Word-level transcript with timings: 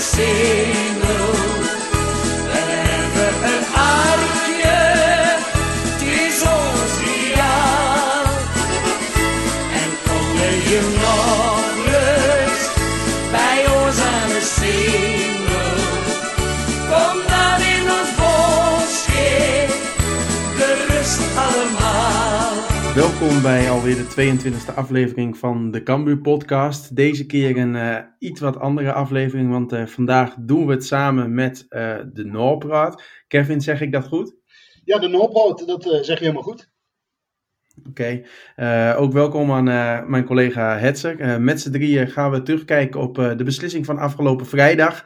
single. 0.00 0.59
Welkom 23.40 23.60
bij 23.60 23.70
alweer 23.70 23.96
de 23.96 24.38
22e 24.70 24.74
aflevering 24.74 25.38
van 25.38 25.70
de 25.70 25.82
Cambuur 25.82 26.18
podcast. 26.18 26.96
Deze 26.96 27.26
keer 27.26 27.56
een 27.56 27.76
eh, 27.76 27.96
iets 28.18 28.40
wat 28.40 28.58
andere 28.58 28.92
aflevering, 28.92 29.50
want 29.50 29.72
eh, 29.72 29.86
vandaag 29.86 30.34
doen 30.38 30.66
we 30.66 30.72
het 30.72 30.86
samen 30.86 31.34
met 31.34 31.66
eh, 31.68 31.98
de 32.12 32.24
Noorpraat. 32.24 33.02
Kevin, 33.28 33.60
zeg 33.60 33.80
ik 33.80 33.92
dat 33.92 34.06
goed? 34.06 34.34
Ja, 34.84 34.98
de 34.98 35.08
Noordbrood, 35.08 35.66
dat 35.66 35.82
zeg 35.82 36.18
je 36.18 36.24
helemaal 36.24 36.42
goed. 36.42 36.70
Oké, 37.88 38.22
ook 38.96 39.12
welkom 39.12 39.52
aan 39.52 39.64
mijn 40.10 40.24
collega 40.24 40.78
Hetzer. 40.78 41.40
Met 41.40 41.60
z'n 41.60 41.70
drieën 41.70 42.08
gaan 42.08 42.30
we 42.30 42.42
terugkijken 42.42 43.00
op 43.00 43.14
de 43.14 43.44
beslissing 43.44 43.86
van 43.86 43.98
afgelopen 43.98 44.46
vrijdag. 44.46 45.04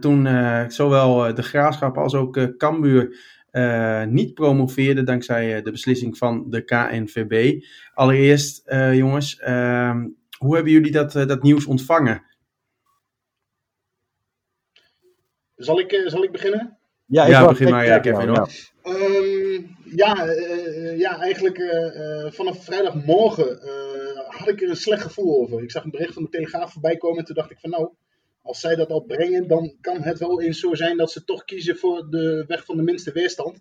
Toen 0.00 0.28
zowel 0.68 1.34
de 1.34 1.42
Graafschap 1.42 1.98
als 1.98 2.14
ook 2.14 2.56
Cambuur 2.56 3.16
eh, 3.52 4.04
niet 4.04 4.34
promoveerden 4.34 5.04
dankzij 5.04 5.56
eh, 5.56 5.64
de 5.64 5.70
beslissing 5.70 6.18
van 6.18 6.50
de 6.50 6.62
KNVB. 6.64 7.64
Allereerst, 7.94 8.66
eh, 8.66 8.94
jongens, 8.94 9.38
ehm, 9.38 10.08
hoe 10.38 10.54
hebben 10.54 10.72
jullie 10.72 10.92
dat, 10.92 11.14
eh, 11.16 11.26
dat 11.26 11.42
nieuws 11.42 11.66
ontvangen? 11.66 12.22
Zal 15.56 15.78
ik, 15.80 15.92
eh, 15.92 16.08
zal 16.08 16.22
ik 16.24 16.32
beginnen? 16.32 16.78
Ja, 17.06 17.26
Ja, 17.26 17.38
wou- 17.40 17.48
begin 17.52 17.70
maar, 17.70 17.86
ja, 17.86 17.98
Kevin, 17.98 18.28
hoor. 18.28 18.48
Ehm, 18.82 19.62
ja, 19.84 20.24
ja, 20.96 21.18
eigenlijk 21.20 21.58
vanaf 22.34 22.64
vrijdagmorgen 22.64 23.62
eh, 23.62 24.28
had 24.38 24.48
ik 24.48 24.62
er 24.62 24.68
een 24.68 24.76
slecht 24.76 25.02
gevoel 25.02 25.40
over. 25.42 25.62
Ik 25.62 25.70
zag 25.70 25.84
een 25.84 25.90
bericht 25.90 26.14
van 26.14 26.22
de 26.22 26.28
Telegraaf 26.28 26.72
voorbij 26.72 26.96
komen 26.96 27.18
en 27.18 27.24
toen 27.24 27.34
dacht 27.34 27.50
ik 27.50 27.58
van 27.60 27.70
nou, 27.70 27.88
als 28.42 28.60
zij 28.60 28.74
dat 28.74 28.90
al 28.90 29.00
brengen, 29.00 29.48
dan 29.48 29.76
kan 29.80 30.02
het 30.02 30.18
wel 30.18 30.40
eens 30.40 30.60
zo 30.60 30.74
zijn 30.74 30.96
dat 30.96 31.10
ze 31.10 31.24
toch 31.24 31.44
kiezen 31.44 31.76
voor 31.76 32.10
de 32.10 32.44
weg 32.46 32.64
van 32.64 32.76
de 32.76 32.82
minste 32.82 33.12
weerstand. 33.12 33.60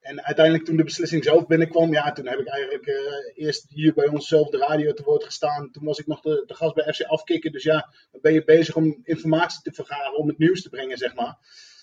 En 0.00 0.24
uiteindelijk 0.24 0.64
toen 0.64 0.76
de 0.76 0.84
beslissing 0.84 1.24
zelf 1.24 1.46
binnenkwam, 1.46 1.92
ja, 1.92 2.12
toen 2.12 2.26
heb 2.26 2.38
ik 2.38 2.48
eigenlijk 2.48 2.86
eh, 2.86 3.44
eerst 3.44 3.66
hier 3.68 3.94
bij 3.94 4.08
onszelf 4.08 4.48
de 4.48 4.58
radio 4.58 4.92
te 4.92 5.02
woord 5.02 5.24
gestaan. 5.24 5.70
Toen 5.70 5.84
was 5.84 5.98
ik 5.98 6.06
nog 6.06 6.20
de, 6.20 6.42
de 6.46 6.54
gast 6.54 6.74
bij 6.74 6.92
FC 6.92 7.02
Afkikken. 7.02 7.52
Dus 7.52 7.62
ja, 7.62 7.92
dan 8.10 8.20
ben 8.20 8.32
je 8.32 8.44
bezig 8.44 8.76
om 8.76 9.00
informatie 9.02 9.62
te 9.62 9.72
vergaren, 9.72 10.18
om 10.18 10.28
het 10.28 10.38
nieuws 10.38 10.62
te 10.62 10.68
brengen, 10.68 10.98
zeg 10.98 11.14
maar. 11.14 11.38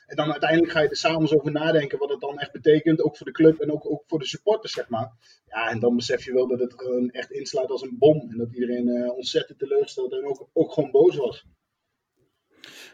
En 0.05 0.16
dan 0.16 0.31
uiteindelijk 0.31 0.72
ga 0.72 0.81
je 0.81 0.89
er 0.89 0.95
s'avonds 0.95 1.33
over 1.33 1.52
nadenken 1.52 2.00
wat 2.00 2.09
het 2.09 2.20
dan 2.20 2.39
echt 2.39 2.52
betekent, 2.52 3.02
ook 3.02 3.17
voor 3.17 3.25
de 3.25 3.31
club 3.31 3.59
en 3.59 3.72
ook, 3.72 3.92
ook 3.92 4.03
voor 4.08 4.20
de 4.20 4.25
supporters, 4.25 4.73
zeg 4.73 4.89
maar. 4.89 5.11
Ja, 5.48 5.70
en 5.70 5.80
dan 5.80 5.95
besef 5.95 6.25
je 6.25 6.33
wel 6.33 6.48
dat 6.48 6.59
het 6.59 6.75
echt 7.11 7.31
insluit 7.31 7.70
als 7.70 7.81
een 7.81 7.98
bom. 7.98 8.30
En 8.31 8.38
dat 8.38 8.53
iedereen 8.53 8.89
eh, 8.89 9.16
ontzettend 9.16 9.59
teleurgesteld 9.59 10.14
en 10.14 10.25
ook, 10.25 10.50
ook 10.53 10.73
gewoon 10.73 10.92
boos 10.92 11.16
was. 11.16 11.45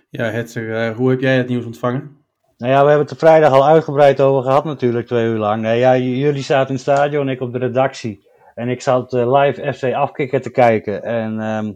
Ja, 0.10 0.24
Hetzer, 0.24 0.76
eh, 0.76 0.96
hoe 0.96 1.10
heb 1.10 1.20
jij 1.20 1.38
het 1.38 1.48
nieuws 1.48 1.66
ontvangen? 1.66 2.18
Nou 2.58 2.72
ja, 2.72 2.82
we 2.82 2.88
hebben 2.88 3.08
het 3.08 3.12
er 3.12 3.28
vrijdag 3.28 3.54
al 3.54 3.66
uitgebreid 3.66 4.22
over 4.22 4.44
gehad 4.44 4.64
natuurlijk, 4.66 5.08
twee 5.08 5.26
uur 5.28 5.38
lang. 5.38 5.62
Nee, 5.62 5.80
ja, 5.80 5.98
jullie 5.98 6.44
zaten 6.44 6.68
in 6.68 6.74
het 6.74 6.82
stadion, 6.84 7.30
ik 7.30 7.42
op 7.42 7.52
de 7.52 7.58
redactie. 7.58 8.28
En 8.56 8.70
ik 8.70 8.82
zat 8.82 9.14
eh, 9.14 9.42
live 9.42 9.74
FC 9.74 9.94
afkikken 9.94 10.42
te 10.42 10.52
kijken. 10.52 11.04
En 11.04 11.40
ehm, 11.40 11.74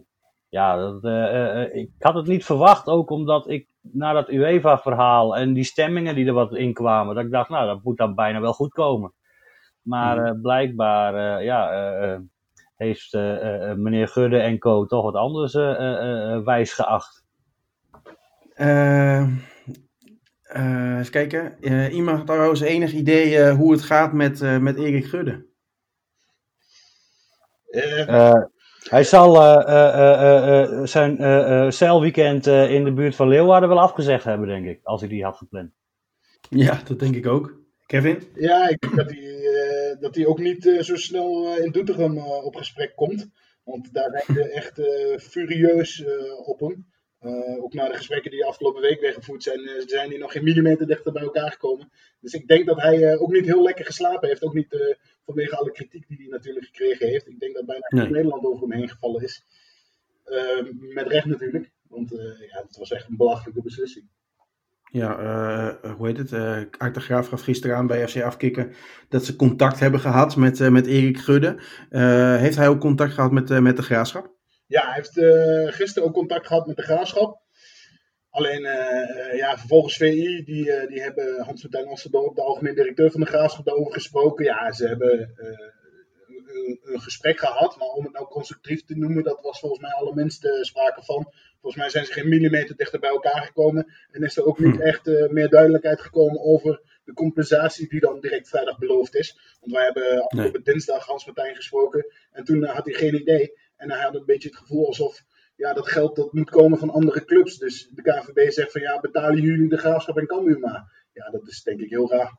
ja, 0.50 0.78
dat, 0.78 1.04
eh, 1.04 1.26
eh, 1.26 1.62
eh, 1.64 1.76
ik 1.76 1.90
had 2.00 2.14
het 2.14 2.28
niet 2.28 2.46
verwacht, 2.46 2.88
ook 2.88 3.10
omdat 3.10 3.50
ik 3.50 3.68
na 3.82 4.14
dat 4.14 4.30
UEFA-verhaal 4.30 5.38
en 5.38 5.54
die 5.54 5.64
stemmingen 5.64 6.16
die 6.16 6.26
er 6.28 6.34
wat 6.34 6.56
in 6.56 6.74
kwamen, 6.74 7.16
dat 7.16 7.24
ik 7.24 7.32
dacht, 7.32 7.50
nou, 7.50 7.68
dat 7.68 7.84
moet 7.84 7.98
dan 7.98 8.16
bijna 8.16 8.40
wel 8.42 8.54
goed 8.54 8.74
komen. 8.74 9.14
Maar 9.82 10.24
eh, 10.26 10.42
blijkbaar, 10.42 11.40
eh, 11.40 11.46
ja, 11.46 11.72
eh, 11.72 12.14
eh, 12.14 12.20
heeft 12.76 13.14
eh, 13.14 13.70
eh, 13.70 13.78
meneer 13.78 14.08
Gudde 14.08 14.40
en 14.40 14.60
co. 14.60 14.86
toch 14.86 15.04
wat 15.04 15.16
anders 15.16 15.54
eh, 15.54 15.72
eh, 15.72 16.34
eh, 16.34 16.44
wijs 16.44 16.74
geacht. 16.74 17.26
Eh, 18.58 19.22
eh, 20.42 21.00
even 21.00 21.12
kijken. 21.12 21.62
Eh, 21.62 21.94
iemand 21.94 22.18
had 22.18 22.28
trouwens 22.28 22.62
enig 22.62 22.92
idee 22.94 23.38
eh, 23.38 23.56
hoe 23.56 23.72
het 23.72 23.82
gaat 23.82 24.14
met, 24.14 24.42
eh, 24.42 24.58
met 24.58 24.78
Erik 24.78 25.06
Gudde? 25.06 25.46
Eh, 27.72 28.08
Eh, 28.10 28.44
hij 28.90 29.04
zal 29.04 29.36
eh, 29.42 29.68
eh, 29.68 30.22
eh, 30.22 30.62
eh, 30.64 30.86
zijn 30.86 31.18
eh, 31.18 31.66
eh, 31.66 31.72
zeilweekend 31.72 32.48
eh, 32.48 32.72
in 32.72 32.84
de 32.84 32.94
buurt 32.94 33.16
van 33.16 33.28
Leeuwarden 33.28 33.70
wel 33.70 33.80
afgezegd 33.80 34.24
hebben, 34.24 34.48
denk 34.48 34.66
ik. 34.66 34.80
Als 34.84 35.00
hij 35.02 35.10
die 35.10 35.24
had 35.24 35.38
gepland. 35.38 35.72
Ja, 36.50 36.82
dat 36.88 37.00
denk 37.00 37.16
ik 37.16 37.28
ook. 37.28 37.56
Kevin? 37.86 38.24
Ja, 38.36 38.68
ik 38.70 38.80
denk 38.80 38.96
dat 38.96 39.10
hij, 39.10 39.36
eh, 39.36 40.00
dat 40.02 40.16
hij 40.16 40.26
ook 40.26 40.40
niet 40.40 40.66
eh, 40.68 40.82
zo 40.82 40.96
snel 40.96 41.48
eh, 41.56 41.66
in 41.66 41.72
Doetinchem 41.72 42.18
eh, 42.18 42.46
op 42.46 42.56
gesprek 42.56 42.96
komt. 42.96 43.28
Want 43.64 43.94
daar 43.94 44.24
hij 44.26 44.50
echt 44.50 44.80
eh, 44.80 45.18
furieus 45.18 46.04
eh, 46.04 46.48
op 46.48 46.60
hem. 46.60 46.88
Eh, 47.28 47.64
ook 47.64 47.74
na 47.74 47.88
de 47.88 47.96
gesprekken 47.96 48.32
die 48.32 48.46
afgelopen 48.46 48.82
week 48.82 49.00
weer 49.00 49.14
gevoerd 49.14 49.44
zijn, 49.44 49.60
eh, 49.60 49.88
zijn 49.88 50.10
die 50.10 50.18
nog 50.18 50.32
geen 50.32 50.44
millimeter 50.44 50.88
dichter 50.88 51.12
bij 51.12 51.22
elkaar 51.22 51.52
gekomen. 51.52 51.92
Dus 52.20 52.34
ik 52.34 52.48
denk 52.48 52.66
dat 52.66 52.82
hij 52.82 53.12
eh, 53.12 53.22
ook 53.22 53.32
niet 53.32 53.46
heel 53.46 53.64
lekker 53.64 53.86
geslapen 53.86 54.28
heeft. 54.28 54.44
Ook 54.44 54.54
niet 54.54 54.98
vanwege 55.26 55.56
alle 55.56 55.72
kritiek 55.72 56.08
die 56.08 56.18
hij 56.18 56.28
natuurlijk 56.28 56.66
gekregen 56.66 57.08
heeft. 57.08 57.28
Ik 57.28 57.40
denk 57.40 57.56
dat 57.56 57.66
bijna 57.66 57.86
heel 57.88 58.00
Nee. 58.00 58.12
Nederland 58.12 58.46
over 58.46 58.62
hem 58.62 58.78
heen 58.78 58.90
gevallen 58.90 59.24
is. 59.24 59.46
Eh, 60.24 60.66
met 60.94 61.08
recht 61.08 61.26
natuurlijk. 61.26 61.72
Want 61.88 62.10
ja, 62.50 62.62
het 62.68 62.78
was 62.78 62.92
echt 62.92 63.10
een 63.10 63.18
belachelijke 63.18 63.62
beslissing. 63.62 64.08
Ja, 64.92 65.80
hoe 65.98 66.08
heet 66.08 66.18
het? 66.18 66.32
Art 66.78 66.94
de 66.94 67.00
Graaf 67.00 67.28
gaf 67.28 67.42
gisteren 67.42 67.76
aan 67.76 67.88
bij 67.88 68.08
FC 68.08 68.22
Afkikken 68.22 68.74
dat 69.10 69.26
ze 69.26 69.36
contact 69.36 69.80
hebben 69.80 70.00
gehad 70.00 70.36
met, 70.36 70.70
met 70.70 70.86
Erik 70.86 71.18
Gudde. 71.18 71.56
Heeft 72.40 72.56
hij 72.56 72.68
ook 72.68 72.80
contact 72.80 73.14
gehad 73.14 73.32
met, 73.32 73.62
met 73.62 73.76
de 73.76 73.84
Graafschap? 73.84 74.37
Ja, 74.68 74.86
hij 74.86 74.94
heeft 74.94 75.18
eh, 75.18 75.74
gisteren 75.74 76.08
ook 76.08 76.14
contact 76.14 76.48
gehad 76.48 76.68
met 76.68 76.76
de 76.76 76.82
graafschap. 76.82 77.42
Alleen, 78.30 78.66
eh, 78.66 79.30
eh, 79.30 79.38
ja, 79.38 79.58
vervolgens 79.58 79.98
VI, 79.98 80.44
die, 80.44 80.88
die 80.88 81.02
hebben 81.02 81.44
Hans-Martijn 81.44 81.88
Osterdorp, 81.88 82.36
de 82.36 82.42
algemeen 82.42 82.76
directeur 82.76 83.12
van 83.12 83.20
de 83.20 83.26
graafschap, 83.26 83.66
daarover 83.66 83.94
gesproken. 83.94 84.46
Ja, 84.46 84.72
ze 84.72 84.88
hebben 84.88 85.34
een, 86.46 86.80
een 86.84 87.02
gesprek 87.02 87.40
gehad, 87.40 87.78
maar 87.78 87.88
om 87.88 88.04
het 88.04 88.14
nou 88.14 88.28
constructief 88.28 88.86
te 88.86 88.98
noemen, 88.98 89.24
dat 89.24 89.42
was 89.42 89.60
volgens 89.60 89.82
mij 89.82 89.92
allerminst 89.92 90.48
sprake 90.62 91.04
van. 91.04 91.34
Volgens 91.62 91.82
mij 91.82 91.90
zijn 91.90 92.06
ze 92.06 92.12
geen 92.14 92.30
millimeter 92.30 92.76
dichter 92.76 93.00
bij 93.00 93.10
elkaar 93.10 93.42
gekomen. 93.42 93.94
En 94.12 94.24
is 94.24 94.38
er 94.38 94.46
ook 94.46 94.60
niet 94.60 94.76
Hm. 94.76 94.82
echt 94.82 95.06
meer 95.32 95.50
duidelijkheid 95.50 96.02
gekomen 96.02 96.42
over 96.42 96.82
de 97.04 97.14
compensatie 97.14 97.90
die 97.90 98.00
dan 98.00 98.20
direct 98.20 98.50
vrijdag 98.50 98.78
beloofd 98.78 99.16
is. 99.16 99.40
Want 99.60 99.72
wij 99.74 99.84
hebben 99.84 100.24
afgelopen 100.24 100.64
dinsdag 100.64 101.06
Hans-Martijn 101.06 101.56
gesproken 101.56 102.06
en 102.32 102.44
toen 102.44 102.64
had 102.64 102.86
hij 102.86 102.94
geen 102.94 103.16
idee. 103.16 103.54
En 103.78 103.92
hij 103.92 104.02
had 104.02 104.16
een 104.16 104.26
beetje 104.26 104.50
het 104.50 104.58
gevoel 104.58 104.88
alsof 104.88 105.24
ja, 105.56 105.74
dat 105.74 105.90
geld 105.90 106.16
dat 106.16 106.34
moet 106.34 106.50
komen 106.50 106.80
van 106.80 106.90
andere 106.90 107.26
clubs. 107.26 107.58
Dus 107.58 107.90
de 107.94 108.02
KNVB 108.02 108.52
zegt 108.52 108.72
van 108.72 108.82
ja, 108.82 109.00
betalen 109.00 109.42
jullie 109.42 109.70
de 109.70 109.78
graafschap 109.78 110.18
en 110.18 110.28
Cambuur 110.28 110.60
maar. 110.60 111.06
Ja, 111.14 111.30
dat 111.30 111.48
is 111.48 111.64
denk 111.64 111.80
ik 111.80 111.90
heel 111.90 112.12
raar. 112.12 112.38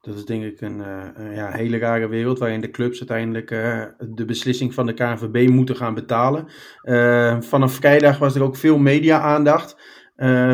Dat 0.00 0.16
is 0.16 0.24
denk 0.24 0.44
ik 0.44 0.60
een 0.60 0.80
eh, 0.80 1.36
ja, 1.36 1.50
hele 1.50 1.78
rare 1.78 2.08
wereld 2.08 2.38
waarin 2.38 2.60
de 2.60 2.70
clubs 2.70 2.98
uiteindelijk 2.98 3.50
eh, 3.50 3.84
de 3.98 4.24
beslissing 4.24 4.74
van 4.74 4.86
de 4.86 4.94
KNVB 4.94 5.48
moeten 5.48 5.76
gaan 5.76 5.94
betalen. 5.94 6.46
Eh, 6.82 7.40
vanaf 7.40 7.72
vrijdag 7.72 8.18
was 8.18 8.34
er 8.34 8.42
ook 8.42 8.56
veel 8.56 8.78
media-aandacht. 8.78 9.76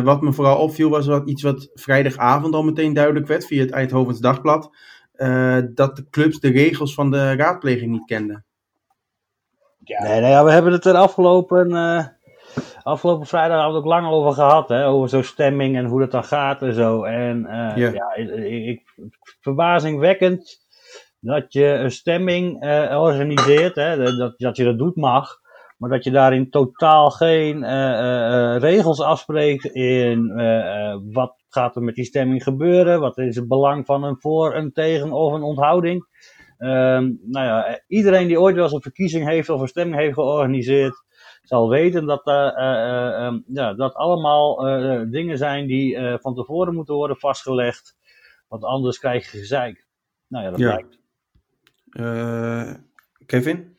Wat 0.04 0.22
me 0.22 0.32
vooral 0.32 0.58
opviel 0.58 0.90
was 0.90 1.06
wat, 1.06 1.28
iets 1.28 1.42
wat 1.42 1.70
vrijdagavond 1.74 2.54
al 2.54 2.62
meteen 2.62 2.92
duidelijk 2.92 3.26
werd 3.26 3.46
via 3.46 3.60
het 3.60 3.70
Eindhovens 3.70 4.20
Dagblad. 4.20 4.76
dat 5.74 5.96
de 5.96 6.06
clubs 6.10 6.40
de 6.40 6.50
regels 6.50 6.94
van 6.94 7.10
de 7.10 7.34
raadpleging 7.34 7.90
niet 7.90 8.04
kenden. 8.04 8.44
Ja, 9.84 10.02
Nee, 10.02 10.20
nee, 10.20 10.30
ja, 10.30 10.44
we 10.44 10.50
hebben 10.50 10.72
het 10.72 10.84
er 10.84 10.94
afgelopen, 10.94 11.76
eh, 11.76 12.06
afgelopen 12.82 13.26
vrijdag 13.26 13.66
ook 13.66 13.84
lang 13.84 14.06
over 14.06 14.32
gehad. 14.32 14.68
Hè, 14.68 14.86
over 14.86 15.08
zo'n 15.08 15.22
stemming 15.22 15.76
en 15.76 15.84
hoe 15.84 16.00
dat 16.00 16.10
dan 16.10 16.24
gaat 16.24 16.62
en 16.62 16.74
zo. 16.74 17.02
En 17.02 17.46
eh, 17.46 17.76
Ja. 17.76 17.90
ja, 17.92 18.14
ik, 18.14 18.66
ik, 18.66 18.82
verbazingwekkend 19.40 20.62
dat 21.20 21.52
je 21.52 21.64
een 21.64 21.90
stemming 21.90 22.62
eh, 22.62 23.00
organiseert. 23.00 23.74
Hè, 23.74 24.16
dat, 24.16 24.38
dat 24.38 24.56
je 24.56 24.64
dat 24.64 24.78
doet 24.78 24.96
mag. 24.96 25.42
Maar 25.78 25.90
dat 25.90 26.04
je 26.04 26.10
daarin 26.10 26.50
totaal 26.50 27.10
geen 27.10 27.64
regels 28.58 29.00
afspreekt 29.00 29.64
in 29.64 30.32
wat 31.12 31.34
gaat 31.48 31.76
er 31.76 31.82
met 31.82 31.94
die 31.94 32.04
stemming 32.04 32.42
gebeuren. 32.42 33.00
Wat 33.00 33.18
is 33.18 33.36
het 33.36 33.48
belang 33.48 33.86
van 33.86 34.04
een 34.04 34.16
voor, 34.20 34.54
een 34.54 34.72
tegen 34.72 35.12
of 35.12 35.32
een 35.32 35.42
onthouding. 35.42 36.06
Ehm, 36.64 37.12
nou 37.22 37.46
ja, 37.46 37.80
iedereen 37.86 38.26
die 38.26 38.40
ooit 38.40 38.54
wel 38.54 38.64
eens 38.64 38.72
een 38.72 38.80
verkiezing 38.82 39.28
heeft 39.28 39.48
of 39.48 39.60
een 39.60 39.68
stemming 39.68 39.96
heeft 39.96 40.14
georganiseerd, 40.14 41.02
zal 41.42 41.68
weten 41.68 42.06
dat 42.06 42.26
eh, 42.26 42.34
eh, 42.34 42.74
eh, 42.74 43.26
ehm, 43.26 43.38
ja, 43.46 43.74
dat 43.74 43.94
allemaal 43.94 44.56
dingen 45.10 45.38
zijn 45.38 45.66
die 45.66 45.96
eh, 45.96 46.18
van 46.20 46.34
tevoren 46.34 46.74
moeten 46.74 46.94
worden 46.94 47.16
vastgelegd. 47.16 47.96
Want 48.48 48.64
anders 48.64 48.98
krijg 48.98 49.32
je 49.32 49.38
gezeik. 49.38 49.86
Nou 50.28 50.44
ja, 50.44 50.50
dat 50.50 50.58
Ja. 50.60 50.74
blijkt. 50.74 50.98
Eh, 51.90 52.74
Kevin? 53.26 53.76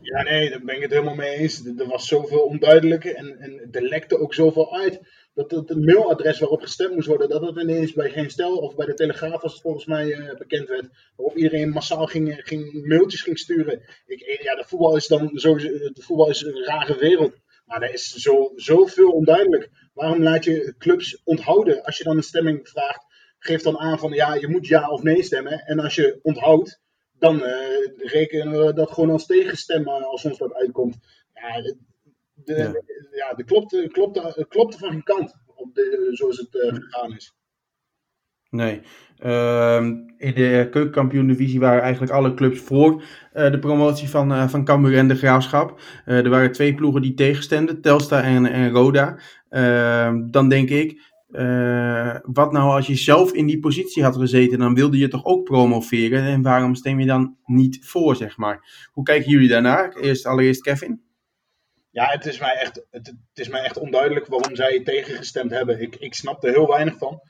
Ja, 0.00 0.22
nee, 0.22 0.50
daar 0.50 0.62
ben 0.64 0.76
ik 0.76 0.82
het 0.82 0.90
helemaal 0.90 1.14
mee 1.14 1.36
eens. 1.36 1.66
Er 1.66 1.86
was 1.86 2.08
zoveel 2.08 2.40
onduidelijk 2.40 3.04
en, 3.04 3.38
en 3.38 3.68
er 3.70 3.82
lekte 3.82 4.18
ook 4.18 4.34
zoveel 4.34 4.74
uit. 4.74 5.00
Dat 5.34 5.50
het 5.50 5.84
mailadres 5.84 6.38
waarop 6.38 6.60
gestemd 6.60 6.94
moest 6.94 7.06
worden, 7.06 7.28
dat 7.28 7.42
het 7.42 7.56
ineens 7.56 7.92
bij 7.92 8.10
Geen 8.10 8.30
Stel 8.30 8.56
of 8.56 8.74
bij 8.74 8.86
de 8.86 8.94
Telegraaf, 8.94 9.42
als 9.42 9.52
het 9.52 9.62
volgens 9.62 9.86
mij 9.86 10.06
uh, 10.06 10.34
bekend 10.34 10.68
werd, 10.68 10.86
waarop 11.16 11.36
iedereen 11.36 11.70
massaal 11.70 12.06
ging, 12.06 12.40
ging 12.42 12.86
mailtjes 12.86 13.22
ging 13.22 13.38
sturen. 13.38 13.82
Ik, 14.06 14.40
ja, 14.42 14.54
de 14.54 14.64
voetbal 14.66 14.96
is 14.96 15.06
dan 15.06 15.30
zo, 15.34 15.56
de 15.56 16.02
voetbal 16.02 16.30
is 16.30 16.42
een 16.42 16.64
rare 16.64 16.98
wereld. 16.98 17.34
Maar 17.64 17.82
er 17.82 17.92
is 17.92 18.12
zo, 18.12 18.52
zoveel 18.56 19.10
onduidelijk. 19.10 19.70
Waarom 19.94 20.22
laat 20.22 20.44
je 20.44 20.74
clubs 20.78 21.22
onthouden 21.24 21.82
als 21.82 21.98
je 21.98 22.04
dan 22.04 22.16
een 22.16 22.22
stemming 22.22 22.68
vraagt? 22.68 23.04
Geef 23.38 23.62
dan 23.62 23.78
aan 23.78 23.98
van 23.98 24.12
ja, 24.12 24.34
je 24.34 24.48
moet 24.48 24.66
ja 24.66 24.90
of 24.90 25.02
nee 25.02 25.22
stemmen. 25.22 25.60
En 25.60 25.78
als 25.78 25.94
je 25.94 26.18
onthoudt, 26.22 26.80
dan 27.18 27.42
rekenen 27.96 28.66
we 28.66 28.72
dat 28.72 28.90
gewoon 28.90 29.10
als 29.10 29.26
tegenstemmen 29.26 30.04
als 30.04 30.24
ons 30.24 30.38
dat 30.38 30.54
uitkomt. 30.54 30.96
Ja, 31.34 31.74
de, 32.44 32.54
ja. 32.54 32.72
ja 33.26 33.34
de 33.34 33.44
klopt, 33.44 33.88
klopt, 33.88 34.46
klopt 34.48 34.78
van 34.78 34.90
geen 34.90 35.02
kant 35.02 35.34
op 35.54 35.74
de, 35.74 36.08
zoals 36.12 36.36
het 36.36 36.54
uh, 36.54 36.74
gegaan 36.74 37.14
is. 37.14 37.34
Nee. 38.50 38.80
Uh, 39.24 39.84
in 40.16 40.34
de 40.34 40.68
keukenkampioen-divisie 40.70 41.60
waren 41.60 41.82
eigenlijk 41.82 42.12
alle 42.12 42.34
clubs 42.34 42.60
voor 42.60 42.92
uh, 42.92 43.50
de 43.50 43.58
promotie 43.58 44.08
van, 44.08 44.32
uh, 44.32 44.48
van 44.48 44.64
Cambuur 44.64 44.96
en 44.96 45.08
de 45.08 45.14
Graafschap. 45.14 45.80
er 46.04 46.28
waren 46.28 46.52
twee 46.52 46.74
ploegen 46.74 47.02
die 47.02 47.14
tegenstemden, 47.14 47.80
Telstar 47.80 48.22
en, 48.22 48.46
en 48.46 48.70
Roda. 48.70 49.18
Ehm, 49.48 50.30
dan 50.30 50.48
denk 50.48 50.70
ik, 50.70 51.12
wat 52.22 52.52
nou 52.52 52.70
als 52.70 52.86
je 52.86 52.94
zelf 52.94 53.32
in 53.32 53.46
die 53.46 53.60
positie 53.60 54.02
had 54.02 54.16
gezeten, 54.16 54.58
dan 54.58 54.74
wilde 54.74 54.98
je 54.98 55.08
toch 55.08 55.24
ook 55.24 55.44
promoveren. 55.44 56.22
En 56.22 56.42
waarom 56.42 56.74
stem 56.74 57.00
je 57.00 57.06
dan 57.06 57.36
niet 57.44 57.78
voor, 57.80 58.16
zeg 58.16 58.36
maar? 58.36 58.88
Hoe 58.92 59.04
kijken 59.04 59.30
jullie 59.30 59.48
daarnaar? 59.48 59.96
Eerst, 59.96 60.26
allereerst 60.26 60.62
Kevin. 60.62 61.03
Ja, 61.94 62.10
het 62.10 62.26
is 62.26 62.38
mij 62.38 62.54
echt, 62.54 62.86
het, 62.90 63.06
het 63.06 63.38
is 63.38 63.48
mij 63.48 63.62
echt 63.62 63.76
onduidelijk 63.78 64.26
waarom 64.26 64.56
zij 64.56 64.82
tegengestemd 64.82 65.50
hebben. 65.50 65.80
Ik, 65.80 65.96
ik 65.96 66.14
snap 66.14 66.44
er 66.44 66.50
heel 66.50 66.68
weinig 66.68 66.98
van. 66.98 67.20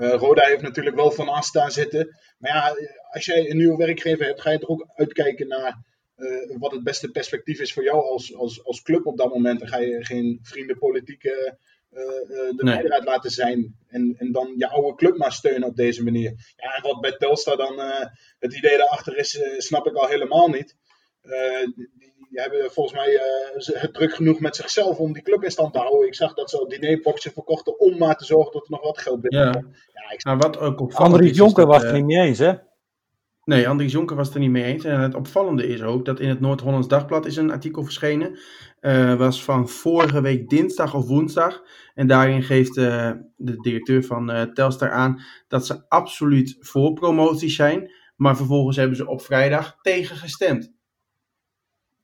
Uh, 0.00 0.14
Roda 0.14 0.46
heeft 0.46 0.62
natuurlijk 0.62 0.96
wel 0.96 1.10
van 1.10 1.28
Asta 1.28 1.70
zitten. 1.70 2.16
Maar 2.38 2.52
ja, 2.52 2.76
als 3.10 3.24
jij 3.24 3.50
een 3.50 3.56
nieuwe 3.56 3.76
werkgever 3.76 4.26
hebt, 4.26 4.40
ga 4.40 4.50
je 4.50 4.58
toch 4.58 4.68
ook 4.68 4.86
uitkijken 4.94 5.48
naar 5.48 5.84
uh, 6.16 6.56
wat 6.58 6.72
het 6.72 6.82
beste 6.82 7.10
perspectief 7.10 7.60
is 7.60 7.72
voor 7.72 7.82
jou 7.82 8.02
als, 8.02 8.34
als, 8.34 8.64
als 8.64 8.82
club 8.82 9.06
op 9.06 9.16
dat 9.16 9.34
moment. 9.34 9.58
Dan 9.58 9.68
ga 9.68 9.78
je 9.78 10.04
geen 10.04 10.38
vriendenpolitieke 10.42 11.58
uh, 11.92 12.00
de 12.30 12.54
nee. 12.56 12.74
leider 12.74 13.04
laten 13.04 13.30
zijn. 13.30 13.76
En, 13.88 14.14
en 14.18 14.32
dan 14.32 14.54
je 14.56 14.68
oude 14.68 14.94
club 14.94 15.16
maar 15.16 15.32
steunen 15.32 15.68
op 15.68 15.76
deze 15.76 16.04
manier. 16.04 16.54
Ja, 16.56 16.76
en 16.76 16.82
wat 16.82 17.00
bij 17.00 17.16
Telstar 17.16 17.56
dan 17.56 17.78
het 18.38 18.56
idee 18.56 18.76
daarachter 18.76 19.16
is, 19.16 19.40
snap 19.56 19.86
ik 19.86 19.94
al 19.94 20.08
helemaal 20.08 20.48
niet. 20.48 20.76
die 21.94 22.13
hebben 22.40 22.70
volgens 22.70 22.96
mij 22.96 23.20
het 23.80 23.94
druk 23.94 24.14
genoeg 24.14 24.40
met 24.40 24.56
zichzelf 24.56 24.98
om 24.98 25.12
die 25.12 25.22
club 25.22 25.44
in 25.44 25.50
stand 25.50 25.72
te 25.72 25.78
houden. 25.78 26.06
Ik 26.06 26.14
zag 26.14 26.34
dat 26.34 26.50
ze 26.50 26.64
dinerboxen 26.68 27.32
verkochten 27.32 27.80
om 27.80 27.98
maar 27.98 28.16
te 28.16 28.24
zorgen 28.24 28.52
dat 28.52 28.64
er 28.64 28.70
nog 28.70 28.82
wat 28.82 28.98
geld 28.98 29.20
binnenkomt. 29.20 29.64
Ja. 29.92 30.02
Ja, 30.02 30.12
ik... 30.12 30.24
nou, 30.24 30.38
wat 30.38 30.58
ook 30.58 30.92
Andries 30.92 31.36
Jonker 31.36 31.66
was 31.66 31.82
het 31.82 31.90
er 31.90 31.94
niet 31.94 32.04
mee 32.04 32.26
eens, 32.26 32.38
hè? 32.38 32.52
Nee, 33.44 33.68
Andries 33.68 33.92
Jonker 33.92 34.16
was 34.16 34.26
het 34.26 34.34
er 34.34 34.40
niet 34.40 34.50
mee 34.50 34.64
eens. 34.64 34.84
En 34.84 35.00
het 35.00 35.14
opvallende 35.14 35.66
is 35.66 35.82
ook 35.82 36.04
dat 36.04 36.20
in 36.20 36.28
het 36.28 36.40
Noord-Hollands 36.40 36.88
Dagblad 36.88 37.26
is 37.26 37.36
een 37.36 37.50
artikel 37.50 37.82
verschenen. 37.82 38.38
Uh, 38.80 39.14
was 39.14 39.44
van 39.44 39.68
vorige 39.68 40.20
week 40.20 40.48
dinsdag 40.48 40.94
of 40.94 41.06
woensdag. 41.06 41.62
En 41.94 42.06
daarin 42.06 42.42
geeft 42.42 42.76
uh, 42.76 43.10
de 43.36 43.56
directeur 43.56 44.04
van 44.04 44.30
uh, 44.30 44.42
Telstar 44.42 44.90
aan 44.90 45.22
dat 45.48 45.66
ze 45.66 45.88
absoluut 45.88 46.56
voor 46.60 46.92
promoties 46.92 47.56
zijn. 47.56 47.90
Maar 48.16 48.36
vervolgens 48.36 48.76
hebben 48.76 48.96
ze 48.96 49.06
op 49.06 49.22
vrijdag 49.22 49.78
tegen 49.82 50.16
gestemd. 50.16 50.72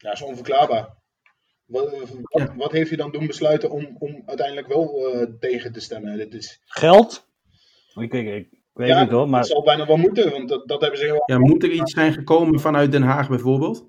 Ja, 0.01 0.09
dat 0.09 0.19
is 0.19 0.23
onverklaarbaar. 0.23 0.99
Wat, 1.67 1.91
wat, 1.91 2.09
ja. 2.29 2.55
wat, 2.57 2.73
heeft 2.73 2.91
je 2.91 2.97
dan 2.97 3.11
doen 3.11 3.27
besluiten 3.27 3.71
om, 3.71 3.97
om 3.99 4.23
uiteindelijk 4.27 4.67
wel 4.67 5.17
tegen 5.41 5.73
te 5.73 5.81
stemmen? 5.81 6.17
Dit 6.17 6.35
is... 6.35 6.61
Geld? 6.65 7.29
Ik, 7.95 8.13
ik, 8.13 8.27
ik 8.27 8.49
weet 8.73 8.89
ja, 8.89 9.03
niet 9.03 9.11
hoor, 9.11 9.29
maar... 9.29 9.41
dat 9.41 9.51
zal 9.51 9.63
bijna 9.63 9.87
wel 9.87 9.97
moeten, 9.97 10.31
want 10.31 10.49
dat, 10.49 10.69
dat 10.69 10.81
hebben 10.81 10.99
ze 10.99 11.05
heel... 11.05 11.23
Ja, 11.27 11.39
moet 11.39 11.63
er 11.63 11.71
iets 11.71 11.93
zijn 11.93 12.13
gekomen 12.13 12.61
vanuit 12.61 12.93
Den 12.93 13.03
Haag 13.03 13.29
bijvoorbeeld? 13.29 13.89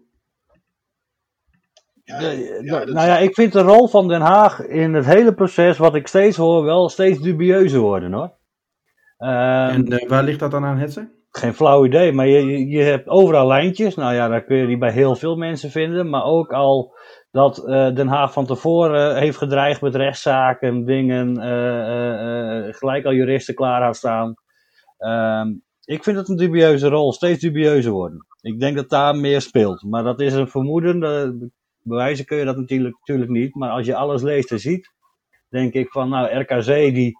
Ja, 2.03 2.19
de, 2.19 2.61
ja, 2.63 2.83
nou 2.83 3.07
ja, 3.07 3.17
ik 3.17 3.33
vind 3.33 3.53
de 3.53 3.61
rol 3.61 3.87
van 3.87 4.07
Den 4.07 4.21
Haag 4.21 4.65
in 4.65 4.93
het 4.93 5.05
hele 5.05 5.33
proces, 5.33 5.77
wat 5.77 5.95
ik 5.95 6.07
steeds 6.07 6.37
hoor, 6.37 6.63
wel 6.63 6.89
steeds 6.89 7.19
dubieuzer 7.19 7.79
worden 7.79 8.13
hoor. 8.13 8.39
Um, 9.17 9.27
en 9.69 9.93
uh, 9.93 10.07
waar 10.07 10.23
ligt 10.23 10.39
dat 10.39 10.51
dan 10.51 10.65
aan, 10.65 10.77
Hetze? 10.77 11.11
Geen 11.31 11.53
flauw 11.53 11.85
idee, 11.85 12.11
maar 12.11 12.27
je, 12.27 12.67
je 12.67 12.81
hebt 12.81 13.07
overal 13.07 13.47
lijntjes. 13.47 13.95
Nou 13.95 14.13
ja, 14.13 14.27
daar 14.27 14.43
kun 14.43 14.57
je 14.57 14.67
die 14.67 14.77
bij 14.77 14.91
heel 14.91 15.15
veel 15.15 15.35
mensen 15.35 15.71
vinden. 15.71 16.09
Maar 16.09 16.23
ook 16.23 16.53
al 16.53 16.93
dat 17.31 17.63
uh, 17.67 17.93
Den 17.93 18.07
Haag 18.07 18.33
van 18.33 18.45
tevoren 18.45 19.17
heeft 19.17 19.37
gedreigd 19.37 19.81
met 19.81 19.95
rechtszaken, 19.95 20.85
dingen, 20.85 21.29
uh, 21.29 22.73
gelijk 22.73 23.05
al 23.05 23.13
juristen 23.13 23.55
klaar 23.55 23.83
had 23.83 23.95
staan. 23.95 24.35
Um, 24.97 25.63
ik 25.83 26.03
vind 26.03 26.17
het 26.17 26.29
een 26.29 26.35
dubieuze 26.35 26.87
rol, 26.87 27.13
steeds 27.13 27.39
dubieuzer 27.39 27.91
worden. 27.91 28.25
Ik 28.41 28.59
denk 28.59 28.75
dat 28.75 28.89
daar 28.89 29.15
meer 29.15 29.41
speelt. 29.41 29.83
Maar 29.83 30.03
dat 30.03 30.19
is 30.19 30.33
een 30.33 30.47
vermoeden, 30.47 30.99
de, 30.99 31.49
bewijzen 31.81 32.25
kun 32.25 32.37
je 32.37 32.45
dat 32.45 32.57
natuurlijk, 32.57 32.97
natuurlijk 32.99 33.31
niet. 33.31 33.55
Maar 33.55 33.69
als 33.69 33.85
je 33.85 33.95
alles 33.95 34.21
leest 34.21 34.51
en 34.51 34.59
ziet, 34.59 34.91
denk 35.49 35.73
ik 35.73 35.91
van, 35.91 36.09
nou, 36.09 36.39
RKC 36.39 36.65
die 36.93 37.17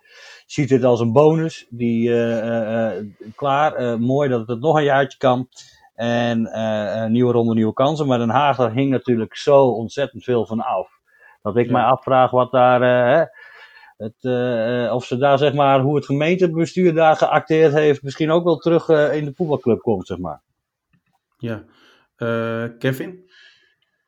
ziet 0.51 0.69
dit 0.69 0.83
als 0.83 1.00
een 1.00 1.12
bonus. 1.12 1.65
Die, 1.69 2.09
uh, 2.09 2.38
uh, 2.38 2.92
klaar, 3.36 4.00
mooi 4.00 4.30
dat 4.30 4.48
het 4.48 4.59
nog 4.59 4.77
een 4.77 4.83
jaartje 4.83 5.18
kan. 5.18 5.48
En 5.95 6.59
een 6.59 7.12
nieuwe 7.12 7.31
ronde, 7.31 7.53
nieuwe 7.53 7.74
kansen. 7.74 8.07
Maar 8.07 8.18
Den 8.18 8.30
Haag, 8.30 8.57
daar 8.57 8.74
hing 8.74 8.89
natuurlijk 8.89 9.36
zo 9.36 9.65
ontzettend 9.68 10.24
veel 10.24 10.45
van 10.45 10.59
af. 10.59 10.89
Dat 11.42 11.57
ik 11.57 11.65
ja. 11.65 11.71
mij 11.71 11.83
afvraag 11.83 12.31
wat 12.31 12.51
daar, 12.51 12.81
hè, 12.81 13.25
het, 13.98 14.92
of 14.92 15.06
ze 15.06 15.18
daar, 15.18 15.38
zeg 15.38 15.53
maar, 15.53 15.80
hoe 15.80 15.95
het 15.95 16.06
gemeentebestuur 16.06 16.94
daar 16.94 17.15
geacteerd 17.15 17.74
heeft, 17.74 18.04
misschien 18.04 18.31
ook 18.31 18.44
wel 18.44 18.57
terug 18.57 18.89
in 18.89 19.25
de 19.25 19.33
voetbalclub 19.36 19.81
komt, 19.81 20.07
zeg 20.07 20.18
maar. 20.18 20.42
Ja. 21.38 21.63
Kevin? 22.80 23.30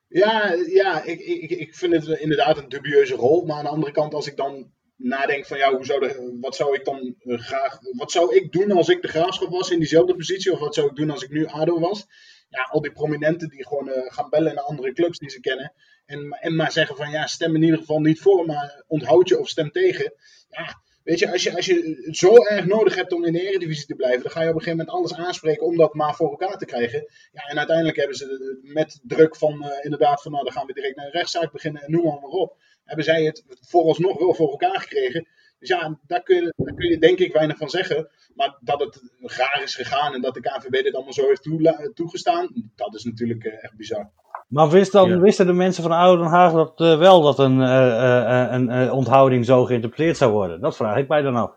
Ja, 0.07 0.53
ja 0.67 1.03
ik, 1.03 1.19
ik, 1.19 1.49
ik 1.49 1.75
vind 1.75 1.93
het 1.93 2.07
inderdaad 2.07 2.57
een 2.57 2.69
dubieuze 2.69 3.15
rol. 3.15 3.45
Maar 3.45 3.57
aan 3.57 3.63
de 3.63 3.69
andere 3.69 3.91
kant, 3.91 4.13
als 4.13 4.27
ik 4.27 4.37
dan 4.37 4.71
nadenk 5.03 5.45
van 5.45 5.57
ja, 5.57 5.75
hoe 5.75 5.85
zou 5.85 5.99
de, 5.99 6.37
wat 6.41 6.55
zou 6.55 6.75
ik 6.75 6.85
dan 6.85 7.15
graag. 7.21 7.79
Wat 7.91 8.11
zou 8.11 8.35
ik 8.35 8.51
doen 8.51 8.71
als 8.71 8.89
ik 8.89 9.01
de 9.01 9.07
graafschap 9.07 9.49
was 9.49 9.69
in 9.69 9.79
diezelfde 9.79 10.15
positie? 10.15 10.51
Of 10.51 10.59
wat 10.59 10.75
zou 10.75 10.87
ik 10.87 10.95
doen 10.95 11.09
als 11.09 11.23
ik 11.23 11.29
nu 11.29 11.45
ADO 11.45 11.79
was? 11.79 12.05
Ja, 12.49 12.67
al 12.71 12.81
die 12.81 12.91
prominenten 12.91 13.49
die 13.49 13.67
gewoon 13.67 13.87
uh, 13.87 13.93
gaan 14.05 14.29
bellen 14.29 14.55
naar 14.55 14.63
andere 14.63 14.93
clubs 14.93 15.17
die 15.17 15.29
ze 15.29 15.39
kennen. 15.39 15.73
En, 16.05 16.29
en 16.41 16.55
maar 16.55 16.71
zeggen 16.71 16.95
van 16.95 17.09
ja, 17.09 17.27
stem 17.27 17.55
in 17.55 17.63
ieder 17.63 17.79
geval 17.79 17.99
niet 17.99 18.21
voor, 18.21 18.45
maar 18.45 18.83
onthoud 18.87 19.29
je 19.29 19.39
of 19.39 19.49
stem 19.49 19.71
tegen. 19.71 20.13
Ja, 20.49 20.81
Weet 21.03 21.19
je, 21.19 21.31
als 21.31 21.43
je, 21.43 21.55
als 21.55 21.65
je 21.65 22.01
het 22.05 22.17
zo 22.17 22.35
erg 22.35 22.65
nodig 22.65 22.95
hebt 22.95 23.13
om 23.13 23.25
in 23.25 23.33
de 23.33 23.47
Eredivisie 23.47 23.85
te 23.85 23.95
blijven, 23.95 24.21
dan 24.21 24.31
ga 24.31 24.41
je 24.41 24.49
op 24.49 24.55
een 24.55 24.61
gegeven 24.61 24.85
moment 24.85 24.97
alles 24.97 25.25
aanspreken 25.25 25.65
om 25.65 25.77
dat 25.77 25.93
maar 25.93 26.15
voor 26.15 26.29
elkaar 26.29 26.57
te 26.57 26.65
krijgen. 26.65 27.07
Ja, 27.31 27.41
en 27.41 27.57
uiteindelijk 27.57 27.97
hebben 27.97 28.15
ze 28.15 28.59
met 28.61 28.99
druk 29.03 29.35
van 29.35 29.65
uh, 29.65 29.69
inderdaad 29.81 30.21
van 30.21 30.31
nou, 30.31 30.43
dan 30.43 30.53
gaan 30.53 30.65
we 30.65 30.73
direct 30.73 30.95
naar 30.95 31.05
een 31.05 31.11
rechtszaak 31.11 31.51
beginnen 31.51 31.81
en 31.81 31.91
noem 31.91 32.03
maar 32.03 32.21
op. 32.21 32.57
Hebben 32.83 33.05
zij 33.05 33.23
het 33.23 33.43
vooralsnog 33.61 34.19
wel 34.19 34.33
voor 34.33 34.49
elkaar 34.49 34.79
gekregen. 34.79 35.27
Dus 35.63 35.71
ja, 35.71 35.99
daar 36.07 36.23
kun, 36.23 36.35
je, 36.35 36.53
daar 36.55 36.73
kun 36.73 36.89
je 36.89 36.97
denk 36.97 37.19
ik 37.19 37.33
weinig 37.33 37.57
van 37.57 37.69
zeggen. 37.69 38.09
Maar 38.35 38.57
dat 38.59 38.79
het 38.79 39.01
graag 39.21 39.63
is 39.63 39.75
gegaan 39.75 40.13
en 40.13 40.21
dat 40.21 40.33
de 40.33 40.39
KNVB 40.39 40.83
dit 40.83 40.93
allemaal 40.93 41.13
zo 41.13 41.27
heeft 41.27 41.49
toegestaan, 41.93 42.71
dat 42.75 42.95
is 42.95 43.03
natuurlijk 43.03 43.43
uh, 43.43 43.63
echt 43.63 43.75
bizar. 43.75 44.11
Maar 44.47 44.69
wist 44.69 44.91
dan, 44.91 45.09
ja. 45.09 45.19
wisten 45.19 45.45
de 45.45 45.53
mensen 45.53 45.83
van 45.83 45.91
Oude 45.91 46.21
Den 46.21 46.31
Haag 46.31 46.53
dat 46.53 46.79
uh, 46.79 46.97
wel 46.97 47.21
dat 47.21 47.39
een, 47.39 47.59
uh, 47.59 48.47
een, 48.51 48.91
onthouding 48.91 49.45
zo 49.45 49.65
geïnterpreteerd 49.65 50.17
zou 50.17 50.31
worden? 50.31 50.61
Dat 50.61 50.75
vraag 50.75 50.97
ik 50.97 51.07
mij 51.07 51.21
dan 51.21 51.35
af. 51.35 51.51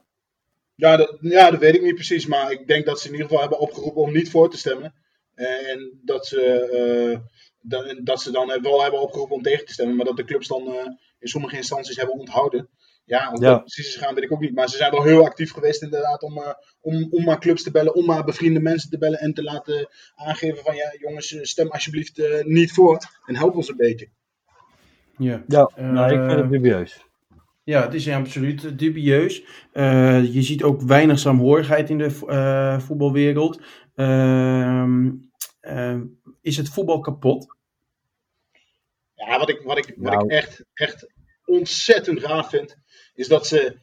Ja 0.75 0.97
dat, 0.97 1.17
ja, 1.21 1.51
dat 1.51 1.61
weet 1.61 1.75
ik 1.75 1.83
niet 1.83 1.95
precies. 1.95 2.27
Maar 2.27 2.51
ik 2.51 2.67
denk 2.67 2.87
dat 2.87 3.01
ze 3.01 3.07
in 3.07 3.13
ieder 3.13 3.27
geval 3.27 3.43
hebben 3.43 3.61
opgeroepen 3.61 4.03
om 4.03 4.13
niet 4.13 4.31
voor 4.31 4.51
te 4.51 4.59
stemmen. 4.59 4.95
En 5.35 6.01
dat 6.03 6.27
ze, 6.27 7.21
dat, 7.61 7.97
dat 8.03 8.23
ze 8.23 8.31
dan 8.31 8.59
wel 8.63 8.83
hebben 8.83 9.01
opgeroepen 9.01 9.37
om 9.37 9.43
tegen 9.43 9.67
te 9.67 9.73
stemmen. 9.73 9.97
Maar 9.97 10.07
dat 10.07 10.17
de 10.17 10.25
clubs 10.25 10.49
dan 10.49 10.63
in 11.19 11.29
sommige 11.29 11.57
instanties 11.57 11.97
hebben 11.97 12.19
onthouden. 12.19 12.69
Ja, 13.07 13.31
hoe 13.31 13.41
ja. 13.41 13.51
dat 13.51 13.61
precies 13.61 13.87
is 13.87 13.97
gaan, 13.97 14.15
weet 14.15 14.25
ik 14.25 14.33
ook 14.33 14.41
niet. 14.41 14.55
Maar 14.55 14.69
ze 14.69 14.77
zijn 14.77 14.91
wel 14.91 15.03
heel 15.03 15.25
actief 15.25 15.53
geweest 15.53 15.83
inderdaad 15.83 16.23
om, 16.23 16.39
uh, 16.39 16.49
om, 16.81 17.07
om 17.11 17.25
maar 17.25 17.39
clubs 17.39 17.63
te 17.63 17.71
bellen, 17.71 17.95
om 17.95 18.05
maar 18.05 18.25
bevriende 18.25 18.61
mensen 18.61 18.91
te 18.91 18.99
bellen 18.99 19.19
en 19.19 19.35
te 19.35 19.43
laten 19.43 19.89
aangeven 20.15 20.65
van 20.65 20.75
ja 20.75 20.95
jongens, 20.99 21.39
stem 21.43 21.71
alsjeblieft 21.71 22.19
uh, 22.19 22.45
niet 22.45 22.73
voor 22.73 22.99
en 23.25 23.37
help 23.37 23.55
ons 23.55 23.69
een 23.69 23.77
beetje. 23.77 24.09
Ja, 25.19 25.45
ja 25.49 25.71
uh, 25.79 25.91
nou, 25.91 26.13
ik 26.13 26.29
vind 26.29 26.41
het 26.41 26.51
dubieus. 26.51 27.05
Ja, 27.65 27.83
het 27.83 27.95
is 27.95 28.09
absoluut 28.09 28.79
dubieus. 28.79 29.43
je 30.33 30.43
ziet 30.43 30.63
ook 30.63 30.83
weinig 30.83 31.19
saamhorigheid 31.19 31.91
in 31.91 31.99
de 31.99 32.11
voetbalwereld. 32.81 33.61
Ehm, 33.95 35.11
is 36.41 36.57
het 36.57 36.69
voetbal 36.69 37.01
kapot? 37.01 37.56
Ja, 39.27 39.39
wat 39.39 39.49
ik, 39.49 39.61
wat 39.63 39.79
ik, 39.79 39.95
wat 39.97 40.13
nou. 40.13 40.25
ik 40.25 40.31
echt, 40.31 40.65
echt 40.75 41.07
ontzettend 41.45 42.21
gaaf 42.21 42.51
vind, 42.51 42.77
is 43.15 43.29
dat 43.29 43.47
ze 43.47 43.77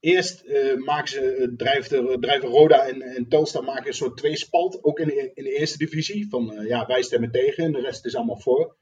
eerst 0.00 0.44
uh, 0.44 0.76
maken 0.84 1.08
ze, 1.08 1.54
drijven, 1.56 2.20
drijven 2.20 2.48
Roda 2.48 2.86
en, 2.86 3.02
en 3.02 3.28
Telstar 3.28 3.64
maken 3.64 3.86
een 3.86 3.94
soort 3.94 4.16
tweespalt, 4.16 4.84
ook 4.84 4.98
in 4.98 5.06
de, 5.06 5.30
in 5.34 5.44
de 5.44 5.58
eerste 5.58 5.78
divisie. 5.78 6.28
Van 6.28 6.52
uh, 6.52 6.68
ja, 6.68 6.86
wij 6.86 7.02
stemmen 7.02 7.30
tegen 7.30 7.64
en 7.64 7.72
de 7.72 7.80
rest 7.80 8.06
is 8.06 8.16
allemaal 8.16 8.40
voor. 8.40 8.76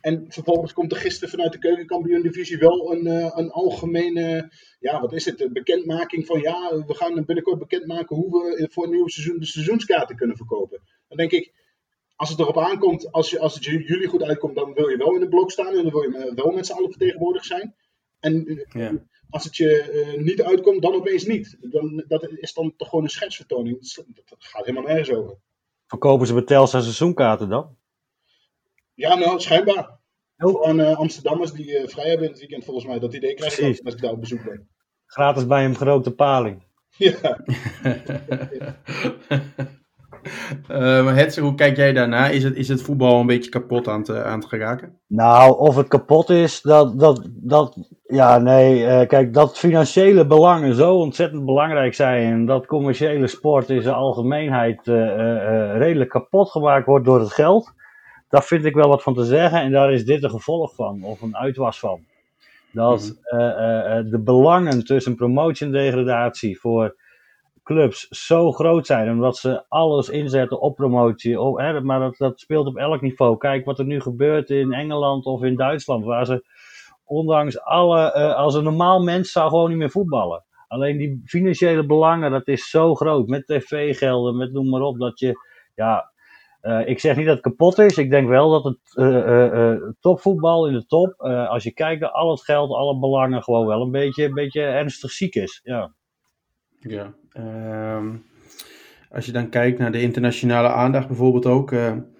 En 0.00 0.24
vervolgens 0.28 0.72
komt 0.72 0.92
er 0.92 0.98
gisteren 0.98 1.28
vanuit 1.28 1.52
de 1.52 1.58
keukenkampioen-divisie 1.58 2.58
wel 2.58 2.92
een, 2.92 3.06
uh, 3.06 3.32
een 3.34 3.50
algemene, 3.50 4.52
ja, 4.78 5.00
wat 5.00 5.12
is 5.12 5.24
het, 5.24 5.52
bekendmaking 5.52 6.26
van 6.26 6.40
ja, 6.40 6.84
we 6.86 6.94
gaan 6.94 7.24
binnenkort 7.24 7.58
bekendmaken 7.58 8.16
hoe 8.16 8.30
we 8.30 8.68
voor 8.70 8.82
het 8.82 8.92
nieuwe 8.92 9.10
seizoen 9.10 9.38
de 9.38 9.46
seizoenskaarten 9.46 10.16
kunnen 10.16 10.36
verkopen. 10.36 10.80
Dan 11.08 11.16
denk 11.16 11.30
ik, 11.30 11.52
als 12.16 12.30
het 12.30 12.38
erop 12.38 12.58
aankomt, 12.58 13.12
als, 13.12 13.30
je, 13.30 13.38
als 13.38 13.54
het 13.54 13.64
jullie 13.64 14.06
goed 14.06 14.22
uitkomt, 14.22 14.54
dan 14.54 14.72
wil 14.72 14.88
je 14.88 14.96
wel 14.96 15.14
in 15.14 15.20
de 15.20 15.28
blok 15.28 15.50
staan 15.50 15.76
en 15.76 15.82
dan 15.82 15.92
wil 15.92 16.02
je 16.02 16.32
wel 16.34 16.50
met 16.50 16.66
z'n 16.66 16.72
allen 16.72 16.90
vertegenwoordigd 16.90 17.46
zijn. 17.46 17.74
En 18.20 18.64
ja. 18.68 18.92
als 19.30 19.44
het 19.44 19.56
je 19.56 20.04
uh, 20.16 20.22
niet 20.22 20.42
uitkomt, 20.42 20.82
dan 20.82 20.94
opeens 20.94 21.24
niet. 21.24 21.56
Dan, 21.60 22.04
dat 22.08 22.28
is 22.28 22.54
dan 22.54 22.76
toch 22.76 22.88
gewoon 22.88 23.04
een 23.04 23.10
schetsvertoning. 23.10 23.78
Dat 24.14 24.36
gaat 24.38 24.66
helemaal 24.66 24.88
nergens 24.88 25.10
over. 25.10 25.36
Verkopen 25.86 26.26
ze 26.26 26.44
bij 26.44 26.66
seizoenkaarten 26.66 27.48
dan? 27.48 27.76
Ja, 28.94 29.14
nou, 29.14 29.40
schijnbaar. 29.40 29.98
Oh. 30.38 30.50
Voor 30.50 30.74
uh, 30.74 30.96
Amsterdammers 30.96 31.52
die 31.52 31.80
uh, 31.80 31.88
vrij 31.88 32.08
hebben 32.08 32.26
in 32.26 32.30
het 32.30 32.40
weekend, 32.40 32.64
volgens 32.64 32.86
mij, 32.86 32.98
dat 32.98 33.14
idee 33.14 33.34
krijg 33.34 33.56
je 33.56 33.80
als 33.84 33.94
ik 33.94 34.00
daar 34.00 34.12
op 34.12 34.20
bezoek 34.20 34.44
ben. 34.44 34.68
Gratis 35.06 35.46
bij 35.46 35.64
een 35.64 35.76
gerookte 35.76 36.14
paling. 36.14 36.62
Ja. 36.96 37.44
uh, 40.70 41.04
maar 41.04 41.34
hoe 41.40 41.54
kijk 41.54 41.76
jij 41.76 41.92
daarna? 41.92 42.28
Is 42.28 42.42
het, 42.44 42.56
is 42.56 42.68
het 42.68 42.82
voetbal 42.82 43.20
een 43.20 43.26
beetje 43.26 43.50
kapot 43.50 43.88
aan 43.88 43.98
het, 43.98 44.10
aan 44.10 44.38
het 44.38 44.48
geraken? 44.48 44.98
Nou, 45.06 45.58
of 45.58 45.76
het 45.76 45.88
kapot 45.88 46.30
is, 46.30 46.60
dat, 46.60 46.98
dat, 46.98 47.28
dat 47.32 47.76
ja, 48.06 48.38
nee, 48.38 49.06
kijk, 49.06 49.34
dat 49.34 49.58
financiële 49.58 50.26
belangen 50.26 50.74
zo 50.74 50.94
ontzettend 50.94 51.44
belangrijk 51.44 51.94
zijn 51.94 52.32
en 52.32 52.46
dat 52.46 52.66
commerciële 52.66 53.26
sport 53.26 53.70
in 53.70 53.82
zijn 53.82 53.94
algemeenheid 53.94 54.80
redelijk 55.76 56.10
kapot 56.10 56.50
gemaakt 56.50 56.86
wordt 56.86 57.04
door 57.04 57.20
het 57.20 57.32
geld 57.32 57.72
daar 58.34 58.44
vind 58.44 58.64
ik 58.64 58.74
wel 58.74 58.88
wat 58.88 59.02
van 59.02 59.14
te 59.14 59.24
zeggen 59.24 59.60
en 59.60 59.72
daar 59.72 59.92
is 59.92 60.04
dit 60.04 60.22
een 60.22 60.30
gevolg 60.30 60.74
van, 60.74 61.02
of 61.02 61.20
een 61.20 61.36
uitwas 61.36 61.78
van. 61.78 62.00
Dat 62.70 63.00
mhm. 63.00 63.40
eh, 63.40 63.50
eh, 63.50 63.98
eh, 63.98 64.06
de 64.10 64.18
belangen 64.18 64.84
tussen 64.84 65.14
promotie 65.14 65.66
en 65.66 65.72
degradatie 65.72 66.60
voor 66.60 66.96
clubs 67.64 68.08
zo 68.08 68.52
groot 68.52 68.86
zijn, 68.86 69.10
omdat 69.10 69.36
ze 69.36 69.64
alles 69.68 70.08
inzetten 70.08 70.60
op 70.60 70.74
promotie. 70.74 71.40
Op, 71.40 71.82
maar 71.82 72.00
dat, 72.00 72.16
dat 72.16 72.40
speelt 72.40 72.66
op 72.66 72.76
elk 72.76 73.00
niveau. 73.00 73.36
Kijk 73.36 73.64
wat 73.64 73.78
er 73.78 73.84
nu 73.84 74.00
gebeurt 74.00 74.50
in 74.50 74.72
Engeland 74.72 75.24
of 75.24 75.42
in 75.42 75.56
Duitsland, 75.56 76.04
waar 76.04 76.26
ze 76.26 76.44
ondanks 77.04 77.60
alle, 77.60 78.12
als 78.34 78.54
een 78.54 78.64
normaal 78.64 79.02
mens 79.02 79.32
zou 79.32 79.48
gewoon 79.48 79.68
niet 79.68 79.78
meer 79.78 79.90
voetballen. 79.90 80.44
Alleen 80.68 80.96
die 80.96 81.22
financiële 81.24 81.86
belangen, 81.86 82.30
dat 82.30 82.48
is 82.48 82.70
zo 82.70 82.94
groot, 82.94 83.26
met 83.26 83.46
tv-gelden, 83.46 84.36
met 84.36 84.52
noem 84.52 84.68
maar 84.68 84.80
op, 84.80 84.98
dat 84.98 85.18
je, 85.18 85.34
ja, 85.74 86.12
uh, 86.62 86.88
ik 86.88 87.00
zeg 87.00 87.16
niet 87.16 87.26
dat 87.26 87.34
het 87.34 87.44
kapot 87.44 87.78
is. 87.78 87.98
Ik 87.98 88.10
denk 88.10 88.28
wel 88.28 88.50
dat 88.50 88.64
het 88.64 88.78
uh, 88.94 89.74
topvoetbal 90.00 90.66
in 90.66 90.72
de 90.72 90.86
top, 90.86 91.14
als 91.48 91.64
je 91.64 91.72
kijkt 91.72 92.00
naar 92.00 92.10
al 92.10 92.30
het 92.30 92.44
geld, 92.44 92.70
alle 92.70 92.98
belangen, 92.98 93.42
gewoon 93.42 93.66
wel 93.66 93.80
een 93.82 93.90
beetje, 93.90 94.24
een 94.24 94.34
beetje 94.34 94.62
ernstig 94.62 95.10
ziek 95.10 95.34
is. 95.34 95.60
Ja. 95.64 95.92
Ja. 96.88 97.14
Um, 97.96 98.24
als 99.10 99.26
je 99.26 99.32
dan 99.32 99.48
kijkt 99.48 99.78
naar 99.78 99.92
de 99.92 100.00
internationale 100.00 100.68
aandacht 100.68 101.06
bijvoorbeeld 101.06 101.46
ook. 101.46 101.70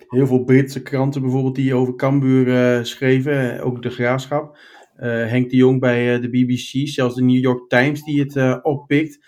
heel 0.09 0.27
veel 0.27 0.45
Britse 0.45 0.83
kranten 0.83 1.23
bijvoorbeeld 1.23 1.55
die 1.55 1.75
over 1.75 1.95
Cambuur 1.95 2.87
schreven. 2.87 3.61
Ook 3.61 3.83
de 3.83 3.91
Graafschap. 3.91 4.59
Henk 4.97 5.51
de 5.51 5.57
Jong 5.57 5.81
bij 5.81 6.21
de 6.21 6.31
BBC. 6.31 6.89
Zelfs 6.89 7.15
de 7.15 7.23
New 7.23 7.43
York 7.43 7.69
Times 7.69 8.03
die 8.03 8.21
het 8.21 8.63
oppikt. 8.65 9.19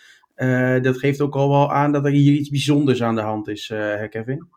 dat 0.83 0.99
geeft 0.99 1.21
ook 1.21 1.35
al 1.35 1.49
wel 1.49 1.73
aan 1.73 1.93
dat 1.93 2.05
er 2.05 2.11
hier 2.11 2.33
iets 2.33 2.49
bijzonders 2.49 3.03
aan 3.03 3.15
de 3.15 3.21
hand 3.21 3.49
is, 3.49 3.67
Kevin. 4.11 4.49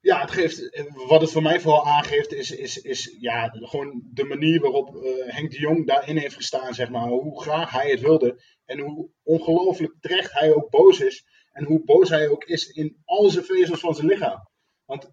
Ja, 0.00 0.20
het 0.20 0.30
geeft, 0.30 0.84
wat 1.08 1.20
het 1.20 1.30
voor 1.30 1.42
mij 1.42 1.60
vooral 1.60 1.86
aangeeft, 1.86 2.32
is, 2.32 2.50
is, 2.50 2.80
is 2.80 3.16
ja, 3.20 3.48
gewoon 3.52 4.02
de 4.12 4.24
manier 4.24 4.60
waarop 4.60 4.88
Henk 5.26 5.50
de 5.50 5.58
Jong 5.58 5.86
daarin 5.86 6.16
heeft 6.16 6.34
gestaan, 6.34 6.74
zeg 6.74 6.90
maar. 6.90 7.08
Hoe 7.08 7.40
graag 7.40 7.70
hij 7.70 7.90
het 7.90 8.00
wilde 8.00 8.40
en 8.66 8.78
hoe 8.78 9.10
ongelooflijk 9.22 9.94
terecht 10.00 10.32
hij 10.32 10.54
ook 10.54 10.70
boos 10.70 11.00
is. 11.00 11.26
En 11.52 11.64
hoe 11.64 11.84
boos 11.84 12.08
hij 12.08 12.28
ook 12.28 12.44
is 12.44 12.68
in 12.68 13.02
al 13.04 13.30
zijn 13.30 13.44
vezels 13.44 13.80
van 13.80 13.94
zijn 13.94 14.06
lichaam. 14.06 14.48
Want 14.84 15.10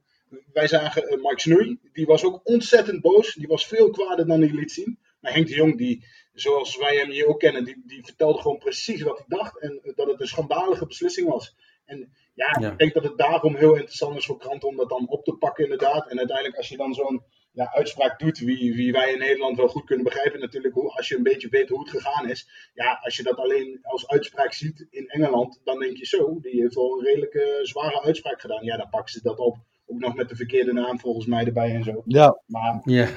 wij 0.54 0.68
zagen 0.68 1.04
uh, 1.04 1.24
Mike 1.24 1.40
Snoei, 1.40 1.80
die 1.92 2.06
was 2.06 2.24
ook 2.24 2.40
ontzettend 2.44 3.02
boos. 3.02 3.34
Die 3.34 3.48
was 3.48 3.68
veel 3.68 3.90
kwader 3.90 4.28
dan 4.28 4.42
hij 4.42 4.52
liet 4.52 4.72
zien. 4.72 5.00
Maar 5.20 5.34
Henk 5.34 5.48
de 5.48 5.54
Jong, 5.54 5.78
die, 5.78 6.06
zoals 6.34 6.78
wij 6.78 6.96
hem 6.96 7.10
hier 7.10 7.28
ook 7.28 7.40
kennen, 7.40 7.66
die, 7.66 7.82
die 7.86 8.04
vertelde 8.04 8.42
gewoon 8.42 8.58
precies 8.58 9.02
wat 9.02 9.18
hij 9.18 9.38
dacht. 9.38 9.60
En 9.60 9.94
dat 9.96 10.08
het 10.08 10.22
een 10.22 10.28
schandalige 10.28 10.86
beslissing 10.86 11.30
was. 11.30 11.56
En 11.86 12.14
ja, 12.34 12.72
ik 12.72 12.78
denk 12.78 12.94
dat 12.94 13.04
het 13.04 13.18
daarom 13.18 13.56
heel 13.56 13.74
interessant 13.74 14.18
is 14.18 14.26
voor 14.26 14.38
kranten 14.38 14.70
om 14.70 14.76
dat 14.76 14.90
dan 14.90 15.08
op 15.08 15.24
te 15.24 15.34
pakken 15.34 15.64
inderdaad. 15.64 16.10
En 16.10 16.18
uiteindelijk 16.18 16.58
als 16.58 16.70
je 16.70 16.78
dan 16.78 16.94
zo'n 16.94 17.24
ja, 17.54 17.74
uitspraak 17.74 18.20
doet, 18.20 18.40
wie, 18.40 18.74
wie 18.74 18.92
wij 18.92 19.12
in 19.12 19.20
Nederland 19.20 19.58
wel 19.58 19.68
goed 19.68 19.86
kunnen 19.86 20.06
begrijpen 20.06 20.40
natuurlijk, 20.40 20.74
hoe, 20.74 20.96
als 20.96 21.08
je 21.08 21.18
een 21.18 21.24
beetje 21.24 21.50
weet 21.50 21.70
hoe 21.70 21.80
het 21.80 21.90
gegaan 21.90 22.30
is. 22.30 22.72
Ja, 22.74 23.00
als 23.02 23.18
je 23.18 23.24
dat 23.24 23.38
alleen 23.38 23.80
als 23.82 24.08
uitspraak 24.08 24.54
ziet 24.54 24.88
in 24.90 25.08
Engeland, 25.08 25.62
dan 25.64 25.80
denk 25.80 25.98
je 25.98 26.06
zo, 26.06 26.40
die 26.42 26.62
heeft 26.62 26.76
wel 26.76 26.98
een 26.98 27.06
redelijke 27.06 27.60
zware 27.62 28.04
uitspraak 28.04 28.42
gedaan. 28.42 28.64
Ja, 28.64 28.78
dan 28.78 28.90
pakken 28.90 29.14
ze 29.14 29.22
dat 29.22 29.40
op. 29.40 29.58
Ook 29.86 30.00
nog 30.00 30.16
met 30.16 30.30
de 30.30 30.36
verkeerde 30.36 30.74
naam 30.74 31.00
volgens 31.00 31.26
mij 31.26 31.46
erbij 31.46 31.76
en 31.76 31.84
zo. 31.84 32.02
Ja. 32.06 32.40
Maar 32.46 32.82
ja. 32.84 33.08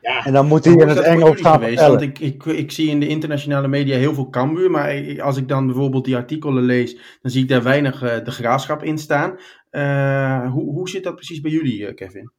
Ja, 0.00 0.24
en 0.24 0.32
dan 0.32 0.46
moet 0.46 0.64
hij 0.64 0.74
in 0.74 0.88
het 0.88 0.98
Engels 0.98 1.40
gaan 1.40 1.60
geweest, 1.60 1.86
Want 1.86 2.00
ik, 2.00 2.18
ik, 2.18 2.44
ik 2.44 2.70
zie 2.70 2.90
in 2.90 3.00
de 3.00 3.08
internationale 3.08 3.68
media 3.68 3.96
heel 3.96 4.14
veel 4.14 4.28
Cambuur, 4.28 4.70
maar 4.70 5.22
als 5.22 5.36
ik 5.36 5.48
dan 5.48 5.66
bijvoorbeeld 5.66 6.04
die 6.04 6.16
artikelen 6.16 6.62
lees, 6.62 6.94
dan 7.22 7.30
zie 7.30 7.42
ik 7.42 7.48
daar 7.48 7.62
weinig 7.62 8.02
uh, 8.02 8.24
de 8.24 8.30
graafschap 8.30 8.82
in 8.82 8.98
staan. 8.98 9.38
Uh, 9.70 10.52
hoe, 10.52 10.72
hoe 10.72 10.88
zit 10.88 11.04
dat 11.04 11.14
precies 11.14 11.40
bij 11.40 11.50
jullie, 11.50 11.78
uh, 11.78 11.94
Kevin? 11.94 12.30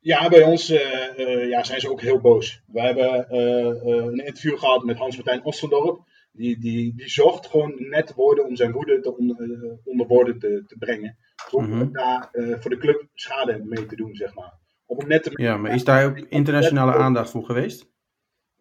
Ja, 0.00 0.28
bij 0.28 0.42
ons 0.42 0.66
ja, 0.66 1.62
zijn 1.64 1.80
ze 1.80 1.90
ook 1.90 2.00
heel 2.00 2.20
boos. 2.20 2.62
We 2.66 2.80
hebben 2.80 3.36
een 3.36 4.26
interview 4.26 4.58
gehad 4.58 4.84
met 4.84 4.98
Hans-Martijn 4.98 5.44
Ostendorp. 5.44 6.08
Die, 6.32 6.58
die, 6.58 6.94
die 6.96 7.08
zocht 7.08 7.46
gewoon 7.46 7.74
net 7.76 8.14
woorden 8.14 8.46
om 8.46 8.56
zijn 8.56 8.72
woede 8.72 9.00
te 9.00 9.16
onder, 9.16 9.36
onder 9.84 10.06
woorden 10.06 10.38
te, 10.38 10.64
te 10.66 10.76
brengen. 10.78 11.16
Om 11.50 11.64
mm 11.64 11.72
-hmm. 11.72 11.92
daar 11.92 12.28
voor 12.32 12.70
de 12.70 12.76
club 12.76 13.06
schade 13.14 13.64
mee 13.64 13.86
te 13.86 13.96
doen, 13.96 14.14
zeg 14.14 14.34
maar. 14.34 14.52
Om 14.86 15.08
net 15.08 15.22
te... 15.22 15.30
Ja, 15.34 15.56
maar 15.56 15.74
is 15.74 15.84
daar 15.84 16.04
ook 16.04 16.18
internationale 16.18 16.92
aandacht 16.92 17.30
voor 17.30 17.44
geweest? 17.44 17.88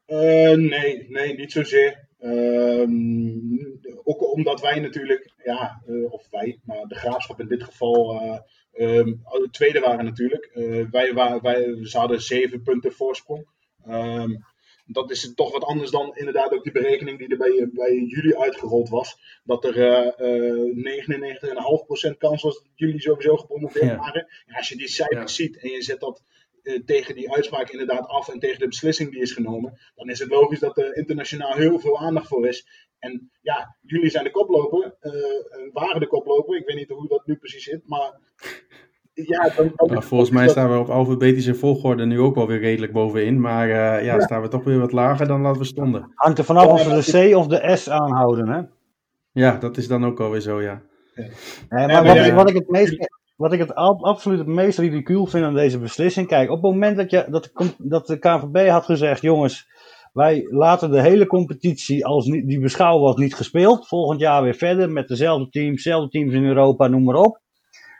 Nee, 0.07 1.05
nee, 1.09 1.35
niet 1.35 1.51
zozeer. 1.51 2.07
Uh, 2.19 2.87
ook 4.03 4.33
omdat 4.33 4.61
wij 4.61 4.79
natuurlijk, 4.79 5.33
ja, 5.43 5.81
of 6.09 6.27
wij, 6.29 6.59
maar 6.63 6.83
de 6.87 6.95
graafschap 6.95 7.39
in 7.39 7.47
dit 7.47 7.63
geval, 7.63 8.21
uh, 8.79 9.03
de 9.05 9.47
tweede 9.51 9.79
waren 9.79 10.05
natuurlijk. 10.05 10.49
wij, 10.91 11.13
wij, 11.13 11.39
wij, 11.41 11.85
ze 11.85 11.97
hadden 11.97 12.21
zeven 12.21 12.61
punten 12.61 12.93
voorsprong. 12.93 13.47
Um, 13.87 14.43
dat 14.91 15.11
is 15.11 15.33
toch 15.35 15.51
wat 15.51 15.63
anders 15.63 15.91
dan 15.91 16.15
inderdaad 16.15 16.53
ook 16.53 16.63
die 16.63 16.71
berekening 16.71 17.17
die 17.17 17.27
er 17.27 17.37
bij, 17.37 17.69
bij 17.73 17.93
jullie 17.93 18.39
uitgerold 18.39 18.89
was. 18.89 19.17
Dat 19.43 19.65
er 19.65 19.77
uh, 19.77 21.01
99,5% 22.11 22.17
kans 22.17 22.41
was 22.41 22.55
dat 22.55 22.71
jullie 22.75 23.01
sowieso 23.01 23.37
gepromoveerd 23.37 23.85
ja. 23.85 23.97
waren. 23.97 24.27
Ja, 24.45 24.57
als 24.57 24.69
je 24.69 24.77
die 24.77 24.87
cijfers 24.87 25.37
ja. 25.37 25.43
ziet 25.43 25.59
en 25.59 25.69
je 25.69 25.81
zet 25.81 25.99
dat 25.99 26.23
uh, 26.63 26.79
tegen 26.85 27.15
die 27.15 27.31
uitspraak 27.31 27.69
inderdaad 27.69 28.07
af 28.07 28.29
en 28.29 28.39
tegen 28.39 28.59
de 28.59 28.67
beslissing 28.67 29.11
die 29.11 29.21
is 29.21 29.31
genomen, 29.31 29.79
dan 29.95 30.09
is 30.09 30.19
het 30.19 30.29
logisch 30.29 30.59
dat 30.59 30.77
er 30.77 30.95
internationaal 30.95 31.53
heel 31.53 31.79
veel 31.79 31.99
aandacht 31.99 32.27
voor 32.27 32.47
is. 32.47 32.88
En 32.99 33.31
ja, 33.41 33.75
jullie 33.81 34.09
zijn 34.09 34.23
de 34.23 34.31
koploper, 34.31 34.95
uh, 35.01 35.13
waren 35.73 35.99
de 35.99 36.07
koploper. 36.07 36.57
Ik 36.57 36.65
weet 36.65 36.75
niet 36.75 36.89
hoe 36.89 37.07
dat 37.07 37.25
nu 37.25 37.35
precies 37.35 37.63
zit, 37.63 37.81
maar 37.85 38.13
ja, 39.13 39.49
dan, 39.55 39.71
dan 39.75 39.87
nou, 39.87 40.03
volgens 40.03 40.29
mij 40.29 40.47
staan 40.47 40.71
we 40.71 40.77
op 40.77 40.89
alfabetische 40.89 41.55
volgorde 41.55 42.05
nu 42.05 42.19
ook 42.19 42.35
wel 42.35 42.47
weer 42.47 42.59
redelijk 42.59 42.91
bovenin. 42.91 43.41
Maar 43.41 43.67
uh, 43.67 43.73
ja, 43.73 43.97
ja, 43.97 44.19
staan 44.19 44.41
we 44.41 44.47
toch 44.47 44.63
weer 44.63 44.79
wat 44.79 44.91
lager 44.91 45.27
dan 45.27 45.43
dat 45.43 45.57
we 45.57 45.63
stonden. 45.63 46.11
Hangt 46.15 46.37
er 46.37 46.43
vanaf 46.43 46.65
of 46.65 46.87
we 46.87 47.11
de 47.11 47.31
C 47.31 47.35
of 47.35 47.47
de 47.47 47.75
S 47.77 47.89
aanhouden, 47.89 48.47
hè? 48.47 48.61
Ja, 49.31 49.57
dat 49.57 49.77
is 49.77 49.87
dan 49.87 50.05
ook 50.05 50.19
alweer 50.19 50.41
zo, 50.41 50.61
ja. 50.61 50.81
Nee, 51.69 51.87
maar 51.87 52.03
wat, 52.03 52.15
ik, 52.15 52.33
wat 52.33 52.49
ik 52.49 52.55
het 52.55 52.69
meest, 52.69 53.09
wat 53.35 53.53
ik 53.53 53.59
het 53.59 53.75
absoluut 53.75 54.37
het 54.37 54.47
meest 54.47 54.77
ridicuul 54.77 55.25
vind 55.25 55.45
aan 55.45 55.53
deze 55.53 55.79
beslissing. 55.79 56.27
Kijk, 56.27 56.49
op 56.49 56.61
het 56.61 56.71
moment 56.71 56.97
dat, 56.97 57.11
je, 57.11 57.25
dat, 57.29 57.43
de, 57.43 57.73
dat 57.77 58.07
de 58.07 58.19
KVB 58.19 58.67
had 58.69 58.85
gezegd: 58.85 59.21
jongens, 59.21 59.67
wij 60.13 60.47
laten 60.49 60.91
de 60.91 61.01
hele 61.01 61.27
competitie 61.27 62.05
als 62.05 62.25
niet, 62.25 62.47
die 62.47 62.59
beschouwen 62.59 63.03
was 63.03 63.15
niet 63.15 63.35
gespeeld. 63.35 63.87
Volgend 63.87 64.19
jaar 64.19 64.43
weer 64.43 64.55
verder 64.55 64.89
met 64.89 65.07
dezelfde 65.07 65.49
teams, 65.49 65.83
dezelfde 65.83 66.09
teams 66.09 66.33
in 66.33 66.45
Europa, 66.45 66.87
noem 66.87 67.03
maar 67.03 67.15
op 67.15 67.39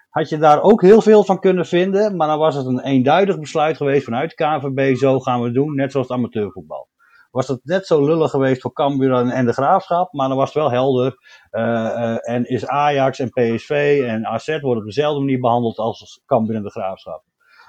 had 0.09 0.29
je 0.29 0.37
daar 0.37 0.61
ook 0.61 0.81
heel 0.81 1.01
veel 1.01 1.23
van 1.23 1.39
kunnen 1.39 1.65
vinden. 1.65 2.15
Maar 2.15 2.27
dan 2.27 2.39
was 2.39 2.55
het 2.55 2.65
een 2.65 2.83
eenduidig 2.83 3.39
besluit 3.39 3.77
geweest 3.77 4.03
vanuit 4.03 4.29
de 4.29 4.35
KVB. 4.35 4.95
Zo 4.95 5.19
gaan 5.19 5.39
we 5.39 5.45
het 5.45 5.53
doen, 5.53 5.75
net 5.75 5.91
zoals 5.91 6.07
het 6.07 6.17
amateurvoetbal. 6.17 6.87
Was 7.31 7.47
het 7.47 7.59
net 7.63 7.85
zo 7.85 8.05
lullig 8.05 8.31
geweest 8.31 8.61
voor 8.61 8.73
Cambuur 8.73 9.13
en 9.13 9.45
de 9.45 9.53
Graafschap. 9.53 10.13
Maar 10.13 10.27
dan 10.27 10.37
was 10.37 10.53
het 10.53 10.57
wel 10.57 10.71
helder. 10.71 11.17
Uh, 11.51 11.63
uh, 11.63 12.29
en 12.29 12.45
is 12.45 12.67
Ajax 12.67 13.19
en 13.19 13.29
PSV 13.29 14.03
en 14.07 14.25
AZ 14.25 14.47
worden 14.47 14.83
op 14.83 14.85
dezelfde 14.85 15.19
manier 15.19 15.39
behandeld 15.39 15.77
als 15.77 16.21
Cambuur 16.25 16.55
en 16.55 16.63
de 16.63 16.71
Graafschap. 16.71 17.23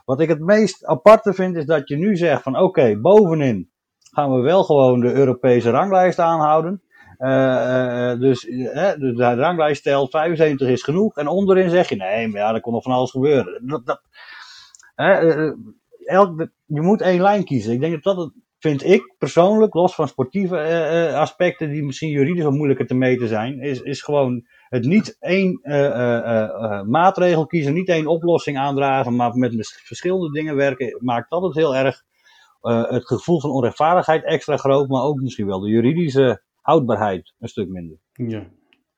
Wat 0.05 0.21
ik 0.21 0.29
het 0.29 0.41
meest 0.41 0.85
aparte 0.85 1.33
vind 1.33 1.57
is 1.57 1.67
dat 1.67 1.89
je 1.89 1.97
nu 1.97 2.17
zegt 2.17 2.43
van 2.43 2.59
oké, 2.59 3.01
bovenin 3.01 3.70
gaan 4.11 4.35
we 4.35 4.41
wel 4.41 4.65
gewoon 4.65 5.01
de 5.01 5.13
Europese 5.13 5.71
ranglijst 5.71 6.19
aanhouden. 6.19 6.83
Uh, 7.19 8.19
dus 8.21 8.41
de 8.41 9.35
ranglijst 9.35 9.81
stelt 9.81 10.11
75 10.11 10.69
is 10.69 10.83
genoeg. 10.83 11.17
En 11.17 11.29
onderin 11.29 11.71
zeg 11.71 11.89
je 11.89 11.97
nee, 11.97 12.29
maar 12.29 12.41
ja, 12.41 12.55
er 12.55 12.61
kon 12.61 12.73
nog 12.73 12.83
van 12.83 12.93
alles 12.93 13.11
gebeuren. 13.11 13.63
Dat, 13.67 13.87
dat, 13.87 14.03
elk, 16.05 16.49
je 16.67 16.81
moet 16.81 17.01
één 17.01 17.21
lijn 17.21 17.45
kiezen. 17.45 17.73
Ik 17.73 17.81
denk 17.81 17.93
dat 17.93 18.17
dat, 18.17 18.25
het- 18.25 18.35
vind 18.59 18.85
ik 18.85 19.15
persoonlijk, 19.19 19.75
los 19.75 19.95
van 19.95 20.09
sportieve 20.09 21.13
aspecten 21.17 21.71
die 21.71 21.85
misschien 21.85 22.11
juridisch 22.11 22.45
wat 22.45 22.53
moeilijker 22.53 22.87
te 22.87 22.95
meten 22.95 23.29
zijn, 23.29 23.61
is, 23.61 23.81
is 23.81 24.03
gewoon 24.03 24.47
het 24.69 24.85
niet 24.85 25.17
één 25.21 25.61
maatregel 26.87 27.47
kiezen, 27.47 27.75
niet 27.75 27.89
één 27.89 28.07
oplossing 28.07 28.59
aandragen, 28.59 29.17
maar 29.17 29.35
met 29.35 29.81
verschillende 29.85 30.31
dingen 30.31 30.57
werken, 30.57 30.97
maakt 31.01 31.31
altijd 31.31 31.55
heel 31.55 31.77
erg 31.77 32.03
het 32.61 33.07
gevoel 33.07 33.41
van 33.41 33.51
onrechtvaardigheid 33.51 34.25
extra 34.25 34.57
groot, 34.57 34.89
maar 34.89 35.03
ook 35.03 35.21
misschien 35.21 35.47
wel 35.47 35.61
de 35.61 35.69
juridische 35.69 36.43
houdbaarheid 36.61 37.35
een 37.39 37.49
stuk 37.49 37.69
minder. 37.69 37.99
Ja. 38.13 38.51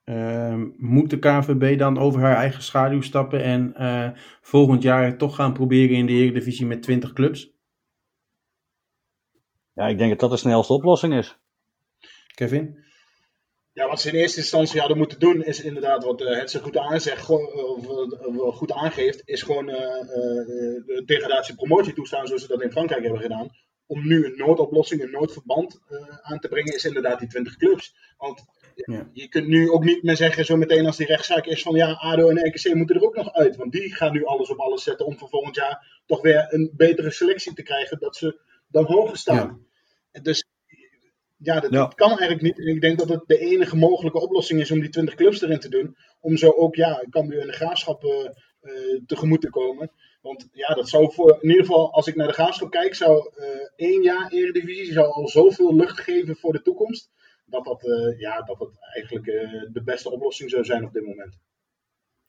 Ehm, 0.03 0.69
moet 0.77 1.09
de 1.09 1.19
KVB 1.19 1.77
dan 1.77 1.97
over 1.97 2.21
haar 2.21 2.35
eigen 2.35 2.63
schaduw 2.63 3.01
stappen 3.01 3.43
en 3.43 3.75
eh, 3.75 4.09
volgend 4.41 4.81
jaar 4.81 5.17
toch 5.17 5.35
gaan 5.35 5.53
proberen 5.53 5.95
in 5.95 6.05
de 6.05 6.13
Eredivisie 6.13 6.65
met 6.65 6.81
20 6.81 7.13
clubs? 7.13 7.51
Ja, 9.73 9.87
ik 9.87 9.97
denk 9.97 10.09
dat 10.09 10.19
dat 10.19 10.29
de 10.29 10.37
snelste 10.37 10.73
oplossing 10.73 11.13
is. 11.13 11.39
Kevin? 12.35 12.82
Ja, 13.73 13.87
wat 13.87 14.01
ze 14.01 14.09
in 14.09 14.15
eerste 14.15 14.39
instantie 14.39 14.79
hadden 14.79 14.97
moeten 14.97 15.19
doen, 15.19 15.43
is 15.43 15.61
inderdaad 15.63 16.03
wat 16.03 16.21
eh, 16.21 16.39
het 16.39 16.51
ze 16.51 16.59
goed 16.59 16.77
aanzegt, 16.77 17.29
eh, 17.29 17.69
of, 17.69 17.87
eh, 17.87 18.55
goed 18.55 18.71
aangeeft, 18.71 19.21
is 19.25 19.41
gewoon 19.41 19.65
de 19.65 21.03
degradatie 21.05 21.55
promotie 21.55 21.93
toestaan 21.93 22.27
zoals 22.27 22.41
ze 22.41 22.47
dat 22.47 22.61
in 22.61 22.71
Frankrijk 22.71 23.03
hebben 23.03 23.21
gedaan. 23.21 23.49
Om 23.85 24.07
nu 24.07 24.25
een 24.25 24.37
noodoplossing, 24.37 25.01
een 25.01 25.11
noodverband 25.11 25.79
aan 26.21 26.39
te 26.39 26.47
brengen, 26.47 26.73
is 26.75 26.85
inderdaad 26.85 27.19
die 27.19 27.27
20 27.27 27.57
clubs. 27.57 27.95
Want 28.17 28.43
Ja. 28.75 29.09
je 29.13 29.27
kunt 29.27 29.47
nu 29.47 29.69
ook 29.69 29.83
niet 29.83 30.03
meer 30.03 30.15
zeggen, 30.15 30.45
zo 30.45 30.57
meteen 30.57 30.85
als 30.85 30.97
die 30.97 31.05
rechtszaak 31.05 31.45
is, 31.45 31.61
van 31.61 31.75
ja, 31.75 31.91
ADO 31.91 32.29
en 32.29 32.47
RKC 32.47 32.73
moeten 32.73 32.95
er 32.95 33.03
ook 33.03 33.15
nog 33.15 33.33
uit. 33.33 33.55
Want 33.55 33.71
die 33.71 33.95
gaan 33.95 34.11
nu 34.11 34.25
alles 34.25 34.49
op 34.49 34.59
alles 34.59 34.83
zetten 34.83 35.05
om 35.05 35.17
voor 35.17 35.29
volgend 35.29 35.55
jaar 35.55 36.01
toch 36.05 36.21
weer 36.21 36.45
een 36.49 36.71
betere 36.75 37.11
selectie 37.11 37.53
te 37.53 37.63
krijgen, 37.63 37.99
dat 37.99 38.15
ze 38.15 38.39
dan 38.67 38.85
hoger 38.85 39.17
staan. 39.17 39.65
Dus 40.21 40.45
ja, 41.43 41.59
dat, 41.59 41.71
Ja. 41.71 41.79
dat 41.79 41.95
kan 41.95 42.09
eigenlijk 42.09 42.41
niet. 42.41 42.59
En 42.59 42.67
ik 42.67 42.81
denk 42.81 42.97
dat 42.97 43.09
het 43.09 43.23
de 43.25 43.37
enige 43.37 43.75
mogelijke 43.75 44.21
oplossing 44.21 44.59
is 44.59 44.71
om 44.71 44.79
die 44.79 44.89
20 44.89 45.15
clubs 45.15 45.41
erin 45.41 45.59
te 45.59 45.69
doen. 45.69 45.95
Om 46.19 46.37
zo 46.37 46.49
ook, 46.49 46.75
ja, 46.75 47.03
Cambuur 47.09 47.41
en 47.41 47.47
de 47.47 47.53
Graafschap 47.53 48.03
eh, 48.03 48.31
tegemoet 49.05 49.41
te 49.41 49.49
komen. 49.49 49.91
Want 50.21 50.47
ja, 50.51 50.73
dat 50.73 50.89
zou 50.89 51.13
voor, 51.13 51.37
in 51.41 51.49
ieder 51.49 51.65
geval, 51.65 51.93
als 51.93 52.07
ik 52.07 52.15
naar 52.15 52.27
de 52.27 52.33
Graafschap 52.33 52.71
kijk, 52.71 52.95
zou 52.95 53.29
eh, 53.35 53.45
één 53.75 54.01
jaar 54.01 54.31
Eredivisie 54.31 54.93
zou 54.93 55.07
al 55.11 55.27
zoveel 55.27 55.75
lucht 55.75 55.99
geven 55.99 56.35
voor 56.35 56.53
de 56.53 56.61
toekomst. 56.61 57.11
Dat 57.45 57.65
dat, 57.65 57.81
ja, 58.17 58.41
dat, 58.41 58.59
dat 58.59 58.71
eigenlijk 58.93 59.25
de 59.73 59.81
beste 59.83 60.11
oplossing 60.11 60.49
zou 60.49 60.63
zijn 60.63 60.85
op 60.85 60.93
dit 60.93 61.05
moment. 61.05 61.37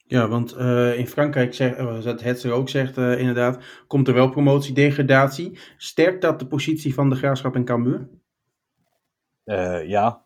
Ja, 0.06 0.28
want 0.28 0.56
in 0.96 1.06
Frankrijk, 1.06 1.54
zegt, 1.54 1.78
uh, 1.78 2.04
Hetzer 2.04 2.52
ook 2.52 2.68
zegt 2.68 2.96
inderdaad, 2.96 3.64
komt 3.86 4.08
er 4.08 4.14
wel 4.14 4.30
promotie-degradatie. 4.30 5.58
Sterkt 5.76 6.22
dat 6.22 6.38
de 6.38 6.46
positie 6.46 6.94
van 6.94 7.08
de 7.08 7.16
Graafschap 7.16 7.54
en 7.54 7.64
Cambuur? 7.64 8.08
Eh, 9.44 9.88
ja, 9.88 10.24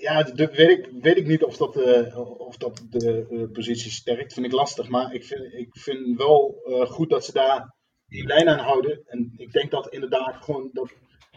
Ja, 0.00 0.22
dat 0.22 0.54
weet 0.54 0.78
ik, 0.78 0.88
weet 1.02 1.16
ik 1.16 1.26
niet 1.26 1.42
of 1.44 1.56
dat, 1.56 1.76
eh, 1.76 2.18
of 2.40 2.56
dat 2.56 2.86
de 2.90 3.26
eh, 3.30 3.52
positie 3.52 3.90
sterkt. 3.90 4.32
Vind 4.32 4.46
ik 4.46 4.52
lastig. 4.52 4.88
Maar 4.88 5.14
ik 5.14 5.24
vind, 5.24 5.52
ik 5.52 5.76
vind 5.76 6.16
wel 6.16 6.60
eh, 6.64 6.86
goed 6.90 7.10
dat 7.10 7.24
ze 7.24 7.32
daar 7.32 7.74
die 8.06 8.26
lijn 8.26 8.48
aan 8.48 8.58
houden. 8.58 9.02
En 9.06 9.32
ik 9.36 9.52
denk 9.52 9.70
dat 9.70 9.88
inderdaad 9.88 10.36
gewoon 10.36 10.70
dat, 10.72 10.92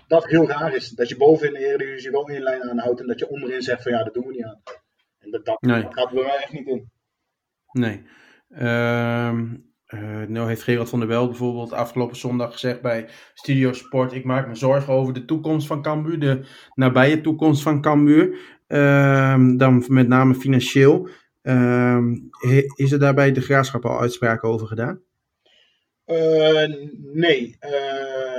dat 0.08 0.25
heel 0.25 0.48
raar 0.48 0.75
is. 0.75 0.89
Dat 0.89 1.10
je 1.10 1.18
boven 1.18 1.48
in 1.48 1.53
de 1.53 1.65
Eredivisie 1.65 2.12
wel 2.12 2.27
één 2.27 2.41
lijn 2.41 2.70
aanhoudt. 2.70 3.00
En 3.00 3.08
dat 3.08 3.20
je 3.20 3.30
onderin 3.30 3.62
zegt 3.62 3.84
van 3.84 3.91
ja, 3.91 4.03
dat 4.03 4.13
doen 4.13 4.27
we 4.27 4.34
niet 4.34 4.46
aan. 4.46 4.62
En 5.20 5.32
dat, 5.32 5.46
dat, 5.46 5.62
Nee. 5.62 5.82
dat 5.82 5.94
gaat 5.94 6.12
bij 6.12 6.24
mij 6.24 6.38
echt 6.38 6.51
niet 6.51 6.68
in. 6.68 6.91
Nee. 7.72 8.06
Ehm 8.50 9.56
eh, 9.91 10.27
nou 10.27 10.48
heeft 10.48 10.63
Gerard 10.63 10.89
van 10.89 11.00
der 11.00 11.07
Wel 11.07 11.27
bijvoorbeeld 11.27 11.74
afgelopen 11.74 12.17
zondag 12.17 12.51
gezegd 12.51 12.81
bij 12.81 13.10
Studio 13.33 13.74
Sport: 13.74 14.13
Ik 14.13 14.24
maak 14.24 14.48
me 14.48 14.55
zorgen 14.55 14.94
over 14.94 15.13
de 15.13 15.25
toekomst 15.25 15.68
van 15.68 15.81
Cambuur, 15.81 16.20
de 16.20 16.42
nabije 16.74 17.22
toekomst 17.22 17.61
van 17.61 17.81
Cambuur. 17.81 18.37
Ehm, 18.68 19.57
dan 19.57 19.83
met 19.87 20.07
name 20.07 20.35
financieel. 20.35 21.09
Ehm, 21.42 22.16
is 22.75 22.92
er 22.92 23.00
daarbij 23.00 23.31
de 23.31 23.42
graafschap 23.42 23.85
al 23.85 24.00
uitspraken 24.00 24.50
over 24.50 24.68
gedaan? 24.68 25.01
Eh, 26.05 26.68
nee, 27.13 27.55
eh, 27.59 28.30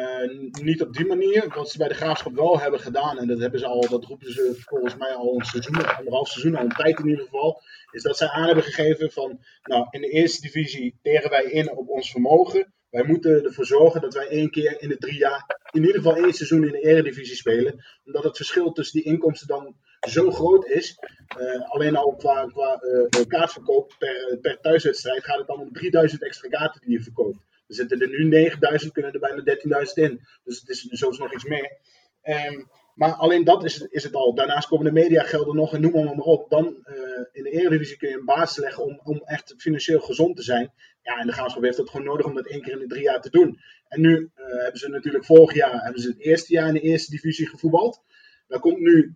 niet 0.62 0.82
op 0.82 0.92
die 0.92 1.06
manier. 1.06 1.52
Wat 1.54 1.70
ze 1.70 1.78
bij 1.78 1.88
de 1.88 1.94
graafschap 1.94 2.34
wel 2.34 2.60
hebben 2.60 2.80
gedaan, 2.80 3.18
en 3.18 3.26
dat 3.26 3.38
hebben 3.38 3.60
ze 3.60 3.66
al, 3.66 3.88
dat 3.88 4.04
roepen 4.04 4.32
ze 4.32 4.54
volgens 4.64 4.96
mij 4.96 5.12
al 5.14 5.34
een 5.34 5.44
seizoen, 5.44 5.96
anderhalf 5.96 6.28
seizoen, 6.28 6.56
al 6.56 6.64
een 6.64 6.68
tijd 6.68 6.98
in 6.98 7.08
ieder 7.08 7.24
geval, 7.24 7.62
is 7.90 8.02
dat 8.02 8.16
zij 8.16 8.28
aan 8.28 8.46
hebben 8.46 8.64
gegeven 8.64 9.10
van, 9.10 9.40
nou, 9.62 9.86
in 9.90 10.00
de 10.00 10.08
eerste 10.08 10.40
divisie 10.40 10.98
tegen 11.02 11.30
wij 11.30 11.44
in 11.44 11.70
op 11.70 11.88
ons 11.88 12.10
vermogen. 12.10 12.72
Wij 12.90 13.04
moeten 13.04 13.44
ervoor 13.44 13.66
zorgen 13.66 14.00
dat 14.00 14.14
wij 14.14 14.26
één 14.26 14.50
keer 14.50 14.82
in 14.82 14.88
de 14.88 14.96
drie 14.96 15.18
jaar, 15.18 15.60
in 15.70 15.80
ieder 15.80 15.96
geval 15.96 16.16
één 16.16 16.32
seizoen 16.32 16.64
in 16.64 16.72
de 16.72 16.80
eredivisie 16.80 17.36
spelen. 17.36 17.84
Omdat 18.04 18.24
het 18.24 18.36
verschil 18.36 18.72
tussen 18.72 19.02
die 19.02 19.12
inkomsten 19.12 19.48
dan 19.48 19.76
zo 20.08 20.30
groot 20.30 20.66
is. 20.66 20.98
Eh, 21.38 21.70
alleen 21.70 21.96
al 21.96 22.14
qua, 22.16 22.46
qua 22.46 22.74
eh, 22.74 23.26
kaartverkoop 23.26 23.94
per, 23.98 24.38
per 24.40 24.60
thuiswedstrijd 24.60 25.24
gaat 25.24 25.38
het 25.38 25.46
dan 25.46 25.60
om 25.60 25.72
3000 25.72 26.22
extra 26.22 26.48
kaarten 26.48 26.80
die 26.80 26.90
je 26.90 27.02
verkoopt. 27.02 27.44
Er 27.72 27.78
zitten 27.78 28.00
er 28.00 28.08
nu 28.08 28.24
9000, 28.24 28.92
kunnen 28.92 29.12
er 29.12 29.20
bijna 29.20 29.84
13.000 29.86 29.92
in. 29.94 30.20
Dus 30.44 30.60
het 30.60 30.68
is 30.68 30.80
zelfs 30.80 31.18
nog 31.18 31.32
iets 31.32 31.44
meer. 31.44 31.78
Ehm, 32.22 32.64
maar 32.94 33.12
alleen 33.12 33.44
dat 33.44 33.64
is, 33.64 33.80
is 33.80 34.04
het 34.04 34.14
al. 34.14 34.34
Daarnaast 34.34 34.68
komen 34.68 34.84
de 34.84 34.92
mediagelden 34.92 35.56
nog 35.56 35.74
en 35.74 35.80
noem 35.80 35.92
maar, 35.92 36.04
maar 36.04 36.24
op. 36.24 36.50
Dan 36.50 36.66
eh, 36.82 36.94
in 37.32 37.42
de 37.42 37.50
Eredivisie 37.50 37.96
kun 37.96 38.08
je 38.08 38.18
een 38.18 38.24
basis 38.24 38.56
leggen 38.56 38.84
om, 38.84 39.00
om 39.04 39.22
echt 39.24 39.54
financieel 39.56 40.00
gezond 40.00 40.36
te 40.36 40.42
zijn. 40.42 40.72
Ja, 41.02 41.18
en 41.18 41.26
de 41.26 41.32
Graafschap 41.32 41.62
heeft 41.62 41.76
dat 41.76 41.90
gewoon 41.90 42.06
nodig 42.06 42.26
om 42.26 42.34
dat 42.34 42.46
één 42.46 42.62
keer 42.62 42.72
in 42.72 42.78
de 42.78 42.86
drie 42.86 43.02
jaar 43.02 43.20
te 43.20 43.30
doen. 43.30 43.58
En 43.88 44.00
nu 44.00 44.30
eh, 44.34 44.44
hebben 44.46 44.80
ze 44.80 44.88
natuurlijk 44.88 45.24
vorig 45.24 45.54
jaar 45.54 45.82
hebben 45.82 46.02
ze 46.02 46.08
het 46.08 46.20
eerste 46.20 46.52
jaar 46.52 46.68
in 46.68 46.74
de 46.74 46.80
eerste 46.80 47.10
divisie 47.10 47.48
gevoetbald. 47.48 48.02
Daar 48.46 48.60
komt 48.60 48.78
nu 48.78 49.10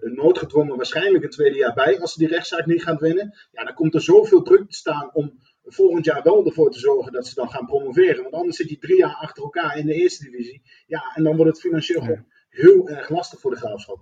een 0.00 0.14
noodgedwongen 0.14 0.76
waarschijnlijk 0.76 1.24
een 1.24 1.30
tweede 1.30 1.56
jaar 1.56 1.74
bij 1.74 2.00
als 2.00 2.12
ze 2.12 2.18
die 2.18 2.28
rechtszaak 2.28 2.66
niet 2.66 2.82
gaan 2.82 2.98
winnen. 2.98 3.34
Ja, 3.50 3.64
dan 3.64 3.74
komt 3.74 3.94
er 3.94 4.02
zoveel 4.02 4.42
druk 4.42 4.70
te 4.70 4.76
staan 4.76 5.14
om 5.14 5.40
volgend 5.64 6.04
jaar 6.04 6.22
wel 6.22 6.44
ervoor 6.46 6.70
te 6.70 6.78
zorgen 6.78 7.12
dat 7.12 7.26
ze 7.26 7.34
dan 7.34 7.50
gaan 7.50 7.66
promoveren. 7.66 8.22
Want 8.22 8.34
anders 8.34 8.56
zit 8.56 8.70
je 8.70 8.78
drie 8.78 8.98
jaar 8.98 9.16
achter 9.20 9.42
elkaar 9.42 9.78
in 9.78 9.86
de 9.86 9.94
eerste 9.94 10.30
divisie. 10.30 10.62
Ja, 10.86 11.02
en 11.14 11.24
dan 11.24 11.36
wordt 11.36 11.50
het 11.50 11.60
financieel 11.60 12.02
Ja. 12.02 12.24
heel 12.48 12.88
erg 12.88 13.08
lastig 13.08 13.40
voor 13.40 13.50
de 13.50 13.56
graafschap. 13.56 13.98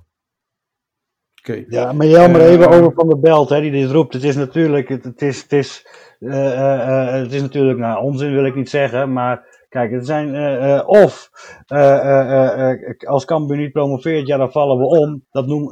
Oké. 1.40 1.64
Ja, 1.68 1.92
maar 1.92 2.07
Jelmer 2.07 2.40
Eh, 2.40 2.53
even 2.53 2.68
over 2.68 2.92
Van 2.92 3.09
der 3.09 3.20
Belt, 3.20 3.48
hè, 3.48 3.61
die 3.61 3.70
dit 3.70 3.90
roept. 3.90 4.12
Het 4.12 4.22
is 4.25 4.37
natuurlijk, 4.37 4.88
het, 4.88 5.05
het 5.05 5.22
is, 5.22 5.42
het 5.42 5.53
is, 5.53 5.87
eh, 6.20 6.53
eh, 6.53 7.09
eh, 7.16 7.22
het 7.22 7.33
is 7.33 7.40
natuurlijk, 7.40 7.79
nou, 7.79 8.03
onzin 8.03 8.33
wil 8.33 8.44
ik 8.44 8.55
niet 8.55 8.70
zeggen, 8.70 9.12
maar 9.12 9.46
kijk, 9.68 9.90
het 9.92 10.07
zijn, 10.07 10.35
eh, 10.35 10.77
eh, 10.79 10.88
of 10.88 11.31
eh, 11.66 11.98
eh, 11.98 12.70
eh, 12.70 12.70
eh, 12.88 13.09
als 13.09 13.25
Cambuur 13.25 13.57
niet 13.57 13.72
promoveert, 13.72 14.27
ja, 14.27 14.37
dan 14.37 14.53
vallen 14.53 14.79
we 14.79 14.85
om. 14.85 15.25
Dat 15.31 15.46
noem, 15.46 15.68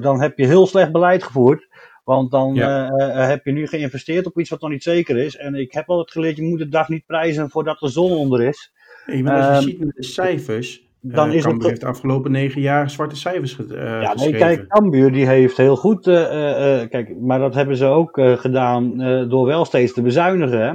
dan 0.00 0.20
heb 0.20 0.38
je 0.38 0.46
heel 0.46 0.66
slecht 0.66 0.92
beleid 0.92 1.22
gevoerd. 1.22 1.68
Want 2.04 2.30
dan 2.30 2.54
Ja. 2.54 2.88
eh, 2.90 3.08
eh, 3.22 3.28
heb 3.28 3.44
je 3.44 3.52
nu 3.52 3.66
geïnvesteerd 3.66 4.26
op 4.26 4.38
iets 4.38 4.50
wat 4.50 4.60
nog 4.60 4.70
niet 4.70 4.82
zeker 4.82 5.16
is. 5.16 5.36
En 5.36 5.54
ik 5.54 5.72
heb 5.72 5.88
altijd 5.88 6.10
geleerd, 6.10 6.36
je 6.36 6.42
moet 6.42 6.58
de 6.58 6.68
dag 6.68 6.88
niet 6.88 7.06
prijzen 7.06 7.50
voordat 7.50 7.78
de 7.78 7.88
zon 7.88 8.12
onder 8.12 8.42
is. 8.42 8.72
Hey, 9.04 9.22
maar 9.22 9.42
als 9.48 9.64
je 9.64 9.70
ziet 9.70 9.78
naar 9.78 9.92
de 9.94 10.02
cijfers, 10.04 10.82
dan 11.00 11.28
is 11.28 11.34
het 11.34 11.42
Cambuur 11.42 11.60
toch- 11.60 11.68
heeft 11.68 11.80
de 11.80 11.86
afgelopen 11.86 12.30
negen 12.30 12.60
jaar 12.60 12.90
zwarte 12.90 13.16
cijfers 13.16 13.56
eh, 13.66 13.76
Ja, 13.78 14.14
nee, 14.14 14.32
kijk, 14.32 14.68
Cambuur 14.68 15.12
die 15.12 15.26
heeft 15.26 15.56
heel 15.56 15.76
goed, 15.76 16.06
eh, 16.06 16.24
eh, 16.24 16.82
eh, 16.82 16.90
kijk, 16.90 17.20
maar 17.20 17.38
dat 17.38 17.54
hebben 17.54 17.76
ze 17.76 17.86
ook 17.86 18.18
eh, 18.18 18.32
gedaan 18.32 19.00
eh, 19.00 19.28
door 19.28 19.46
wel 19.46 19.64
steeds 19.64 19.92
te 19.92 20.02
bezuinigen. 20.02 20.60
Hè? 20.60 20.72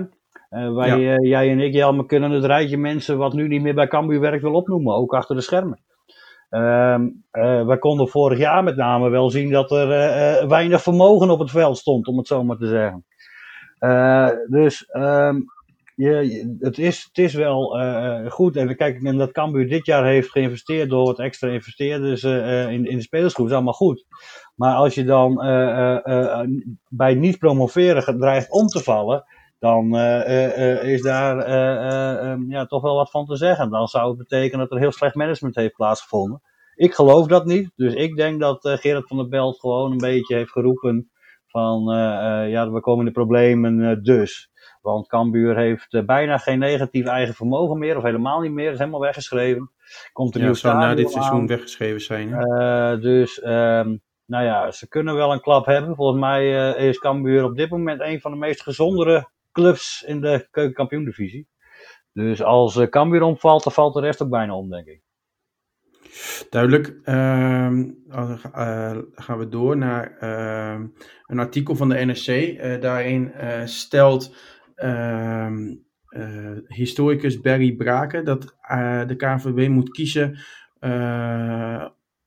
Eh, 0.60 0.74
wij, 0.76 1.00
Ja. 1.00 1.16
eh, 1.16 1.30
jij 1.30 1.50
en 1.52 1.60
ik, 1.60 1.74
Jelme, 1.74 2.06
kunnen 2.06 2.32
het 2.32 2.46
rijtje 2.46 2.78
mensen 2.78 3.18
wat 3.18 3.34
nu 3.34 3.48
niet 3.48 3.62
meer 3.62 3.74
bij 3.76 3.88
Cambuur 3.88 4.20
werkt 4.20 4.44
wel 4.44 4.54
opnoemen, 4.54 4.94
ook 4.96 5.14
achter 5.14 5.36
de 5.36 5.42
schermen. 5.42 5.80
Eh, 6.50 7.66
wij 7.66 7.78
konden 7.78 8.08
vorig 8.08 8.38
jaar 8.38 8.64
met 8.64 8.76
name 8.76 9.10
wel 9.10 9.30
zien 9.30 9.52
dat 9.52 9.72
er 9.72 9.92
eh, 9.92 10.42
eh, 10.42 10.50
weinig 10.50 10.82
vermogen 10.82 11.30
op 11.30 11.40
het 11.40 11.52
veld 11.52 11.78
stond, 11.78 12.08
om 12.08 12.18
het 12.18 12.28
zo 12.28 12.44
maar 12.44 12.58
te 12.58 12.68
zeggen. 12.68 13.06
Dus 14.50 14.86
ehm, 14.86 15.40
het, 16.60 16.78
is, 16.78 17.04
het 17.04 17.18
is 17.18 17.34
wel 17.34 17.80
goed. 18.30 18.56
En 18.56 18.76
kijk, 18.76 19.04
en 19.04 19.18
dat 19.18 19.32
Cambuur 19.32 19.70
dit 19.70 19.86
jaar 19.86 20.06
heeft 20.06 20.32
geïnvesteerd 20.32 20.90
door 20.90 21.06
wat 21.06 21.20
extra 21.20 21.50
investeerders 21.50 22.24
in, 22.24 22.86
in 22.86 22.96
de 22.96 23.02
spelersgroep, 23.02 23.48
is 23.48 23.54
allemaal 23.54 23.74
goed. 23.74 24.06
Maar 24.56 24.76
als 24.76 24.96
je 24.96 25.04
dan 25.04 25.36
bij 26.90 27.14
niet 27.14 27.38
promoveren 27.38 28.20
dreigt 28.20 28.52
om 28.52 28.68
te 28.68 28.84
vallen, 28.84 29.26
dan 29.60 29.96
eh, 29.96 30.20
eh, 30.22 30.72
eh, 30.82 30.84
is 30.90 31.02
daar 31.02 31.38
eh, 31.38 31.72
eh, 31.72 32.32
eh, 32.32 32.40
ja, 32.48 32.66
toch 32.66 32.82
wel 32.82 32.96
wat 32.96 33.12
van 33.12 33.26
te 33.26 33.36
zeggen. 33.36 33.70
Dan 33.70 33.88
zou 33.88 34.08
het 34.10 34.18
betekenen 34.18 34.60
dat 34.60 34.72
er 34.72 34.80
heel 34.80 34.92
slecht 34.92 35.16
management 35.16 35.56
heeft 35.56 35.76
plaatsgevonden. 35.76 36.42
Ik 36.76 36.94
geloof 36.94 37.28
dat 37.28 37.46
niet. 37.46 37.72
Dus 37.76 37.94
ik 37.94 38.16
denk 38.16 38.40
dat 38.40 38.60
Gerard 38.62 39.08
van 39.08 39.18
der 39.18 39.28
Belt 39.28 39.60
gewoon 39.60 39.92
een 39.92 39.98
beetje 39.98 40.36
heeft 40.36 40.52
geroepen 40.52 41.12
van 41.48 41.84
ja, 42.50 42.72
we 42.72 42.80
komen 42.80 43.00
in 43.00 43.06
de 43.06 43.20
problemen 43.20 44.04
dus. 44.04 44.50
Want 44.82 45.08
Cambuur 45.08 45.56
heeft 45.58 46.06
bijna 46.06 46.38
geen 46.38 46.60
negatief 46.60 47.06
eigen 47.06 47.34
vermogen 47.34 47.78
meer, 47.78 47.98
of 47.98 48.04
helemaal 48.04 48.40
niet 48.40 48.52
meer, 48.52 48.72
is 48.72 48.78
helemaal 48.78 49.00
weggeschreven. 49.00 49.72
Komt 50.14 50.36
een 50.36 50.42
Ja, 50.42 50.54
zou 50.54 50.78
na 50.78 50.96
dit 50.96 51.12
seizoen 51.12 51.40
aan. 51.40 51.48
weggeschreven 51.48 52.02
zijn. 52.02 52.30
dus 53.02 53.40
ehm, 53.40 53.98
nou 54.26 54.44
ja, 54.46 54.72
ze 54.72 54.88
kunnen 54.88 55.16
wel 55.16 55.32
een 55.34 55.42
klap 55.42 55.66
hebben. 55.66 55.96
Volgens 55.96 56.20
mij 56.20 56.72
is 56.74 57.00
Cambuur 57.00 57.44
op 57.44 57.56
dit 57.58 57.70
moment 57.70 58.02
een 58.02 58.22
van 58.22 58.32
de 58.32 58.38
meest 58.38 58.64
gezondere 58.64 59.30
clubs 59.52 60.04
in 60.08 60.22
de 60.22 60.48
keukenkampioen-divisie. 60.52 61.48
Dus 62.14 62.44
als 62.44 62.76
uh, 62.76 62.88
Cambuur 62.88 63.22
omvalt, 63.22 63.64
dan 63.64 63.74
valt 63.74 63.94
de 63.94 64.02
rest 64.02 64.22
ook 64.22 64.30
bijna 64.30 64.56
om, 64.56 64.70
denk 64.70 64.88
ik. 64.88 65.02
Duidelijk. 66.50 66.88
Uh, 66.88 67.80
gaan 69.14 69.38
we 69.38 69.48
door 69.50 69.78
naar 69.78 70.18
uh, 70.22 70.86
een 71.26 71.40
artikel 71.40 71.76
van 71.76 71.90
de 71.90 72.06
NRC. 72.06 72.28
Eh, 72.28 72.82
daarin 72.82 73.34
stelt 73.66 74.36
ehm, 74.76 75.76
historicus 76.68 77.40
Barry 77.40 77.76
Braken 77.76 78.26
dat 78.26 78.42
de 79.08 79.16
KVB 79.18 79.68
moet 79.68 79.90
kiezen 79.90 80.38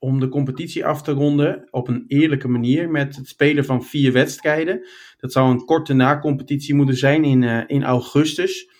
om 0.03 0.21
de 0.21 0.29
competitie 0.29 0.87
af 0.87 1.03
te 1.03 1.13
ronden 1.13 1.69
op 1.71 1.89
een 1.89 2.05
eerlijke 2.07 2.49
manier 2.49 2.91
met 2.91 3.17
het 3.17 3.29
spelen 3.29 3.65
van 3.65 3.85
vier 3.85 4.13
wedstrijden. 4.13 4.89
Dat 5.17 5.33
zou 5.33 5.51
een 5.51 5.65
korte 5.65 5.95
na-competitie 5.95 6.75
moeten 6.75 6.97
zijn 6.97 7.25
in, 7.25 7.43
in 7.69 7.85
augustus. 7.85 8.71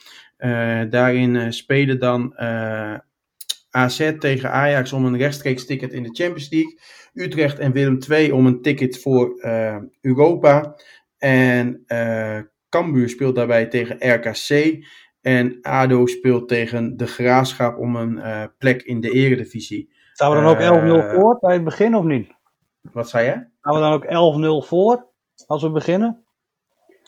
daarin 0.91 1.53
spelen 1.53 1.99
dan 1.99 2.35
AZ 3.71 4.13
tegen 4.19 4.51
Ajax 4.51 4.93
om 4.93 5.05
een 5.05 5.17
rechtstreeks 5.17 5.67
ticket 5.67 5.93
in 5.93 6.03
de 6.03 6.13
Champions 6.13 6.51
League. 6.51 6.79
Utrecht 7.15 7.59
en 7.59 7.73
Willem 7.73 7.99
II 8.11 8.31
om 8.31 8.47
een 8.47 8.63
ticket 8.63 9.01
voor 9.01 9.41
Europa. 10.01 10.77
En 11.19 11.85
Cambuur 12.69 13.09
speelt 13.09 13.35
daarbij 13.35 13.67
tegen 13.67 14.15
RKC. 14.15 14.85
En 15.21 15.59
ADO 15.61 16.07
speelt 16.07 16.49
tegen 16.49 16.97
de 16.97 17.07
Graafschap 17.07 17.79
om 17.79 17.97
een 17.97 18.51
plek 18.59 18.83
in 18.83 19.01
de 19.01 19.11
eredivisie. 19.11 20.01
Staan 20.23 20.37
we 20.37 20.43
dan 20.43 20.93
ook 20.93 21.05
11-0 21.05 21.15
voor 21.15 21.39
bij 21.41 21.53
het 21.53 21.65
begin 21.65 21.95
of 21.95 22.05
niet? 22.05 22.35
Wat 22.93 23.09
zei 23.09 23.25
je? 23.25 23.45
Staan 23.61 23.75
we 23.75 23.81
dan 23.81 23.93
ook 23.93 24.65
11-0 24.65 24.69
voor 24.69 25.07
als 25.47 25.63
we 25.63 25.71
beginnen? 25.71 26.25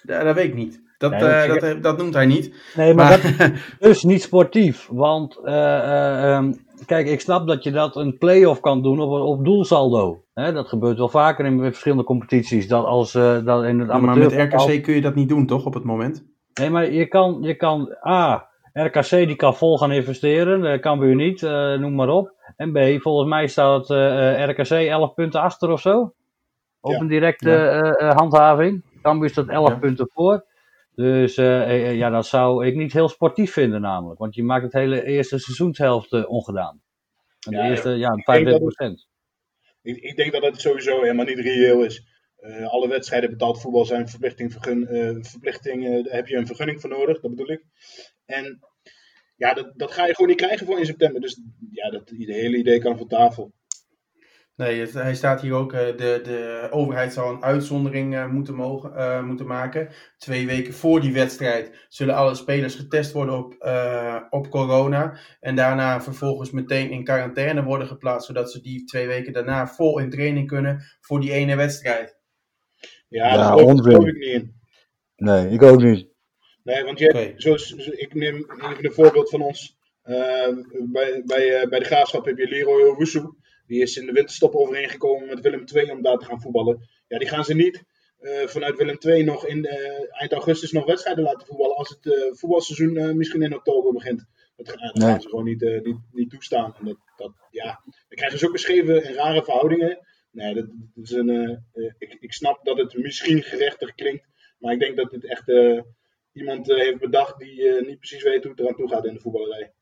Dat, 0.03 0.23
dat 0.23 0.35
weet 0.35 0.49
ik 0.49 0.55
niet. 0.55 0.83
Dat, 0.99 1.11
nee, 1.11 1.21
uh, 1.21 1.49
dat, 1.49 1.61
dat, 1.61 1.83
dat, 1.83 1.99
noemt 1.99 2.15
hij 2.15 2.27
niet. 2.27 2.55
Nee, 2.77 2.95
maar, 2.95 3.09
maar... 3.09 3.37
dat 3.39 3.53
dus 3.89 4.03
niet 4.03 4.23
sportief. 4.23 4.89
Want 4.91 5.39
uh, 5.45 5.53
uh, 5.53 6.37
um, 6.37 6.67
kijk, 6.87 7.07
ik 7.07 7.21
snap 7.21 7.47
dat 7.47 7.63
je 7.63 7.71
dat 7.71 7.97
een 7.97 8.19
play-off 8.19 8.61
kan 8.61 8.83
doen 8.83 9.01
op, 9.01 9.11
op 9.11 9.45
doelsaldo. 9.45 10.25
Hè, 10.33 10.53
dat 10.53 10.69
gebeurt 10.69 10.99
wel 10.99 11.09
vaker 11.09 11.45
in 11.45 11.61
verschillende 11.61 12.05
competities. 12.05 12.69
Dat 12.69 12.85
als, 12.85 13.13
dat 13.13 13.65
in 13.65 13.81
het 13.81 13.89
ja, 13.89 13.99
maar 13.99 14.19
met 14.19 14.33
RKC 14.33 14.83
kun 14.83 14.95
je 14.95 15.01
dat 15.01 15.15
niet 15.15 15.29
doen, 15.29 15.47
toch, 15.47 15.67
op 15.67 15.75
het 15.75 15.85
moment? 15.85 16.25
Nee, 16.55 16.71
maar 16.71 16.93
je 16.93 17.07
kan, 17.07 17.39
je 17.41 17.55
kan 17.55 17.97
A, 18.07 18.49
RKC 18.75 19.09
die 19.11 19.37
kan 19.37 19.57
vol 19.57 19.79
gaan 19.79 19.93
investeren. 19.93 20.81
kan 20.81 20.99
we 20.99 21.07
niet, 21.07 21.41
noem 21.81 21.95
maar 21.95 22.09
op. 22.09 22.33
En 22.57 22.73
B, 22.73 23.03
volgens 23.03 23.29
mij 23.29 23.47
staat 23.47 23.89
RKC 24.51 24.71
11 24.71 25.15
punten 25.15 25.41
achter 25.41 25.71
of 25.71 25.81
zo. 25.81 26.15
Op 26.81 26.93
ja. 26.93 26.99
een 26.99 27.07
directe 27.07 27.51
ja. 27.99 28.15
handhaving. 28.15 28.85
Cambuur 29.03 29.29
staat 29.29 29.49
11 29.49 29.69
ja. 29.69 29.79
punten 29.79 30.09
voor. 30.11 30.45
Dus 30.95 31.37
uh, 31.37 31.95
ja, 31.97 32.11
dat 32.11 32.27
zou 32.27 32.67
ik 32.67 32.75
niet 32.75 32.93
heel 32.93 33.09
sportief 33.09 33.53
vinden 33.53 33.81
namelijk. 33.81 34.19
Want 34.19 34.35
je 34.35 34.43
maakt 34.43 34.63
het 34.63 34.73
hele 34.73 35.05
eerste 35.05 35.39
seizoenshelft 35.39 36.13
uh, 36.13 36.31
ongedaan. 36.31 36.83
En 37.47 37.51
de 37.51 37.57
ja, 37.57 37.69
eerste, 37.69 37.91
ja, 37.91 38.15
35 38.15 38.59
procent. 38.59 39.09
Ik, 39.83 39.97
ik, 39.97 40.17
denk 40.17 40.33
dat 40.33 40.43
het 40.43 40.61
sowieso 40.61 41.01
helemaal 41.01 41.25
niet 41.25 41.39
reëel 41.39 41.85
is. 41.85 42.13
Uh, 42.41 42.67
alle 42.67 42.89
wedstrijden 42.89 43.31
betaald 43.31 43.61
voetbal 43.61 43.85
zijn 43.85 44.09
verplichting, 44.09 44.53
vergun, 44.53 44.87
verplichting 45.25 46.09
heb 46.11 46.27
je 46.27 46.37
een 46.37 46.47
vergunning 46.47 46.81
voor 46.81 46.91
nodig, 46.91 47.21
dat 47.21 47.31
bedoel 47.31 47.51
ik. 47.51 47.65
En 48.27 48.59
ja, 49.37 49.55
dat, 49.55 49.73
dat 49.75 49.93
ga 49.93 50.07
je 50.07 50.15
gewoon 50.15 50.31
niet 50.31 50.41
krijgen 50.41 50.67
voor 50.67 50.79
in 50.79 50.87
september. 50.87 51.21
Dus 51.21 51.41
ja, 51.71 51.91
dat, 51.91 52.09
de 52.09 52.33
hele 52.33 52.57
idee 52.57 52.79
kan 52.79 52.99
van 52.99 53.09
tafel. 53.09 53.53
Nee, 54.57 54.81
het, 54.81 54.93
hij 54.93 55.15
staat 55.15 55.41
hier 55.41 55.53
ook, 55.53 55.73
de, 55.73 56.21
de 56.23 56.69
overheid 56.71 57.13
zou 57.13 57.35
een 57.35 57.43
uitzondering 57.43 58.15
uh, 58.15 58.27
moeten, 58.27 58.55
mogen, 58.55 58.93
uh, 58.97 59.23
moeten 59.23 59.47
maken. 59.47 59.89
Twee 60.19 60.47
weken 60.47 60.75
voor 60.75 61.01
die 61.01 61.13
wedstrijd 61.13 61.87
zullen 61.89 62.15
alle 62.15 62.35
spelers 62.35 62.75
getest 62.75 63.13
worden 63.13 63.39
op, 63.39 63.57
uh, 63.61 64.21
op 64.31 64.51
corona. 64.51 65.19
En 65.41 65.57
daarna 65.57 66.03
vervolgens 66.03 66.51
meteen 66.51 66.91
in 66.91 67.05
quarantaine 67.05 67.63
worden 67.63 67.87
geplaatst, 67.87 68.27
zodat 68.27 68.51
ze 68.53 68.61
die 68.61 68.85
twee 68.85 69.07
weken 69.07 69.33
daarna 69.33 69.67
vol 69.67 69.99
in 69.99 70.11
training 70.11 70.49
kunnen 70.49 70.83
voor 71.01 71.21
die 71.21 71.33
ene 71.33 71.57
wedstrijd. 71.57 72.17
Ja, 73.09 73.27
ja 73.27 73.37
dat 73.37 73.61
geloof 73.61 74.07
ik 74.07 74.15
niet 74.15 74.25
in. 74.25 74.61
Nee, 75.17 75.49
ik 75.49 75.63
ook 75.63 75.83
niet. 75.83 76.14
Nee, 76.65 76.85
want 76.85 76.99
je 76.99 77.05
hebt, 77.05 77.17
okay. 77.17 77.35
zoals, 77.37 77.73
ik 77.75 78.15
neem 78.15 78.37
even 78.37 78.85
een 78.85 78.93
voorbeeld 78.93 79.31
van 79.31 79.43
ons. 79.43 79.77
bij, 80.03 81.23
bij, 81.27 81.69
bij 81.69 81.79
de 81.79 81.85
graafschap 81.85 82.25
heb 82.25 82.39
je 82.39 82.49
Leroy 82.49 82.83
Owusu. 82.83 83.23
Die 83.67 83.83
is 83.83 83.97
in 83.97 84.07
de 84.07 84.13
winterstop 84.13 84.55
overeengekomen 84.55 85.27
met 85.27 85.41
Willem 85.41 85.65
II 85.75 85.91
om 85.91 86.03
daar 86.03 86.19
te 86.19 86.25
gaan 86.25 86.41
voetballen. 86.41 86.89
Ja, 87.09 87.19
die 87.19 87.29
gaan 87.29 87.45
ze 87.45 87.55
niet 87.55 87.85
uh, 88.21 88.47
vanuit 88.47 88.77
Willem 88.77 88.97
II 89.01 89.23
nog 89.23 89.47
in 89.47 89.59
uh, 89.59 90.21
eind 90.21 90.33
augustus 90.33 90.73
nog 90.73 90.87
wedstrijden 90.87 91.25
laten 91.25 91.47
voetballen. 91.47 91.77
Als 91.77 91.89
het 91.89 92.39
voetbalseizoen 92.39 93.17
misschien 93.17 93.43
in 93.43 93.55
oktober 93.55 93.93
begint. 93.93 94.25
Dat, 94.57 94.67
dat 94.67 94.95
nee. 94.95 95.09
gaan 95.09 95.21
ze 95.21 95.29
gewoon 95.29 95.45
niet, 95.45 95.61
niet, 95.83 95.99
niet 96.13 96.31
toestaan. 96.31 96.75
En 96.79 96.85
dat, 96.85 96.97
dat, 97.17 97.33
ja, 97.51 97.83
dan 97.85 97.95
krijgen 98.09 98.39
ze 98.39 98.49
ook 98.49 98.59
scheve 98.59 99.01
en 99.01 99.15
rare 99.15 99.45
verhoudingen. 99.45 99.99
Nee, 100.31 100.55
dat, 100.55 100.67
dat 100.95 101.05
is 101.05 101.11
een, 101.11 101.65
ik, 101.99 102.17
ik 102.21 102.33
snap 102.33 102.65
dat 102.65 102.79
het 102.79 102.97
misschien 102.97 103.43
gerechtig 103.43 103.95
klinkt. 103.95 104.27
Maar 104.59 104.73
ik 104.73 104.81
denk 104.81 104.97
dat 104.97 105.11
het 105.11 105.27
echt 105.27 105.47
iemand 106.35 106.67
heeft 106.67 106.99
bedacht 106.99 107.39
die 107.39 107.87
niet 107.87 107.99
precies 107.99 108.23
weet 108.23 108.43
hoe 108.43 108.51
het 108.51 108.61
eraan 108.61 108.75
toe 108.75 108.89
gaat 108.89 109.07
in 109.07 109.15
de 109.15 109.21
voetballerij. 109.21 109.73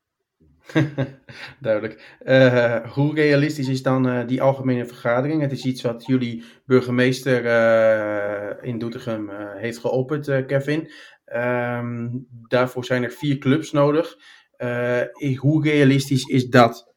Duidelijk. 1.61 2.19
Uh, 2.23 2.93
hoe 2.93 3.15
realistisch 3.15 3.69
is 3.69 3.83
dan 3.83 4.27
die 4.27 4.43
algemene 4.43 4.87
vergadering? 4.87 5.41
Het 5.41 5.53
is 5.53 5.65
iets 5.65 5.83
wat 5.83 6.07
jullie 6.07 6.45
burgemeester 6.67 7.45
in 8.63 8.79
Doetinchem 8.79 9.31
heeft 9.57 9.79
geopend, 9.79 10.47
Kevin. 10.47 10.91
Um, 11.35 12.27
daarvoor 12.49 12.85
zijn 12.85 13.03
er 13.03 13.11
vier 13.11 13.39
clubs 13.39 13.73
nodig. 13.73 14.17
hoe 15.37 15.63
realistisch 15.63 16.25
is 16.25 16.49
dat? 16.49 16.92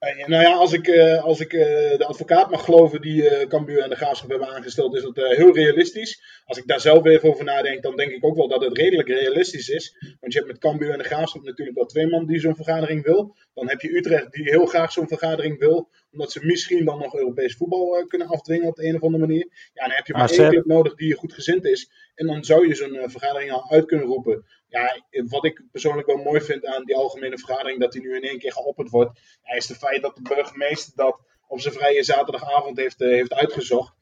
Nou 0.00 0.42
ja, 0.42 0.54
als 0.54 0.72
ik, 0.72 0.86
uh, 0.86 1.22
als 1.22 1.40
ik 1.40 1.52
uh, 1.52 1.60
de 1.98 2.04
advocaat 2.06 2.50
mag 2.50 2.64
geloven 2.64 3.00
die 3.00 3.22
uh, 3.22 3.46
Cambuur 3.46 3.82
en 3.82 3.90
de 3.90 3.96
Graafschap 3.96 4.30
hebben 4.30 4.48
aangesteld, 4.48 4.96
is 4.96 5.02
dat 5.02 5.16
heel 5.16 5.54
realistisch. 5.54 6.42
Als 6.44 6.58
ik 6.58 6.66
daar 6.66 6.80
zelf 6.80 7.04
even 7.04 7.28
over 7.28 7.44
nadenk, 7.44 7.82
dan 7.82 7.96
denk 7.96 8.10
ik 8.10 8.24
ook 8.24 8.36
wel 8.36 8.48
dat 8.48 8.64
het 8.64 8.76
redelijk 8.76 9.08
realistisch 9.08 9.68
is. 9.68 9.96
Want 10.20 10.32
je 10.32 10.38
hebt 10.38 10.50
met 10.50 10.60
Cambuur 10.60 10.90
en 10.90 10.98
de 10.98 11.04
Graafschap 11.04 11.42
natuurlijk 11.42 11.76
wel 11.76 11.86
twee 11.86 12.06
man 12.06 12.26
die 12.26 12.40
zo'n 12.40 12.56
vergadering 12.56 13.04
wil. 13.04 13.36
Dan 13.54 13.68
heb 13.68 13.80
je 13.80 13.96
Utrecht 13.96 14.32
die 14.32 14.44
heel 14.44 14.66
graag 14.66 14.92
zo'n 14.92 15.08
vergadering 15.08 15.58
wil, 15.58 15.88
omdat 16.12 16.32
ze 16.32 16.46
misschien 16.46 16.84
dan 16.84 16.98
nog 16.98 17.16
Europees 17.16 17.56
voetbal 17.56 18.06
kunnen 18.06 18.28
afdwingen 18.28 18.68
op 18.68 18.76
de 18.76 18.86
een 18.86 18.94
of 18.94 19.02
andere 19.02 19.26
manier. 19.26 19.48
Ja, 19.74 19.86
dan 19.86 19.96
heb 19.96 20.06
je 20.06 20.12
maar, 20.12 20.22
maar 20.22 20.38
één 20.38 20.50
club 20.50 20.66
nodig 20.66 20.94
die 20.94 21.14
goed 21.14 21.32
gezind 21.32 21.64
is. 21.64 21.90
En 22.14 22.26
dan 22.26 22.44
zou 22.44 22.68
je 22.68 22.74
zo'n 22.74 23.10
vergadering 23.10 23.52
al 23.52 23.70
uit 23.70 23.86
kunnen 23.86 24.06
roepen 24.06 24.44
ja, 24.70 25.02
wat 25.28 25.44
ik 25.44 25.62
persoonlijk 25.70 26.06
wel 26.06 26.16
mooi 26.16 26.40
vind 26.40 26.66
aan 26.66 26.84
die 26.84 26.96
algemene 26.96 27.38
vergadering, 27.38 27.80
dat 27.80 27.92
die 27.92 28.02
nu 28.02 28.16
in 28.16 28.22
één 28.22 28.38
keer 28.38 28.52
geopperd 28.52 28.90
wordt, 28.90 29.20
ja, 29.42 29.54
is 29.54 29.68
het 29.68 29.78
feit 29.78 30.02
dat 30.02 30.16
de 30.16 30.22
burgemeester 30.22 30.92
dat 30.96 31.20
op 31.46 31.60
zijn 31.60 31.74
vrije 31.74 32.02
zaterdagavond 32.02 32.76
heeft, 32.76 33.00
uh, 33.00 33.08
heeft 33.08 33.34
uitgezocht. 33.34 33.94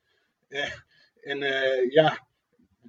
Uh, 0.48 0.72
en 1.20 1.42
uh, 1.42 1.90
ja, 1.90 2.26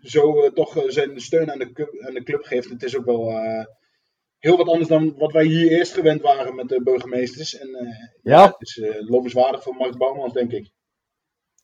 zo 0.01 0.53
toch 0.53 0.83
zijn 0.87 1.19
steun 1.19 1.51
aan 1.51 1.59
de, 1.59 1.71
club, 1.71 2.01
aan 2.01 2.13
de 2.13 2.23
club 2.23 2.43
geeft. 2.43 2.69
Het 2.69 2.83
is 2.83 2.97
ook 2.97 3.05
wel 3.05 3.33
heel 4.37 4.57
wat 4.57 4.67
anders 4.67 4.87
dan 4.87 5.17
wat 5.17 5.31
wij 5.31 5.45
hier 5.45 5.71
eerst 5.71 5.93
gewend 5.93 6.21
waren 6.21 6.55
met 6.55 6.69
de 6.69 6.83
burgemeesters. 6.83 7.57
En 7.57 7.69
ja. 8.21 8.37
ja. 8.37 8.45
het 8.45 8.61
is 8.61 8.81
lovenswaardig 8.99 9.63
voor 9.63 9.75
Mark 9.75 9.97
Bouwmans, 9.97 10.33
denk 10.33 10.51
ik. 10.51 10.69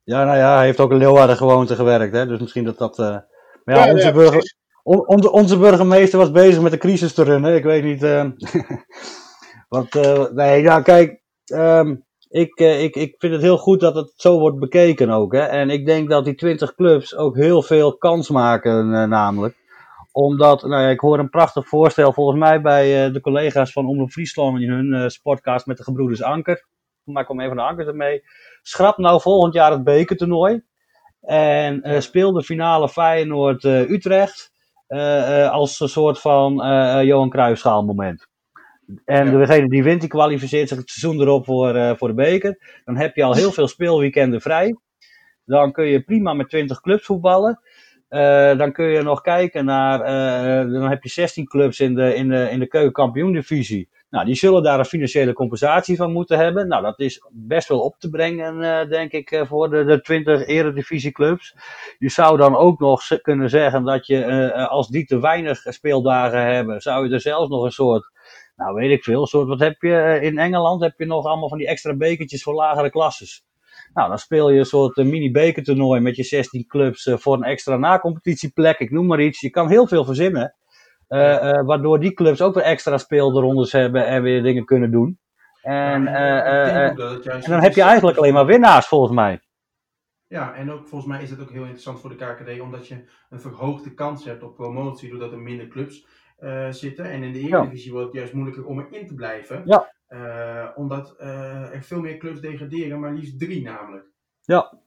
Ja, 0.03 0.23
nou 0.23 0.37
ja, 0.37 0.55
hij 0.55 0.65
heeft 0.65 0.79
ook 0.79 0.91
in 0.91 0.97
Leeuwarden 0.97 1.37
gewoonte 1.37 1.75
gewerkt, 1.75 2.13
hè? 2.13 2.25
dus 2.27 2.39
misschien 2.39 2.63
dat 2.63 2.77
dat... 2.77 2.97
maar 2.97 3.25
ja, 3.63 3.85
ja 3.85 3.93
onze, 3.93 4.11
burger, 4.11 4.55
onze, 4.85 5.31
onze 5.31 5.57
burgemeester 5.57 6.19
was 6.19 6.31
bezig 6.31 6.61
met 6.61 6.71
de 6.71 6.77
crisis 6.77 7.13
te 7.13 7.23
runnen. 7.23 7.55
Ik 7.55 7.63
weet 7.63 7.83
niet. 7.83 8.03
Uh, 9.67 9.79
wat, 9.81 9.95
uh, 9.95 10.29
nee, 10.31 10.61
ja, 10.61 10.81
kijk. 10.81 11.21
Um, 11.53 12.05
ik, 12.29 12.59
uh, 12.59 12.83
ik, 12.83 12.95
ik 12.95 13.15
vind 13.17 13.33
het 13.33 13.41
heel 13.41 13.57
goed 13.57 13.79
dat 13.79 13.95
het 13.95 14.13
zo 14.15 14.39
wordt 14.39 14.59
bekeken 14.59 15.09
ook. 15.09 15.33
Hè? 15.33 15.39
En 15.39 15.69
ik 15.69 15.85
denk 15.85 16.09
dat 16.09 16.25
die 16.25 16.35
20 16.35 16.75
clubs 16.75 17.15
ook 17.15 17.35
heel 17.35 17.61
veel 17.61 17.97
kans 17.97 18.29
maken, 18.29 19.09
namelijk. 19.09 19.55
Omdat, 20.11 20.61
nou 20.61 20.81
ja, 20.81 20.89
ik 20.89 20.99
hoor 20.99 21.19
een 21.19 21.29
prachtig 21.29 21.67
voorstel 21.67 22.13
volgens 22.13 22.39
mij 22.39 22.61
bij 22.61 23.11
de 23.11 23.21
collega's 23.21 23.71
van 23.71 23.87
Omroep 23.87 24.11
Friesland 24.11 24.61
in 24.61 24.69
hun 24.69 25.11
sportcast 25.11 25.65
met 25.65 25.77
de 25.77 25.83
gebroeders 25.83 26.23
Anker. 26.23 26.65
Maar 27.03 27.25
kom 27.25 27.41
even 27.41 27.55
de 27.55 27.61
Anker 27.61 27.87
ermee. 27.87 28.23
Schrap 28.61 28.97
nou 28.97 29.21
volgend 29.21 29.53
jaar 29.53 29.71
het 29.71 29.83
bekertoernooi. 29.83 30.63
En 31.21 32.01
speel 32.03 32.31
de 32.31 32.43
finale 32.43 32.89
Feyenoord-Utrecht. 32.89 34.53
Uh, 34.87 34.99
uh, 34.99 35.51
als 35.51 35.79
een 35.79 35.89
soort 35.89 36.19
van 36.19 36.65
uh, 36.65 37.03
Johan 37.03 37.29
Cruijffschaal 37.29 37.85
moment. 37.85 38.27
En 39.05 39.31
ja. 39.31 39.37
degene 39.37 39.69
die 39.69 39.83
wint, 39.83 39.99
die 39.99 40.09
kwalificeert 40.09 40.67
zich 40.69 40.77
het 40.77 40.89
seizoen 40.89 41.21
erop 41.21 41.45
voor, 41.45 41.95
voor 41.97 42.07
de 42.07 42.13
beker. 42.13 42.81
Dan 42.85 42.97
heb 42.97 43.15
je 43.15 43.23
al 43.23 43.33
heel 43.33 43.51
veel 43.51 43.67
speelweekenden 43.67 44.41
vrij. 44.41 44.75
Dan 45.45 45.71
kun 45.71 45.85
je 45.85 46.03
prima 46.03 46.33
met 46.33 46.49
20 46.49 46.81
clubs 46.81 47.05
voetballen. 47.05 47.59
dan 48.57 48.71
kun 48.71 48.85
je 48.85 49.01
nog 49.01 49.21
kijken 49.21 49.65
naar. 49.65 49.99
dan 50.69 50.89
heb 50.89 51.03
je 51.03 51.09
16 51.09 51.45
clubs 51.45 51.79
in 51.79 51.95
de, 51.95 52.15
in 52.15 52.29
de, 52.29 52.49
in 52.49 52.59
de 52.59 52.67
keukenkampioen-divisie. 52.67 53.89
Nou, 54.15 54.27
die 54.27 54.35
zullen 54.35 54.63
daar 54.63 54.79
een 54.79 54.85
financiële 54.85 55.33
compensatie 55.33 55.95
van 55.95 56.11
moeten 56.11 56.37
hebben. 56.37 56.67
Nou, 56.67 56.83
dat 56.83 56.99
is 56.99 57.25
best 57.31 57.67
wel 57.67 57.79
op 57.79 57.95
te 57.99 58.09
brengen, 58.09 58.61
uh, 58.61 58.89
denk 58.89 59.11
ik, 59.11 59.31
uh, 59.31 59.45
voor 59.45 59.69
de, 59.69 59.83
de 59.83 60.01
20 60.01 60.45
eredivisieclubs. 60.45 61.55
Je 61.97 62.09
zou 62.09 62.37
dan 62.37 62.55
ook 62.55 62.79
nog 62.79 63.21
kunnen 63.21 63.49
zeggen 63.49 63.83
dat 63.83 64.07
je, 64.07 64.25
uh, 64.25 64.67
als 64.67 64.87
die 64.87 65.05
te 65.05 65.19
weinig 65.19 65.57
speeldagen 65.57 66.53
hebben, 66.53 66.81
zou 66.81 67.07
je 67.07 67.13
er 67.13 67.21
zelfs 67.21 67.49
nog 67.49 67.63
een 67.63 67.71
soort, 67.71 68.11
nou 68.55 68.73
weet 68.73 68.91
ik 68.91 69.03
veel, 69.03 69.27
soort, 69.27 69.47
wat 69.47 69.59
heb 69.59 69.81
je 69.81 70.19
in 70.21 70.37
Engeland? 70.37 70.81
Heb 70.81 70.99
je 70.99 71.05
nog 71.05 71.25
allemaal 71.25 71.49
van 71.49 71.57
die 71.57 71.67
extra 71.67 71.95
bekertjes 71.95 72.43
voor 72.43 72.53
lagere 72.53 72.89
klasses. 72.89 73.45
Nou, 73.93 74.09
dan 74.09 74.19
speel 74.19 74.49
je 74.49 74.59
een 74.59 74.65
soort 74.65 74.95
mini-bekertoernooi 74.95 76.01
met 76.01 76.15
je 76.15 76.23
16 76.23 76.65
clubs 76.67 77.09
voor 77.13 77.33
een 77.33 77.43
extra 77.43 77.77
nacompetitieplek, 77.77 78.79
ik 78.79 78.91
noem 78.91 79.05
maar 79.05 79.21
iets. 79.21 79.39
Je 79.39 79.49
kan 79.49 79.69
heel 79.69 79.87
veel 79.87 80.05
verzinnen. 80.05 80.55
Uh, 81.09 81.19
uh, 81.19 81.65
waardoor 81.65 81.99
die 81.99 82.13
clubs 82.13 82.41
ook 82.41 82.53
weer 82.53 82.63
extra 82.63 82.97
speelrondes 82.97 83.71
hebben 83.71 84.07
en 84.07 84.21
weer 84.21 84.43
dingen 84.43 84.65
kunnen 84.65 84.91
doen. 84.91 85.19
En, 85.61 86.01
uh, 86.01 86.87
en 86.87 87.41
dan 87.41 87.61
heb 87.61 87.73
je 87.73 87.81
eigenlijk 87.81 88.17
alleen 88.17 88.33
maar 88.33 88.45
winnaars 88.45 88.87
volgens 88.87 89.13
mij. 89.13 89.39
Ja, 90.27 90.53
en 90.53 90.71
ook 90.71 90.87
volgens 90.87 91.11
mij 91.11 91.23
is 91.23 91.29
het 91.29 91.41
ook 91.41 91.51
heel 91.51 91.61
interessant 91.61 91.99
voor 91.99 92.09
de 92.09 92.15
KKD, 92.15 92.59
omdat 92.59 92.87
je 92.87 93.03
een 93.29 93.39
verhoogde 93.39 93.93
kans 93.93 94.25
hebt 94.25 94.43
op 94.43 94.55
promotie, 94.55 95.09
doordat 95.09 95.31
er 95.31 95.39
minder 95.39 95.67
clubs 95.67 96.07
zitten. 96.69 97.05
En 97.05 97.23
in 97.23 97.33
de 97.33 97.39
Eredivisie 97.39 97.87
ja. 97.87 97.91
wordt 97.91 98.07
het 98.07 98.15
juist 98.15 98.33
moeilijker 98.33 98.65
om 98.65 98.79
erin 98.79 99.07
te 99.07 99.13
blijven. 99.13 99.63
Ja. 99.65 100.73
omdat 100.75 101.15
er 101.19 101.83
veel 101.83 102.01
meer 102.01 102.17
clubs 102.17 102.39
degraderen, 102.39 102.99
maar 102.99 103.13
liefst 103.13 103.39
drie 103.39 103.63
namelijk. 103.63 104.05
Ja. 104.41 104.79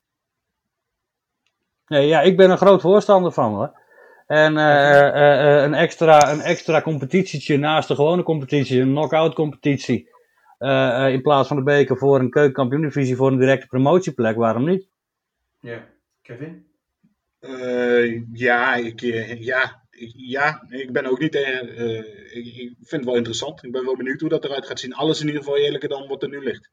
Nee, 1.87 2.07
ja, 2.07 2.21
ik 2.21 2.37
ben 2.37 2.51
een 2.51 2.59
groot 2.59 2.81
voorstander 2.81 3.33
van 3.33 3.55
hoor. 3.55 3.73
En 4.29 4.57
uh, 4.57 4.61
uh, 4.61 5.63
een, 5.63 5.75
extra, 5.75 6.33
een 6.33 6.41
extra 6.41 6.83
competitietje 6.83 7.57
naast 7.57 7.89
de 7.89 7.95
gewone 7.95 8.23
competitie, 8.23 8.81
een 8.81 8.89
knock-out 8.89 9.35
competitie. 9.35 10.11
in 11.09 11.23
plaats 11.23 11.49
van 11.49 11.57
de 11.57 11.63
beker 11.63 11.97
voor 11.97 12.19
een 12.19 12.31
keukenkampioen-divisie 12.31 13.17
voor 13.17 13.31
een 13.31 13.39
directe 13.39 13.67
promotieplek, 13.67 14.37
waarom 14.37 14.65
niet? 14.65 14.89
Ja, 15.61 15.87
Kevin? 16.23 16.67
ja, 18.33 18.75
ik, 18.75 19.01
ja, 19.01 19.83
ik, 19.91 20.13
ja, 20.17 20.65
ik 20.69 20.93
ben 20.93 21.07
ook 21.07 21.19
niet. 21.19 21.35
ik, 21.35 22.47
ik, 22.47 22.75
vind 22.77 22.91
het 22.91 23.05
wel 23.05 23.17
interessant. 23.17 23.65
Ik 23.65 23.73
ben 23.73 23.85
wel 23.85 23.97
benieuwd 23.97 24.21
hoe 24.21 24.29
dat 24.29 24.45
eruit 24.45 24.67
gaat 24.67 24.81
zien. 24.81 24.95
Alles 24.95 25.21
in 25.21 25.27
ieder 25.27 25.43
geval 25.43 25.59
eerlijker 25.59 25.89
dan 25.89 26.09
wat 26.09 26.23
er 26.23 26.29
nu 26.29 26.43
ligt. 26.43 26.71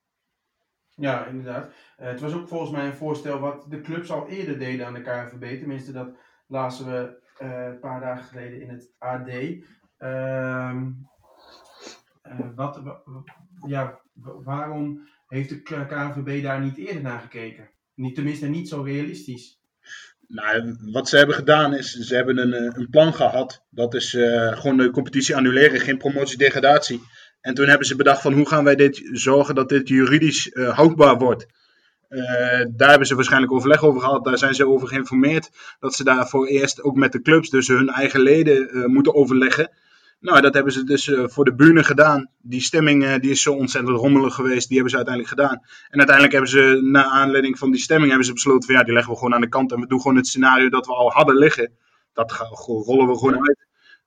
Ja, 0.90 1.26
inderdaad. 1.26 1.74
het 1.96 2.20
was 2.20 2.34
ook 2.34 2.48
volgens 2.48 2.72
mij 2.72 2.86
een 2.86 2.94
voorstel 2.94 3.40
wat 3.40 3.66
de 3.70 3.82
clubs 3.82 4.12
al 4.12 4.28
eerder 4.28 4.60
deden 4.60 4.86
aan 4.86 4.94
de 4.94 5.02
KNVB. 5.02 5.60
Tenminste, 5.60 5.92
dat 5.92 6.10
lazen 6.48 6.86
we 6.86 7.00
uh, 7.02 7.25
een 7.38 7.80
paar 7.80 8.00
dagen 8.00 8.24
geleden 8.24 8.62
in 8.62 8.70
het 8.70 8.92
AD. 8.98 9.28
Uh, 9.28 10.76
uh, 12.24 12.56
wat, 12.56 12.82
ja, 13.68 14.00
waarom 14.44 15.08
heeft 15.28 15.50
de 15.50 15.62
KNVB 15.62 16.44
daar 16.44 16.62
niet 16.62 16.78
eerder 16.78 17.02
naar 17.02 17.20
gekeken? 17.20 17.70
Niet, 17.94 18.16
tenminste, 18.16 18.48
niet 18.48 18.70
zo 18.70 18.82
realistisch. 18.82 19.60
Nou, 20.28 20.78
wat 20.92 21.10
ze 21.10 21.18
hebben 21.18 21.36
gedaan 21.36 21.74
is, 21.74 21.92
ze 21.92 22.16
hebben 22.16 22.38
een, 22.38 22.54
eh, 22.54 22.72
een 22.74 22.90
plan 22.90 23.14
gehad. 23.14 23.66
Dat 23.70 23.94
is 23.94 24.10
gewoon 24.50 24.78
de 24.78 24.92
competitie 24.92 25.36
annuleren, 25.36 25.80
geen 25.80 25.98
promotie-degradatie. 25.98 27.02
En 27.42 27.54
toen 27.54 27.68
hebben 27.68 27.88
ze 27.88 27.96
bedacht 27.96 28.22
van 28.22 28.34
hoe 28.34 28.48
gaan 28.48 28.64
wij 28.64 28.76
dit 28.76 29.10
zorgen 29.12 29.56
dat 29.56 29.70
dit 29.70 29.88
juridisch 29.88 30.50
houdbaar 30.54 31.18
wordt. 31.18 31.46
Uh, 32.10 32.66
daar 32.70 32.90
hebben 32.90 33.08
ze 33.08 33.16
waarschijnlijk 33.16 33.52
overleg 33.52 33.84
over 33.84 34.02
gehad. 34.02 34.24
Daar 34.24 34.38
zijn 34.38 34.54
ze 34.54 34.68
over 34.68 34.88
geïnformeerd. 34.88 35.50
Dat 35.80 35.94
ze 35.94 36.04
daarvoor 36.04 36.48
eerst 36.48 36.84
ook 36.84 36.96
met 36.96 37.12
de 37.12 37.22
clubs, 37.22 37.50
dus 37.50 37.68
hun 37.68 37.90
eigen 37.90 38.20
leden, 38.20 38.78
uh, 38.78 38.86
moeten 38.86 39.16
overleggen. 39.16 39.72
Nou, 40.20 40.42
dat 40.42 40.54
hebben 40.54 40.74
ze 40.74 40.84
dus 40.84 41.08
uh, 41.08 41.28
voor 41.28 41.46
de 41.46 41.56
buren 41.56 41.86
gedaan. 41.86 42.30
Die 42.42 42.62
stemming 42.62 43.16
die 43.16 43.32
is 43.32 43.42
zo 43.42 43.54
ontzettend 43.54 43.98
rommelig 43.98 44.36
geweest. 44.36 44.68
Die 44.68 44.78
hebben 44.78 44.90
ze 44.90 44.96
uiteindelijk 44.96 45.36
gedaan. 45.36 45.62
En 45.90 45.98
uiteindelijk 45.98 46.32
hebben 46.32 46.52
ze, 46.52 46.80
na 46.84 47.06
aanleiding 47.06 47.58
van 47.58 47.72
die 47.72 47.82
stemming, 47.82 48.10
hebben 48.10 48.28
ze 48.28 48.34
besloten 48.34 48.66
van 48.66 48.76
ja, 48.76 48.84
die 48.84 48.94
leggen 48.94 49.12
we 49.12 49.18
gewoon 49.18 49.34
aan 49.34 49.42
de 49.42 49.50
kant. 49.50 49.72
En 49.72 49.80
we 49.80 49.88
doen 49.88 50.02
gewoon 50.02 50.18
het 50.18 50.28
scenario 50.28 50.70
dat 50.70 50.86
we 50.86 50.94
al 50.94 51.12
hadden 51.12 51.36
liggen. 51.36 51.72
Dat 52.14 52.32
rollen 52.86 53.08
we 53.08 53.18
gewoon 53.18 53.48
uit. 53.48 53.55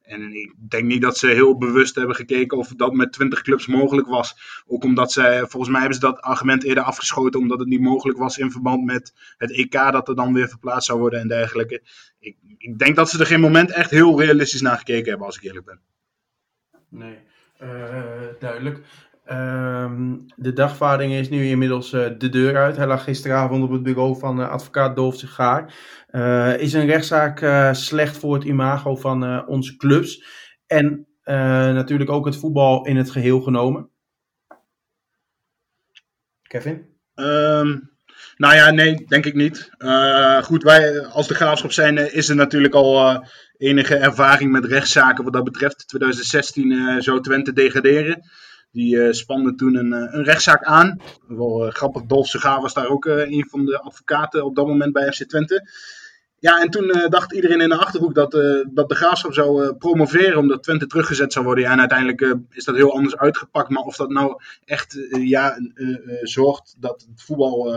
En 0.08 0.32
ik 0.32 0.54
denk 0.68 0.84
niet 0.84 1.02
dat 1.02 1.18
ze 1.18 1.26
heel 1.26 1.58
bewust 1.58 1.94
hebben 1.94 2.16
gekeken 2.16 2.58
of 2.58 2.68
dat 2.68 2.92
met 2.92 3.12
20 3.12 3.42
clubs 3.42 3.66
mogelijk 3.66 4.08
was. 4.08 4.62
Ook 4.66 4.84
omdat 4.84 5.12
ze, 5.12 5.44
volgens 5.48 5.70
mij 5.70 5.80
hebben 5.80 5.98
ze 5.98 6.06
dat 6.06 6.20
argument 6.20 6.64
eerder 6.64 6.84
afgeschoten, 6.84 7.40
omdat 7.40 7.58
het 7.58 7.68
niet 7.68 7.80
mogelijk 7.80 8.18
was 8.18 8.38
in 8.38 8.50
verband 8.50 8.84
met 8.84 9.12
het 9.36 9.52
EK 9.52 9.72
dat 9.72 10.08
er 10.08 10.14
dan 10.14 10.32
weer 10.32 10.48
verplaatst 10.48 10.86
zou 10.86 10.98
worden 10.98 11.20
en 11.20 11.28
dergelijke. 11.28 11.82
Ik, 12.18 12.36
ik 12.58 12.78
denk 12.78 12.96
dat 12.96 13.10
ze 13.10 13.18
er 13.18 13.26
geen 13.26 13.40
moment 13.40 13.72
echt 13.72 13.90
heel 13.90 14.20
realistisch 14.20 14.60
naar 14.60 14.78
gekeken 14.78 15.08
hebben, 15.08 15.26
als 15.26 15.36
ik 15.36 15.42
eerlijk 15.42 15.66
ben. 15.66 15.80
Nee, 16.88 17.18
uh, 17.62 18.26
duidelijk. 18.38 18.80
Uh, 19.30 19.92
de 20.36 20.52
dagvaarding 20.52 21.12
is 21.12 21.28
nu 21.28 21.46
inmiddels 21.46 21.92
uh, 21.92 22.06
de 22.18 22.28
deur 22.28 22.56
uit. 22.56 22.76
Hij 22.76 22.86
lag 22.86 23.04
gisteravond 23.04 23.62
op 23.62 23.70
het 23.70 23.82
bureau 23.82 24.18
van 24.18 24.40
uh, 24.40 24.48
advocaat 24.48 24.96
Dolf 24.96 25.16
Sigaar. 25.16 25.74
Uh, 26.10 26.60
is 26.60 26.72
een 26.72 26.86
rechtszaak 26.86 27.74
slecht 27.74 28.18
voor 28.18 28.34
het 28.34 28.44
imago 28.44 28.96
van 28.96 29.46
onze 29.46 29.76
clubs? 29.76 30.24
En 30.66 31.06
natuurlijk 31.74 32.10
ook 32.10 32.24
het 32.24 32.36
voetbal 32.36 32.86
in 32.86 32.96
het 32.96 33.10
geheel 33.10 33.40
genomen? 33.40 33.90
Kevin? 36.42 36.86
Um, 37.14 37.90
nou 38.36 38.54
ja, 38.54 38.70
nee, 38.70 39.04
denk 39.06 39.26
ik 39.26 39.34
niet. 39.34 39.70
goed, 40.42 40.62
wij 40.62 41.04
als 41.04 41.28
de 41.28 41.34
graafschap 41.34 41.72
zijn 41.72 42.12
is 42.12 42.28
er 42.28 42.36
natuurlijk 42.36 42.74
al 42.74 43.24
enige 43.56 43.96
ervaring 43.96 44.52
met 44.52 44.64
rechtszaken 44.64 45.24
wat 45.24 45.32
dat 45.32 45.44
betreft. 45.44 45.88
2016 45.88 47.02
zou 47.02 47.20
Twente 47.20 47.52
degraderen. 47.52 48.22
Die 48.78 48.96
uh, 48.96 49.12
spande 49.12 49.54
toen 49.54 49.74
een, 49.74 49.92
eh, 49.92 50.14
een 50.14 50.24
rechtszaak 50.24 50.64
aan. 50.64 51.00
Wel 51.26 51.66
uh, 51.66 51.72
grappig, 51.72 52.02
Dolf 52.02 52.26
Segaar 52.26 52.60
was 52.60 52.74
daar 52.74 52.88
ook 52.88 53.04
een 53.04 53.46
van 53.50 53.64
de 53.64 53.80
advocaten 53.80 54.44
op 54.44 54.56
dat 54.56 54.66
moment 54.66 54.92
bij 54.92 55.12
FC 55.12 55.22
Twente. 55.22 55.68
Ja, 56.38 56.60
en 56.60 56.70
toen 56.70 57.06
dacht 57.08 57.32
iedereen 57.32 57.60
in 57.60 57.68
de 57.68 57.76
Achterhoek 57.76 58.14
dat, 58.14 58.30
dat 58.72 58.88
de 58.88 58.94
graafschap 58.94 59.34
zou 59.34 59.74
promoveren 59.74 60.38
omdat 60.38 60.62
Twente 60.62 60.86
teruggezet 60.86 61.32
zou 61.32 61.44
worden. 61.44 61.64
En 61.64 61.78
uiteindelijk 61.78 62.36
is 62.50 62.64
dat 62.64 62.76
heel 62.76 62.92
anders 62.94 63.16
uitgepakt. 63.16 63.68
Maar 63.68 63.82
of 63.82 63.96
dat 63.96 64.10
nou 64.10 64.40
echt 64.64 65.08
ja, 65.10 65.58
zorgt 66.22 66.74
dat 66.78 67.06
het 67.10 67.22
voetbal 67.22 67.74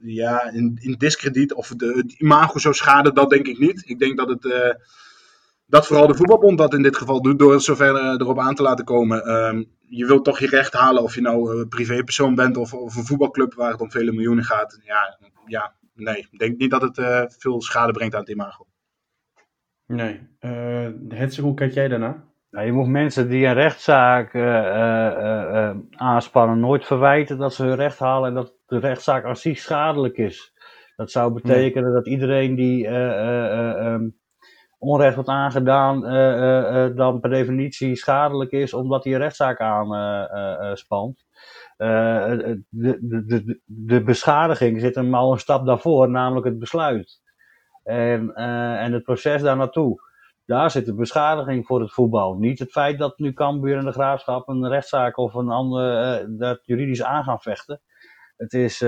ja, 0.00 0.50
in, 0.50 0.78
in 0.80 0.94
discrediet 0.98 1.52
of 1.52 1.68
de, 1.68 1.92
het 1.96 2.12
imago 2.12 2.58
zou 2.58 2.74
schaden, 2.74 3.14
dat 3.14 3.30
denk 3.30 3.46
ik 3.46 3.58
niet. 3.58 3.82
Ik 3.86 3.98
denk 3.98 4.16
dat 4.16 4.28
het 4.28 4.76
dat 5.72 5.86
vooral 5.86 6.06
de 6.06 6.14
voetbalbond 6.14 6.58
dat 6.58 6.74
in 6.74 6.82
dit 6.82 6.96
geval 6.96 7.22
doet 7.22 7.38
door 7.38 7.60
zover 7.60 7.96
erop 7.96 8.38
aan 8.38 8.54
te 8.54 8.62
laten 8.62 8.84
komen. 8.84 9.30
Um, 9.30 9.66
je 9.80 10.06
wilt 10.06 10.24
toch 10.24 10.38
je 10.38 10.46
recht 10.46 10.72
halen 10.72 11.02
of 11.02 11.14
je 11.14 11.20
nou 11.20 11.58
een 11.58 11.68
privépersoon 11.68 12.34
bent 12.34 12.56
of, 12.56 12.74
of 12.74 12.96
een 12.96 13.04
voetbalclub 13.04 13.54
waar 13.54 13.70
het 13.70 13.80
om 13.80 13.90
vele 13.90 14.12
miljoenen 14.12 14.44
gaat. 14.44 14.80
Ja, 14.82 15.18
ja 15.46 15.74
nee. 15.94 16.28
Ik 16.30 16.38
denk 16.38 16.58
niet 16.58 16.70
dat 16.70 16.82
het 16.82 16.98
uh, 16.98 17.22
veel 17.26 17.60
schade 17.60 17.92
brengt 17.92 18.14
aan 18.14 18.20
het 18.20 18.30
imago. 18.30 18.66
Nee. 19.86 20.28
Uh, 20.40 21.28
hoe 21.40 21.54
kijk 21.54 21.72
jij 21.72 21.88
daarna? 21.88 22.24
Nou, 22.50 22.66
je 22.66 22.72
moet 22.72 22.88
mensen 22.88 23.28
die 23.28 23.46
een 23.46 23.54
rechtszaak 23.54 24.34
uh, 24.34 25.70
aanspannen 25.90 26.60
nooit 26.60 26.84
verwijten 26.84 27.38
dat 27.38 27.54
ze 27.54 27.64
hun 27.64 27.76
recht 27.76 27.98
halen 27.98 28.28
en 28.28 28.34
dat 28.34 28.54
de 28.66 28.78
rechtszaak 28.78 29.24
aan 29.24 29.36
zich 29.36 29.58
schadelijk 29.58 30.16
is. 30.16 30.52
Dat 30.96 31.10
zou 31.10 31.32
betekenen 31.32 31.84
nee. 31.84 31.92
dat 31.92 32.06
iedereen 32.06 32.54
die 32.54 32.86
um, 32.88 34.20
onrecht 34.82 35.14
wordt 35.14 35.30
aangedaan, 35.30 36.04
uh, 36.04 36.88
uh, 36.90 36.96
dan 36.96 37.20
per 37.20 37.30
definitie 37.30 37.96
schadelijk 37.96 38.50
is 38.50 38.74
omdat 38.74 39.04
hij 39.04 39.12
een 39.12 39.18
rechtszaak 39.18 39.60
aanspant. 39.60 41.24
De, 41.76 42.62
de, 42.68 42.98
de, 43.00 43.60
de, 43.64 44.02
beschadiging 44.02 44.80
zit 44.80 44.94
hem 44.94 45.14
al 45.14 45.32
een 45.32 45.38
stap 45.38 45.66
daarvoor, 45.66 46.10
namelijk 46.10 46.46
het 46.46 46.58
besluit. 46.58 47.20
En, 47.82 48.34
en 48.34 48.92
het 48.92 49.02
proces 49.02 49.42
daar 49.42 49.56
naartoe. 49.56 50.00
Daar 50.46 50.70
zit 50.70 50.86
de 50.86 50.94
beschadiging 50.94 51.66
voor 51.66 51.80
het 51.80 51.92
voetbal. 51.92 52.34
Niet 52.34 52.58
het 52.58 52.70
feit 52.70 52.98
dat 52.98 53.18
nu 53.18 53.32
Cambuur 53.32 53.78
en 53.78 53.84
de 53.84 53.92
Graafschap 53.92 54.48
een 54.48 54.68
rechtszaak 54.68 55.16
of 55.16 55.34
een 55.34 55.50
ander 55.50 56.26
dat 56.38 56.60
juridisch 56.64 57.02
aan 57.02 57.24
gaan 57.24 57.40
vechten. 57.40 57.80
Het 58.36 58.52
is 58.52 58.80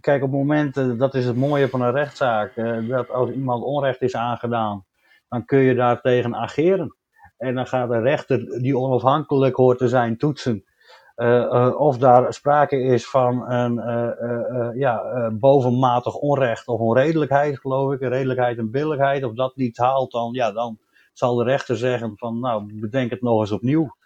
kijk, 0.00 0.22
op 0.22 0.30
het 0.30 0.38
moment, 0.38 0.98
dat 0.98 1.14
is 1.14 1.24
het 1.26 1.36
mooie 1.36 1.68
van 1.68 1.82
een 1.82 1.92
rechtszaak, 1.92 2.56
uh, 2.56 2.88
dat 2.88 3.10
als 3.10 3.30
iemand 3.30 3.64
onrecht 3.64 4.02
is 4.02 4.16
aangedaan, 4.16 4.84
dan 5.28 5.44
kun 5.44 5.58
je 5.58 5.74
daar 5.74 6.00
tegen 6.00 6.36
ageren. 6.36 6.96
En 7.36 7.54
dan 7.54 7.66
gaat 7.66 7.88
de 7.88 8.00
rechter, 8.00 8.60
die 8.60 8.78
onafhankelijk 8.78 9.56
hoort 9.56 9.78
te 9.78 9.88
zijn, 9.88 10.16
toetsen. 10.16 10.64
Uh, 11.16 11.74
of 11.78 11.98
daar 11.98 12.32
sprake 12.32 12.80
is 12.80 13.10
van 13.10 13.50
een 13.50 13.74
ja, 14.78 15.30
bovenmatig 15.32 16.14
onrecht 16.14 16.68
of 16.68 16.80
onredelijkheid, 16.80 17.58
geloof 17.58 17.92
ik. 17.92 18.00
Redelijkheid 18.00 18.58
en 18.58 18.70
billijkheid. 18.70 19.24
Of 19.24 19.34
dat 19.34 19.56
niet 19.56 19.76
haalt, 19.76 20.12
dan, 20.12 20.32
ja, 20.32 20.52
dan 20.52 20.78
zal 21.12 21.34
de 21.34 21.44
rechter 21.44 21.76
zeggen 21.76 22.12
van, 22.16 22.40
nou, 22.40 22.80
bedenk 22.80 23.10
het 23.10 23.22
nog 23.22 23.40
eens 23.40 23.52
opnieuw. 23.52 23.96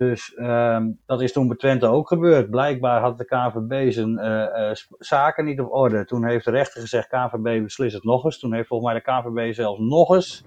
Dus 0.00 0.32
um, 0.36 0.98
dat 1.06 1.20
is 1.22 1.32
toen 1.32 1.48
bij 1.48 1.56
Twente 1.56 1.86
ook 1.86 2.08
gebeurd. 2.08 2.50
Blijkbaar 2.50 3.00
had 3.00 3.18
de 3.18 3.24
KVB 3.24 3.92
zijn 3.92 4.10
uh, 4.18 4.24
uh, 4.24 4.70
zaken 4.98 5.44
niet 5.44 5.60
op 5.60 5.72
orde. 5.72 6.04
Toen 6.04 6.26
heeft 6.28 6.44
de 6.44 6.50
rechter 6.50 6.80
gezegd, 6.80 7.08
KVB 7.08 7.62
beslist 7.62 7.94
het 7.94 8.04
nog 8.04 8.24
eens. 8.24 8.38
Toen 8.38 8.54
heeft 8.54 8.68
volgens 8.68 8.92
mij 8.92 9.02
de 9.04 9.10
KVB 9.30 9.54
zelfs 9.54 9.80
nog 9.80 10.14
eens 10.14 10.44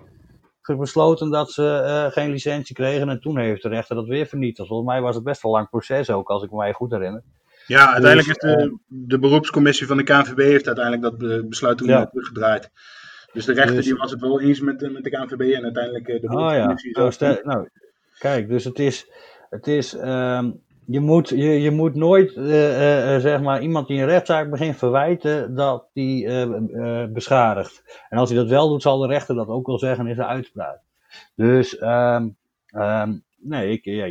besloten 0.77 1.29
dat 1.31 1.51
ze 1.51 1.67
eh, 1.85 2.11
geen 2.11 2.31
licentie 2.31 2.75
kregen. 2.75 3.09
En 3.09 3.19
toen 3.19 3.37
heeft 3.39 3.61
de 3.61 3.69
rechter 3.69 3.95
dat 3.95 4.07
weer 4.07 4.25
vernietigd. 4.25 4.67
Volgens 4.67 4.89
mij 4.89 5.01
was 5.01 5.15
het 5.15 5.23
best 5.23 5.41
wel 5.41 5.51
een 5.51 5.57
lang 5.57 5.69
proces 5.69 6.09
ook, 6.09 6.29
als 6.29 6.43
ik 6.43 6.51
me 6.51 6.73
goed 6.73 6.91
herinner. 6.91 7.23
Ja, 7.67 7.93
uiteindelijk 7.93 8.39
Dus, 8.41 8.51
heeft 8.51 8.59
de, 8.59 8.77
de 8.87 9.19
beroepscommissie 9.19 9.87
van 9.87 9.97
de 9.97 10.03
KNVB 10.03 10.37
heeft 10.37 10.67
uiteindelijk 10.67 11.03
dat 11.03 11.17
be- 11.17 11.45
besluit 11.47 11.77
toen 11.77 11.87
Ja. 11.87 11.97
weer 11.97 12.07
teruggedraaid. 12.09 12.69
Dus 13.33 13.45
de 13.45 13.53
rechter 13.53 13.75
Dus- 13.75 13.85
die 13.85 13.95
was 13.95 14.11
het 14.11 14.21
wel 14.21 14.41
eens 14.41 14.59
met, 14.59 14.79
de- 14.79 14.89
met 14.89 15.03
de 15.03 15.09
KNVB 15.09 15.41
en 15.53 15.63
uiteindelijk 15.63 16.07
eh, 16.07 16.21
de 16.21 16.27
Oh 16.27 16.33
ja, 16.33 16.37
beroepscommissie. 16.39 16.91
nou, 16.97 17.11
zelf. 17.11 17.13
stel- 17.13 17.53
nou, 17.53 17.69
kijk, 18.19 18.47
dus 18.47 18.63
het 18.63 18.79
is, 18.79 19.07
het 19.53 19.67
is 19.67 19.95
ehm, 19.95 20.49
je, 20.85 20.99
moet, 20.99 21.29
je, 21.29 21.61
je 21.61 21.71
moet 21.71 21.95
nooit, 21.95 22.35
eh, 22.35 22.43
eh, 22.43 23.15
eh, 23.15 23.21
zeg 23.21 23.41
maar, 23.41 23.61
iemand 23.61 23.87
die 23.87 23.99
een 23.99 24.07
rechtszaak 24.07 24.49
begint 24.49 24.77
verwijten 24.77 25.55
dat 25.55 25.85
die 25.93 26.27
eh, 26.27 27.05
beschadigt. 27.09 28.01
En 28.09 28.17
als 28.17 28.29
hij 28.29 28.37
dat 28.37 28.49
wel 28.49 28.69
doet, 28.69 28.81
zal 28.81 28.97
de 28.97 29.07
rechter 29.07 29.35
dat 29.35 29.47
ook 29.47 29.67
wel 29.67 29.79
zeggen 29.79 30.07
in 30.07 30.15
zijn 30.15 30.27
uitspraak. 30.27 30.79
Dus, 31.35 31.77
ehm, 31.77 32.29
ehm, 32.65 33.13
nee, 33.37 33.71
ik, 33.71 33.83
ja, 33.83 34.05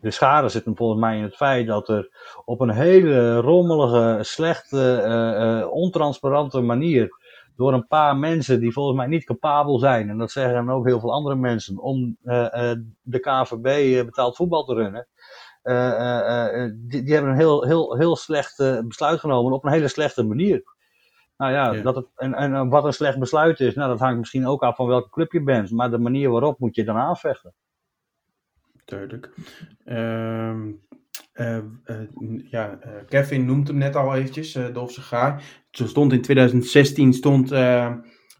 de 0.00 0.10
schade 0.10 0.48
zit 0.48 0.64
hem 0.64 0.76
volgens 0.76 1.00
mij 1.00 1.16
in 1.16 1.22
het 1.22 1.36
feit 1.36 1.66
dat 1.66 1.88
er 1.88 2.08
op 2.44 2.60
een 2.60 2.70
hele 2.70 3.36
rommelige, 3.36 4.18
slechte, 4.22 5.68
ontransparante 5.70 6.60
manier 6.60 7.16
door 7.56 7.72
een 7.72 7.86
paar 7.86 8.16
mensen 8.16 8.60
die 8.60 8.72
volgens 8.72 8.96
mij 8.96 9.06
niet 9.06 9.24
capabel 9.24 9.78
zijn, 9.78 10.10
en 10.10 10.18
dat 10.18 10.30
zeggen 10.30 10.70
ook 10.70 10.86
heel 10.86 11.00
veel 11.00 11.12
andere 11.12 11.36
mensen, 11.36 11.78
om 11.78 12.16
eh, 12.22 12.70
eh, 12.70 12.78
de 13.02 13.18
KVB 13.18 13.66
eh, 13.66 14.04
betaald 14.04 14.36
voetbal 14.36 14.64
te 14.64 14.74
runnen. 14.74 15.06
die, 16.88 17.02
die 17.02 17.14
hebben 17.14 17.30
een 17.30 17.38
heel, 17.38 17.64
heel, 17.64 17.96
heel 17.96 18.16
slecht 18.16 18.56
besluit 18.84 19.20
genomen 19.20 19.52
op 19.52 19.64
een 19.64 19.72
hele 19.72 19.88
slechte 19.88 20.22
manier. 20.22 20.62
Nou 21.36 21.52
ja, 21.52 21.72
Ja. 21.72 21.82
Dat 21.82 21.96
het, 21.96 22.06
en, 22.16 22.34
en 22.34 22.68
wat 22.68 22.84
een 22.84 22.92
slecht 22.92 23.18
besluit 23.18 23.60
is, 23.60 23.74
nou, 23.74 23.88
dat 23.88 23.98
hangt 23.98 24.18
misschien 24.18 24.46
ook 24.46 24.62
af 24.62 24.76
van 24.76 24.86
welke 24.86 25.10
club 25.10 25.32
je 25.32 25.42
bent, 25.42 25.70
maar 25.70 25.90
de 25.90 25.98
manier 25.98 26.30
waarop 26.30 26.58
moet 26.58 26.74
je 26.74 26.84
dan 26.84 26.96
aanvechten. 26.96 27.54
Duidelijk. 28.84 29.30
Ehm, 29.84 30.70
eh, 31.32 31.56
eh, 31.56 31.64
ja, 32.50 32.78
eh, 32.80 32.90
Kevin 33.08 33.44
noemt 33.44 33.68
hem 33.68 33.76
net 33.76 33.96
al 33.96 34.14
eventjes, 34.14 34.58
Dolf 34.72 34.90
Segaar. 34.90 35.42
Zo 35.70 35.86
stond 35.86 36.12
in 36.12 36.22
2016 36.22 37.12
stond, 37.12 37.48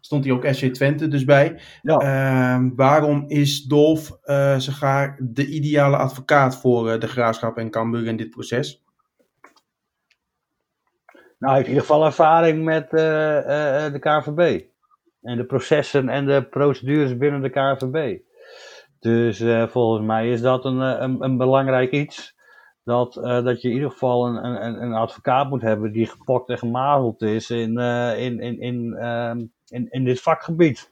stond 0.01 0.23
hij 0.25 0.33
ook 0.33 0.45
SC 0.51 0.65
Twente 0.65 1.07
dus 1.07 1.25
bij. 1.25 1.59
Ja. 1.81 1.97
Ehm, 1.97 2.69
waarom 2.75 3.25
is 3.27 3.63
Dolf 3.63 4.17
uh, 4.25 4.59
Segaar 4.59 5.17
de 5.19 5.47
ideale 5.47 5.97
advocaat 5.97 6.57
voor 6.57 6.99
de 6.99 7.07
Graafschap 7.07 7.57
en 7.57 7.69
Cambuur 7.69 8.05
in 8.05 8.17
dit 8.17 8.29
proces? 8.29 8.83
Nou, 11.11 11.53
hij 11.53 11.55
heeft 11.55 11.67
in 11.67 11.73
ieder 11.73 11.87
geval 11.87 12.05
ervaring 12.05 12.63
met 12.63 12.89
de 12.89 13.97
KVB. 13.99 14.61
En 15.21 15.37
de 15.37 15.45
processen 15.45 16.09
en 16.09 16.25
de 16.25 16.43
procedures 16.43 17.17
binnen 17.17 17.41
de 17.41 17.49
KVB. 17.49 18.19
Dus 18.99 19.43
volgens 19.71 20.05
mij 20.05 20.29
is 20.31 20.41
dat 20.41 20.65
een, 20.65 20.79
een, 20.79 21.23
een 21.23 21.37
belangrijk 21.37 21.91
iets. 21.91 22.35
Dat, 22.83 23.17
eh, 23.17 23.43
dat 23.43 23.61
je 23.61 23.67
in 23.67 23.73
ieder 23.73 23.91
geval 23.91 24.27
een, 24.27 24.65
een, 24.65 24.81
een 24.81 24.93
advocaat 24.93 25.49
moet 25.49 25.61
hebben 25.61 25.91
die 25.91 26.05
gepokt 26.05 26.49
en 26.49 26.57
gemazeld 26.57 27.21
is 27.21 27.49
in, 27.49 27.77
eh, 27.77 28.23
in, 28.25 28.39
in, 28.39 28.59
in, 28.59 28.93
ehm, 28.93 29.45
in, 29.67 29.87
in 29.89 30.03
dit 30.03 30.21
vakgebied. 30.21 30.91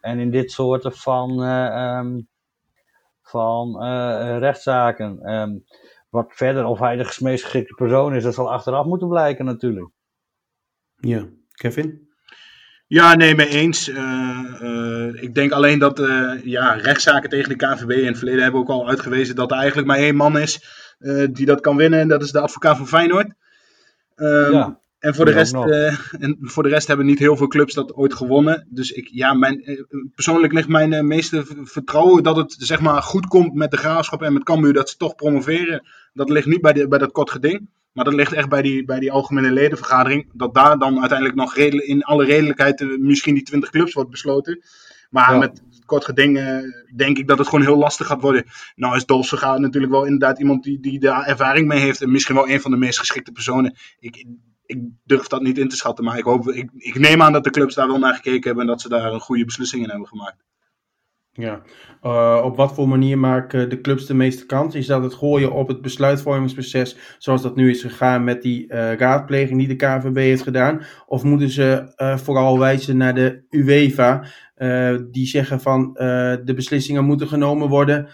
En 0.00 0.18
in 0.18 0.30
dit 0.30 0.50
soorten 0.50 0.92
van, 0.92 1.42
eh, 1.42 1.98
um, 1.98 2.28
van 3.22 3.84
uh, 3.84 4.38
rechtszaken. 4.38 5.32
Um, 5.34 5.64
wat 6.08 6.32
verder, 6.34 6.64
of 6.64 6.78
hij 6.78 6.96
de 6.96 7.16
meest 7.18 7.44
geschikte 7.44 7.74
persoon 7.74 8.14
is, 8.14 8.22
dat 8.22 8.34
zal 8.34 8.52
achteraf 8.52 8.86
moeten 8.86 9.08
blijken 9.08 9.44
natuurlijk. 9.44 9.90
Ja, 10.96 11.28
Kevin? 11.52 12.10
Ja, 12.86 13.14
nee, 13.14 13.34
mee 13.34 13.48
eens. 13.48 13.88
Uh, 13.88 14.60
uh, 14.62 15.22
ik 15.22 15.34
denk 15.34 15.52
alleen 15.52 15.78
dat 15.78 16.00
uh, 16.00 16.44
ja, 16.44 16.72
rechtszaken 16.72 17.30
tegen 17.30 17.48
de 17.48 17.56
KNVB 17.56 17.90
in 17.90 18.06
het 18.06 18.18
verleden 18.18 18.42
hebben 18.42 18.60
ook 18.60 18.68
al 18.68 18.88
uitgewezen 18.88 19.34
dat 19.34 19.50
er 19.50 19.56
eigenlijk 19.56 19.86
maar 19.86 19.96
één 19.96 20.16
man 20.16 20.38
is 20.38 20.80
die 21.32 21.46
dat 21.46 21.60
kan 21.60 21.76
winnen. 21.76 22.00
En 22.00 22.08
dat 22.08 22.22
is 22.22 22.30
de 22.30 22.40
advocaat 22.40 22.76
van 22.76 22.88
Feyenoord. 22.88 23.32
Um, 24.16 24.52
ja. 24.52 24.80
En 24.98 25.14
voor, 25.14 25.24
de 25.24 25.30
rest, 25.30 25.54
en 25.54 26.38
voor 26.40 26.62
de 26.62 26.68
rest 26.68 26.86
hebben 26.86 27.06
niet 27.06 27.18
heel 27.18 27.36
veel 27.36 27.46
clubs 27.46 27.74
dat 27.74 27.94
ooit 27.94 28.14
gewonnen. 28.14 28.66
Dus 28.70 28.90
ik, 28.90 29.08
ja, 29.12 29.32
mijn, 29.34 29.86
persoonlijk 30.14 30.52
ligt 30.52 30.68
mijn 30.68 31.06
meeste 31.06 31.44
vertrouwen 31.62 32.22
dat 32.22 32.36
het 32.36 32.56
zeg 32.58 32.80
maar, 32.80 33.02
goed 33.02 33.26
komt 33.26 33.54
met 33.54 33.70
de 33.70 33.76
graafschap 33.76 34.22
en 34.22 34.32
met 34.32 34.44
Cambuur. 34.44 34.72
Dat 34.72 34.90
ze 34.90 34.96
toch 34.96 35.14
promoveren. 35.14 35.86
Dat 36.12 36.30
ligt 36.30 36.46
niet 36.46 36.60
bij, 36.60 36.72
de, 36.72 36.88
bij 36.88 36.98
dat 36.98 37.12
kort 37.12 37.30
geding. 37.30 37.68
Maar 37.92 38.04
dat 38.04 38.14
ligt 38.14 38.32
echt 38.32 38.48
bij 38.48 38.62
die, 38.62 38.84
bij 38.84 39.00
die 39.00 39.12
algemene 39.12 39.50
ledenvergadering. 39.52 40.30
Dat 40.32 40.54
daar 40.54 40.78
dan 40.78 40.98
uiteindelijk 41.00 41.38
nog 41.38 41.56
in 41.56 42.02
alle 42.02 42.24
redelijkheid 42.24 42.80
uh, 42.80 42.98
misschien 42.98 43.34
die 43.34 43.42
20 43.42 43.70
clubs 43.70 43.92
wordt 43.92 44.10
besloten. 44.10 44.62
Maar 45.12 45.32
ja. 45.32 45.38
met 45.38 45.62
kort 45.86 46.04
geding 46.04 46.38
uh, 46.38 46.58
denk 46.96 47.18
ik 47.18 47.28
dat 47.28 47.38
het 47.38 47.48
gewoon 47.48 47.64
heel 47.64 47.76
lastig 47.76 48.06
gaat 48.06 48.22
worden. 48.22 48.44
Nou 48.74 48.96
is 48.96 49.06
Dolce 49.06 49.36
gaat 49.36 49.58
natuurlijk 49.58 49.92
wel 49.92 50.04
inderdaad 50.04 50.38
iemand 50.38 50.62
die, 50.62 50.80
die 50.80 50.98
daar 51.00 51.26
ervaring 51.26 51.66
mee 51.66 51.80
heeft. 51.80 52.02
En 52.02 52.10
misschien 52.10 52.34
wel 52.34 52.48
een 52.48 52.60
van 52.60 52.70
de 52.70 52.76
meest 52.76 52.98
geschikte 52.98 53.32
personen. 53.32 53.76
Ik, 53.98 54.26
ik 54.66 54.78
durf 55.04 55.26
dat 55.26 55.42
niet 55.42 55.58
in 55.58 55.68
te 55.68 55.76
schatten. 55.76 56.04
Maar 56.04 56.18
ik, 56.18 56.24
hoop, 56.24 56.48
ik, 56.48 56.70
ik 56.76 56.98
neem 56.98 57.22
aan 57.22 57.32
dat 57.32 57.44
de 57.44 57.50
clubs 57.50 57.74
daar 57.74 57.86
wel 57.86 57.98
naar 57.98 58.14
gekeken 58.14 58.42
hebben. 58.42 58.64
En 58.64 58.70
dat 58.70 58.80
ze 58.80 58.88
daar 58.88 59.12
een 59.12 59.20
goede 59.20 59.44
beslissing 59.44 59.82
in 59.82 59.90
hebben 59.90 60.08
gemaakt. 60.08 60.44
Ja, 61.34 61.62
uh, 62.02 62.40
op 62.44 62.56
wat 62.56 62.74
voor 62.74 62.88
manier 62.88 63.18
maken 63.18 63.70
de 63.70 63.80
clubs 63.80 64.06
de 64.06 64.14
meeste 64.14 64.46
kans? 64.46 64.74
Is 64.74 64.86
dat 64.86 65.02
het 65.02 65.14
gooien 65.14 65.52
op 65.52 65.68
het 65.68 65.82
besluitvormingsproces 65.82 67.16
zoals 67.18 67.42
dat 67.42 67.56
nu 67.56 67.70
is 67.70 67.82
gegaan 67.82 68.24
met 68.24 68.42
die 68.42 68.64
uh, 68.72 68.94
raadpleging 68.94 69.58
die 69.58 69.68
de 69.68 69.76
KVB 69.76 70.16
heeft 70.16 70.42
gedaan? 70.42 70.82
Of 71.06 71.22
moeten 71.22 71.48
ze 71.48 71.92
uh, 71.96 72.16
vooral 72.16 72.58
wijzen 72.58 72.96
naar 72.96 73.14
de 73.14 73.44
UEFA 73.50 74.24
die 75.10 75.26
zeggen 75.26 75.60
van 75.60 75.92
de 76.44 76.52
beslissingen 76.54 77.04
moeten 77.04 77.28
genomen 77.28 77.68
worden 77.68 78.08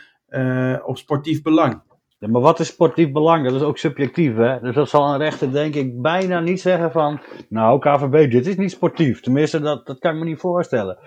op 0.84 0.98
sportief 0.98 1.42
belang? 1.42 1.82
Ja, 2.18 2.28
maar 2.28 2.40
wat 2.40 2.60
is 2.60 2.66
sportief 2.66 3.12
belang? 3.12 3.44
Dat 3.44 3.54
is 3.54 3.62
ook 3.62 3.78
subjectief, 3.78 4.36
hè? 4.36 4.60
Dus 4.60 4.74
dat 4.74 4.88
zal 4.88 5.12
een 5.12 5.18
rechter 5.18 5.52
denk 5.52 5.74
ik 5.74 6.02
bijna 6.02 6.40
niet 6.40 6.60
zeggen 6.60 6.92
van, 6.92 7.20
nou 7.48 7.78
KVB, 7.78 8.30
dit 8.30 8.46
is 8.46 8.56
niet 8.56 8.70
sportief. 8.70 9.20
Tenminste, 9.20 9.60
dat, 9.60 9.86
dat 9.86 9.98
kan 9.98 10.12
ik 10.12 10.18
me 10.18 10.24
niet 10.24 10.38
voorstellen 10.38 10.98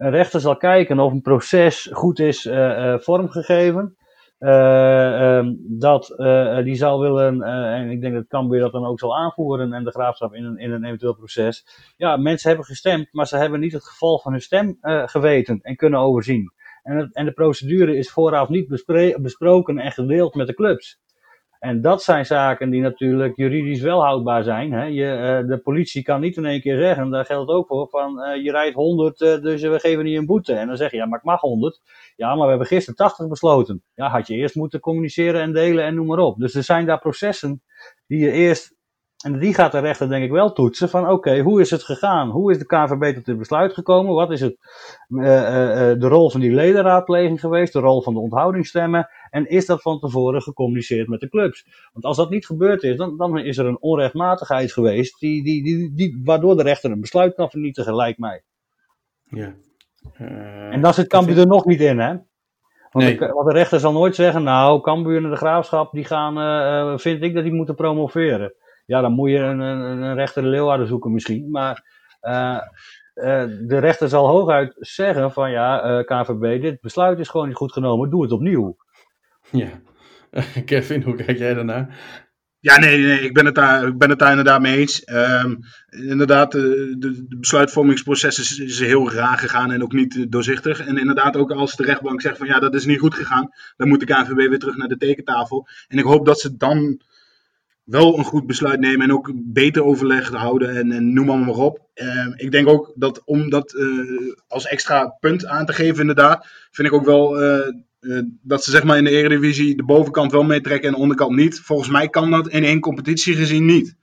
een 0.00 0.10
rechter 0.10 0.40
zal 0.40 0.56
kijken 0.56 0.98
of 0.98 1.12
een 1.12 1.20
proces 1.20 1.90
goed 1.92 2.18
is 2.18 2.44
uh, 2.44 2.54
uh, 2.54 2.98
vormgegeven. 2.98 3.96
Uh, 4.38 5.36
um, 5.36 5.58
dat 5.78 6.14
die 6.64 6.74
zal 6.74 7.00
willen, 7.00 7.42
en 7.42 7.90
ik 7.90 8.00
denk 8.00 8.14
dat 8.14 8.26
Cambuur 8.26 8.60
dat 8.60 8.72
dan 8.72 8.86
ook 8.86 8.98
zal 8.98 9.16
aanvoeren 9.16 9.72
en 9.72 9.84
de 9.84 9.90
graafschap 9.90 10.34
in 10.34 10.44
een, 10.44 10.58
in 10.58 10.70
een 10.70 10.84
eventueel 10.84 11.14
proces. 11.14 11.66
Ja, 11.96 12.16
mensen 12.16 12.48
hebben 12.48 12.66
gestemd, 12.66 13.08
maar 13.12 13.26
ze 13.26 13.36
hebben 13.36 13.60
niet 13.60 13.72
het 13.72 13.84
gevolg 13.84 14.22
van 14.22 14.32
hun 14.32 14.40
stem 14.40 14.78
geweten 15.06 15.58
en 15.62 15.76
kunnen 15.76 16.00
overzien. 16.00 16.52
En, 16.82 17.10
en 17.12 17.24
de 17.24 17.32
procedure 17.32 17.96
is 17.96 18.10
vooraf 18.10 18.48
niet 18.48 18.68
besproken 19.20 19.78
en 19.78 19.92
gedeeld 19.92 20.34
met 20.34 20.46
de 20.46 20.54
clubs. 20.54 21.00
En 21.60 21.80
dat 21.80 22.02
zijn 22.02 22.26
zaken 22.26 22.70
die 22.70 22.80
natuurlijk 22.80 23.36
juridisch 23.36 23.80
wel 23.80 24.02
houdbaar 24.02 24.42
zijn. 24.42 24.72
Hè. 24.72 24.84
Je, 24.84 25.40
uh, 25.42 25.48
de 25.48 25.58
politie 25.58 26.02
kan 26.02 26.20
niet 26.20 26.36
in 26.36 26.44
één 26.44 26.60
keer 26.60 26.78
zeggen, 26.78 27.10
daar 27.10 27.24
geldt 27.24 27.50
ook 27.50 27.66
voor, 27.66 27.88
van 27.88 28.18
uh, 28.18 28.44
je 28.44 28.50
rijdt 28.50 28.74
100, 28.74 29.20
uh, 29.20 29.40
dus 29.40 29.62
we 29.62 29.78
geven 29.78 30.04
niet 30.04 30.16
een 30.16 30.26
boete. 30.26 30.54
En 30.54 30.66
dan 30.66 30.76
zeg 30.76 30.90
je, 30.90 30.96
ja, 30.96 31.06
maar 31.06 31.18
ik 31.18 31.24
mag 31.24 31.40
100. 31.40 31.80
Ja, 32.16 32.28
maar 32.34 32.42
we 32.42 32.48
hebben 32.48 32.66
gisteren 32.66 32.94
80 32.94 33.28
besloten. 33.28 33.82
Ja, 33.94 34.08
had 34.08 34.26
je 34.26 34.34
eerst 34.34 34.54
moeten 34.54 34.80
communiceren 34.80 35.40
en 35.40 35.52
delen 35.52 35.84
en 35.84 35.94
noem 35.94 36.06
maar 36.06 36.18
op. 36.18 36.38
Dus 36.38 36.54
er 36.54 36.62
zijn 36.62 36.86
daar 36.86 36.98
processen 36.98 37.62
die 38.06 38.18
je 38.18 38.30
eerst, 38.30 38.76
en 39.24 39.38
die 39.38 39.54
gaat 39.54 39.72
de 39.72 39.78
rechter 39.78 40.08
denk 40.08 40.24
ik 40.24 40.30
wel 40.30 40.52
toetsen, 40.52 40.88
van 40.88 41.02
oké, 41.02 41.12
okay, 41.12 41.40
hoe 41.40 41.60
is 41.60 41.70
het 41.70 41.82
gegaan? 41.82 42.30
Hoe 42.30 42.50
is 42.50 42.58
de 42.58 42.66
KVB 42.66 43.14
tot 43.14 43.24
dit 43.24 43.38
besluit 43.38 43.72
gekomen? 43.72 44.14
Wat 44.14 44.30
is 44.30 44.40
het, 44.40 44.56
de 45.08 46.08
rol 46.08 46.30
van 46.30 46.40
die 46.40 46.52
ledenraadpleging 46.52 47.40
geweest? 47.40 47.72
De 47.72 47.78
rol 47.78 48.02
van 48.02 48.14
de 48.14 48.20
onthoudingsstemmen? 48.20 49.08
En 49.30 49.48
is 49.48 49.66
dat 49.66 49.82
van 49.82 49.98
tevoren 49.98 50.42
gecommuniceerd 50.42 51.08
met 51.08 51.20
de 51.20 51.28
clubs? 51.28 51.66
Want 51.92 52.04
als 52.04 52.16
dat 52.16 52.30
niet 52.30 52.46
gebeurd 52.46 52.82
is, 52.82 52.96
dan, 52.96 53.16
dan 53.16 53.38
is 53.38 53.58
er 53.58 53.66
een 53.66 53.80
onrechtmatigheid 53.80 54.72
geweest, 54.72 55.18
die, 55.18 55.44
die, 55.44 55.62
die, 55.62 55.94
die, 55.94 56.20
waardoor 56.24 56.56
de 56.56 56.62
rechter 56.62 56.90
een 56.90 57.00
besluit 57.00 57.34
kan 57.34 57.50
vernietigen, 57.50 57.96
lijkt 57.96 58.18
mij. 58.18 58.42
Ja. 59.24 59.54
Uh, 60.20 60.72
en 60.72 60.80
dan 60.80 60.94
zit 60.94 61.08
Cambuur 61.08 61.38
er 61.38 61.46
nog 61.46 61.64
niet 61.64 61.80
in, 61.80 61.98
hè? 61.98 62.14
Want, 62.90 63.04
Nee. 63.04 63.18
de, 63.18 63.26
want 63.26 63.46
de 63.46 63.54
rechter 63.54 63.80
zal 63.80 63.92
nooit 63.92 64.14
zeggen, 64.14 64.42
nou, 64.42 64.80
Cambuur 64.80 65.24
en 65.24 65.30
de 65.30 65.36
Graafschap, 65.36 65.92
die 65.92 66.04
gaan, 66.04 66.98
vind 66.98 67.22
ik 67.22 67.34
dat 67.34 67.42
die 67.42 67.52
moeten 67.52 67.74
promoveren. 67.74 68.54
Ja, 68.90 69.00
dan 69.00 69.12
moet 69.12 69.30
je 69.30 69.38
een, 69.38 69.60
een, 69.60 70.02
een 70.02 70.14
rechter 70.14 70.42
de 70.42 70.48
Leeuwarden 70.48 70.86
zoeken 70.86 71.12
misschien, 71.12 71.50
maar... 71.50 71.98
Uh, 72.22 72.58
de 73.66 73.78
rechter 73.78 74.08
zal 74.08 74.26
hooguit 74.26 74.76
zeggen 74.78 75.32
van 75.32 75.50
ja, 75.50 76.02
KVB, 76.02 76.62
dit 76.62 76.80
besluit 76.80 77.18
is 77.18 77.28
gewoon 77.28 77.46
niet 77.46 77.56
goed 77.56 77.72
genomen, 77.72 78.10
doe 78.10 78.22
het 78.22 78.32
opnieuw. 78.32 78.76
Ja. 79.50 79.68
Kevin, 80.64 81.02
hoe 81.02 81.14
kijk 81.14 81.38
jij 81.38 81.54
daarnaar? 81.54 81.98
Ja, 82.60 82.78
nee, 82.78 82.98
nee 82.98 83.20
ik, 83.20 83.32
ben 83.32 83.46
het 83.46 83.54
daar, 83.54 83.86
ik 83.86 83.98
ben 83.98 84.10
het 84.10 84.18
daar 84.18 84.30
inderdaad 84.30 84.60
mee 84.60 84.76
eens. 84.76 85.02
Um, 85.12 85.58
inderdaad, 85.88 86.52
de, 86.52 86.96
de, 86.98 87.36
besluitvormingsproces 87.38 88.38
is, 88.38 88.58
is, 88.58 88.78
heel 88.78 89.12
raar 89.12 89.38
gegaan 89.38 89.70
en 89.70 89.82
ook 89.82 89.92
niet 89.92 90.32
doorzichtig. 90.32 90.80
En 90.80 90.98
inderdaad, 90.98 91.36
ook 91.36 91.50
als 91.50 91.76
de 91.76 91.84
rechtbank 91.84 92.20
zegt 92.20 92.38
van 92.38 92.46
ja, 92.46 92.58
dat 92.58 92.74
is 92.74 92.84
niet 92.84 92.98
goed 92.98 93.14
gegaan, 93.14 93.48
dan 93.76 93.88
moet 93.88 94.00
de 94.00 94.06
KNVB 94.06 94.48
weer 94.48 94.58
terug 94.58 94.76
naar 94.76 94.88
de 94.88 94.96
tekentafel. 94.96 95.68
En 95.88 95.98
ik 95.98 96.04
hoop 96.04 96.26
dat 96.26 96.40
ze 96.40 96.56
dan 96.56 97.00
wel 97.84 98.18
een 98.18 98.24
goed 98.24 98.46
besluit 98.46 98.80
nemen 98.80 99.00
en 99.00 99.12
ook 99.12 99.32
beter 99.34 99.84
overleg 99.84 100.28
houden 100.28 100.76
en, 100.76 100.92
en 100.92 101.12
noem 101.12 101.26
maar, 101.26 101.38
maar 101.38 101.54
op. 101.54 101.88
Uh, 101.94 102.26
ik 102.36 102.50
denk 102.50 102.68
ook 102.68 102.92
dat 102.94 103.22
om 103.24 103.50
dat 103.50 103.74
uh, 103.74 104.34
als 104.48 104.66
extra 104.66 105.06
punt 105.20 105.46
aan 105.46 105.66
te 105.66 105.72
geven, 105.72 106.00
inderdaad, 106.00 106.46
vind 106.70 106.88
ik 106.88 106.94
ook 106.94 107.04
wel 107.04 107.42
uh, 107.42 108.22
dat 108.42 108.64
ze 108.64 108.70
zeg 108.70 108.84
maar 108.84 108.96
in 108.96 109.04
de 109.04 109.10
Eredivisie 109.10 109.76
de 109.76 109.84
bovenkant 109.84 110.32
wel 110.32 110.42
meetrekken 110.42 110.88
en 110.88 110.94
de 110.94 111.00
onderkant 111.00 111.36
niet. 111.36 111.60
Volgens 111.60 111.88
mij 111.88 112.08
kan 112.08 112.30
dat 112.30 112.48
in 112.48 112.64
één 112.64 112.80
competitie 112.80 113.34
gezien 113.34 113.64
niet. 113.64 113.96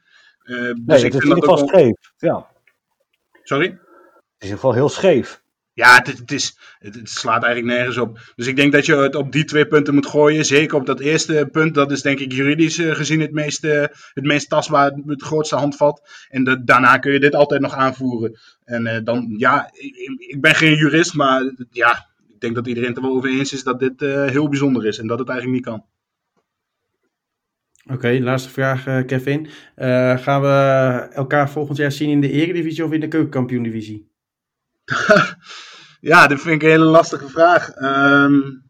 dus 0.43 0.57
nee, 0.86 1.05
ik 1.05 1.13
het 1.13 1.13
is 1.13 1.30
in 1.30 1.36
ieder 1.36 1.43
geval 1.43 1.67
scheef. 1.67 1.95
Ja. 2.17 2.47
Sorry? 3.43 3.65
Het 3.65 3.75
is 3.75 4.49
in 4.49 4.55
ieder 4.55 4.55
geval 4.55 4.73
heel 4.73 4.89
scheef. 4.89 5.41
Ja, 5.78 5.95
het, 5.95 6.07
het, 6.07 6.32
is, 6.32 6.57
het, 6.80 6.99
slaat 7.03 7.43
eigenlijk 7.43 7.75
nergens 7.75 7.97
op. 7.97 8.19
Dus 8.36 8.47
ik 8.47 8.55
denk 8.55 8.71
dat 8.71 8.86
je 8.86 8.95
het 8.95 9.15
op 9.15 9.32
die 9.32 9.45
twee 9.45 9.67
punten 9.67 9.93
moet 9.93 10.05
gooien. 10.05 10.45
Zeker 10.45 10.78
op 10.78 10.86
dat 10.86 10.99
eerste 10.99 11.49
punt. 11.51 11.75
Dat 11.75 11.91
is 11.91 12.01
denk 12.01 12.19
ik 12.19 12.32
juridisch 12.32 12.78
uh, 12.78 12.95
gezien 12.95 13.19
het 13.19 13.32
meest, 13.32 13.63
uh, 13.63 13.84
het 14.13 14.23
meest 14.23 14.49
tastbaar, 14.49 14.91
het 15.05 15.21
grootste 15.21 15.55
handvat. 15.55 16.28
En 16.30 16.43
de, 16.43 16.63
daarna 16.63 16.97
kun 16.97 17.11
je 17.11 17.19
dit 17.19 17.36
altijd 17.36 17.61
nog 17.61 17.73
aanvoeren. 17.73 18.39
En 18.63 18.86
uh, 18.86 18.97
dan, 19.03 19.34
ja, 19.38 19.69
ik, 19.73 19.95
ik, 20.17 20.41
ben 20.41 20.55
geen 20.55 20.75
jurist, 20.75 21.13
maar 21.13 21.53
ja, 21.71 22.09
ik 22.28 22.39
denk 22.39 22.55
dat 22.55 22.67
iedereen 22.67 22.89
het 22.89 22.97
er 22.97 23.03
wel 23.03 23.15
over 23.15 23.30
eens 23.30 23.53
is 23.53 23.63
dat 23.63 23.80
dit 23.80 23.99
heel 24.32 24.49
bijzonder 24.49 24.86
is. 24.86 24.99
En 24.99 25.07
dat 25.07 25.19
het 25.19 25.30
eigenlijk 25.30 25.59
niet 25.59 25.73
kan. 25.73 25.86
Oké, 27.84 27.93
okay, 27.93 28.19
laatste 28.19 28.49
vraag, 28.49 29.05
Kevin. 29.05 29.47
gaan 30.19 30.41
we 30.41 30.47
elkaar 31.13 31.49
volgend 31.49 31.78
jaar 31.78 31.91
zien 31.91 32.09
in 32.09 32.21
de 32.21 32.32
Eredivisie 32.32 32.86
of 32.86 32.91
in 32.91 32.99
de 32.99 33.07
Keukenkampioen-divisie? 33.07 34.11
ja, 36.00 36.28
dat 36.28 36.41
vind 36.41 36.56
ik 36.56 36.64
een 36.64 36.70
hele 36.70 36.86
lastige 36.86 37.30
vraag. 37.30 37.76
Um, 37.82 38.66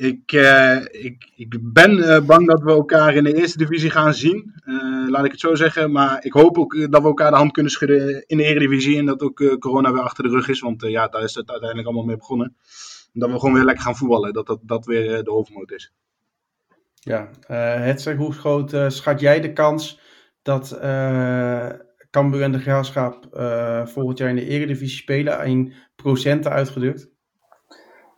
ik, 0.00 0.32
uh, 0.32 0.76
ik, 0.90 1.32
ik 1.36 1.72
ben 1.72 1.98
uh, 1.98 2.20
bang 2.20 2.46
dat 2.46 2.62
we 2.62 2.70
elkaar 2.70 3.14
in 3.14 3.24
de 3.24 3.34
eerste 3.34 3.58
divisie 3.58 3.90
gaan 3.90 4.14
zien. 4.14 4.54
Uh, 4.64 5.08
laat 5.08 5.24
ik 5.24 5.30
het 5.30 5.40
zo 5.40 5.54
zeggen. 5.54 5.92
Maar 5.92 6.24
ik 6.24 6.32
hoop 6.32 6.58
ook 6.58 6.90
dat 6.90 7.02
we 7.02 7.08
elkaar 7.08 7.30
de 7.30 7.36
hand 7.36 7.52
kunnen 7.52 7.72
schudden 7.72 8.24
in 8.26 8.36
de 8.36 8.44
eredivisie. 8.44 8.98
En 8.98 9.06
dat 9.06 9.22
ook 9.22 9.56
corona 9.58 9.92
weer 9.92 10.02
achter 10.02 10.24
de 10.24 10.30
rug 10.30 10.48
is. 10.48 10.60
Want 10.60 10.82
ja, 10.82 11.08
daar 11.08 11.22
is 11.22 11.34
het 11.34 11.50
uiteindelijk 11.50 11.88
allemaal 11.88 12.06
mee 12.06 12.16
begonnen. 12.16 12.56
En 13.12 13.20
dat 13.20 13.30
we 13.30 13.38
gewoon 13.38 13.54
weer 13.54 13.64
lekker 13.64 13.84
gaan 13.84 13.96
voetballen. 13.96 14.32
Dat 14.32 14.46
dat, 14.46 14.60
dat 14.62 14.86
weer 14.86 15.24
de 15.24 15.30
hoofdmoot 15.30 15.70
is. 15.70 15.92
Ja, 16.94 17.30
het 17.46 18.12
hoe 18.16 18.32
groot 18.32 18.76
schat 18.88 19.20
jij 19.20 19.40
de 19.40 19.52
kans 19.52 20.00
dat 20.42 20.78
Cambuur 22.10 22.42
en 22.42 22.52
de 22.52 22.58
Graafschap 22.58 23.28
uh, 23.32 23.86
volgend 23.86 24.18
jaar 24.18 24.28
in 24.28 24.36
de 24.36 24.46
Eredivisie 24.46 24.98
spelen 24.98 25.44
in 25.44 25.72
procenten 26.02 26.50
uitgedrukt? 26.50 27.10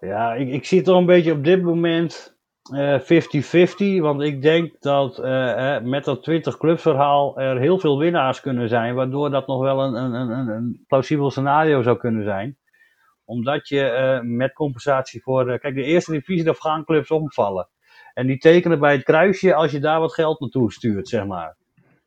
Ja, 0.01 0.35
ik, 0.35 0.49
ik 0.49 0.64
zie 0.64 0.78
het 0.78 0.89
al 0.89 0.99
een 0.99 1.07
beetje 1.07 1.33
op 1.33 1.45
dit 1.45 1.62
moment 1.62 2.37
50-50. 2.70 2.74
Uh, 3.78 4.01
want 4.01 4.22
ik 4.22 4.43
denk 4.43 4.80
dat 4.80 5.18
uh, 5.18 5.80
met 5.80 6.05
dat 6.05 6.22
20 6.22 6.57
clubsverhaal 6.57 7.39
er 7.39 7.59
heel 7.59 7.78
veel 7.78 7.99
winnaars 7.99 8.41
kunnen 8.41 8.68
zijn. 8.68 8.95
Waardoor 8.95 9.30
dat 9.30 9.47
nog 9.47 9.61
wel 9.61 9.83
een, 9.83 9.95
een, 9.95 10.30
een, 10.30 10.49
een 10.49 10.85
plausibel 10.87 11.30
scenario 11.30 11.83
zou 11.83 11.97
kunnen 11.97 12.24
zijn. 12.24 12.57
Omdat 13.24 13.68
je 13.68 14.20
met 14.22 14.53
compensatie 14.53 15.22
voor. 15.22 15.59
kijk, 15.59 15.74
de 15.74 15.83
eerste 15.83 16.12
divisie, 16.12 16.45
daar 16.45 16.55
gaan 16.55 16.85
clubs 16.85 17.11
omvallen. 17.11 17.68
En 18.14 18.26
die 18.26 18.39
tekenen 18.39 18.78
bij 18.78 18.93
het 18.93 19.03
kruisje 19.03 19.55
als 19.55 19.70
je 19.70 19.78
daar 19.78 20.01
wat 20.01 20.14
geld 20.14 20.41
naartoe 20.41 20.72
stuurt, 20.72 21.09
zeg 21.09 21.26
maar. 21.26 21.57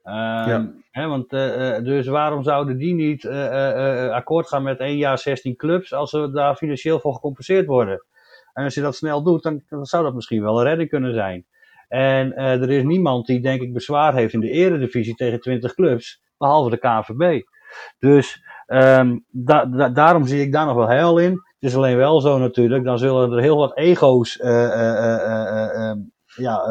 Um, 0.07 0.13
ja. 0.13 0.71
hè, 0.91 1.07
want, 1.07 1.33
uh, 1.33 1.77
dus 1.77 2.07
waarom 2.07 2.43
zouden 2.43 2.77
die 2.77 2.93
niet 2.93 3.23
uh, 3.23 4.09
akkoord 4.09 4.47
gaan 4.47 4.63
met 4.63 4.79
één 4.79 4.97
jaar 4.97 5.19
16 5.19 5.55
clubs 5.55 5.93
als 5.93 6.09
ze 6.09 6.31
daar 6.31 6.55
financieel 6.55 6.99
voor 6.99 7.13
gecompenseerd 7.13 7.65
worden? 7.65 8.05
En 8.53 8.63
als 8.63 8.73
je 8.73 8.81
dat 8.81 8.95
snel 8.95 9.23
doet, 9.23 9.43
dan, 9.43 9.63
dan 9.69 9.85
zou 9.85 10.03
dat 10.03 10.13
misschien 10.13 10.41
wel 10.41 10.59
een 10.59 10.65
redding 10.65 10.89
kunnen 10.89 11.13
zijn. 11.13 11.45
En 11.87 12.35
er 12.35 12.69
is 12.69 12.83
niemand 12.83 13.25
die, 13.25 13.41
denk 13.41 13.61
ik, 13.61 13.73
bezwaar 13.73 14.13
heeft 14.13 14.33
in 14.33 14.39
de 14.39 14.49
eredivisie 14.49 15.15
tegen 15.15 15.39
20 15.39 15.73
clubs, 15.73 16.21
behalve 16.37 16.69
de 16.69 16.77
KNVB. 16.77 17.41
Dus 17.99 18.43
um, 18.67 19.25
da 19.29 19.65
da 19.65 19.89
daarom 19.89 20.25
zie 20.25 20.41
ik 20.41 20.51
daar 20.51 20.65
nog 20.65 20.75
wel 20.75 20.87
heil 20.87 21.17
in. 21.17 21.31
Het 21.31 21.69
is 21.69 21.75
alleen 21.75 21.97
wel 21.97 22.21
zo 22.21 22.37
natuurlijk, 22.37 22.83
dan 22.83 22.97
zullen 22.97 23.31
er 23.31 23.41
heel 23.41 23.57
wat 23.57 23.77
ego's 23.77 24.39
ja, 26.35 26.63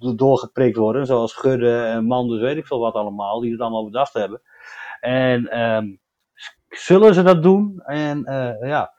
doorgeprikt 0.00 0.76
worden. 0.76 1.06
Zoals 1.06 1.34
Gudde 1.34 1.76
en 1.76 2.04
Manders, 2.04 2.40
weet 2.40 2.56
ik 2.56 2.66
veel 2.66 2.80
wat 2.80 2.94
allemaal, 2.94 3.40
die 3.40 3.52
het 3.52 3.60
allemaal 3.60 3.84
bedacht 3.84 4.12
hebben. 4.12 4.42
En 5.00 5.60
um, 5.60 6.00
zullen 6.68 7.14
ze 7.14 7.22
dat 7.22 7.42
doen? 7.42 7.80
En 7.80 8.18
uh, 8.28 8.68
ja, 8.68 8.92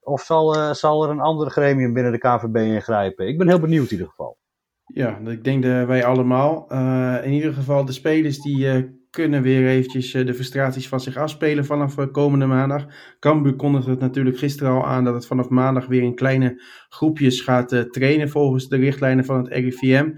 of 0.00 0.22
zal, 0.22 0.56
uh, 0.56 0.72
zal 0.72 1.04
er 1.04 1.10
een 1.10 1.20
ander 1.20 1.50
gremium 1.50 1.92
binnen 1.92 2.12
de 2.12 2.18
KVB 2.18 2.56
ingrijpen? 2.56 3.28
Ik 3.28 3.38
ben 3.38 3.48
heel 3.48 3.60
benieuwd 3.60 3.86
in 3.86 3.92
ieder 3.92 4.08
geval. 4.08 4.38
Ja, 4.84 5.18
ik 5.18 5.44
denk 5.44 5.62
dat 5.62 5.86
wij 5.86 6.04
allemaal. 6.04 6.66
Uh, 6.72 7.24
in 7.24 7.32
ieder 7.32 7.52
geval 7.52 7.84
de 7.84 7.92
spelers 7.92 8.40
die 8.40 9.00
kunnen 9.12 9.42
weer 9.42 9.68
eventjes 9.68 10.10
de 10.10 10.34
frustraties 10.34 10.88
van 10.88 11.00
zich 11.00 11.16
afspelen 11.16 11.64
vanaf 11.64 12.10
komende 12.10 12.46
maandag. 12.46 12.86
Cambuur 13.18 13.56
kondigde 13.56 13.90
het 13.90 14.00
natuurlijk 14.00 14.38
gisteren 14.38 14.72
al 14.72 14.86
aan 14.86 15.04
dat 15.04 15.14
het 15.14 15.26
vanaf 15.26 15.48
maandag 15.48 15.86
weer 15.86 16.02
in 16.02 16.14
kleine 16.14 16.62
groepjes 16.88 17.40
gaat 17.40 17.86
trainen 17.90 18.28
volgens 18.28 18.68
de 18.68 18.76
richtlijnen 18.76 19.24
van 19.24 19.36
het 19.36 19.48
RIVM. 19.48 20.10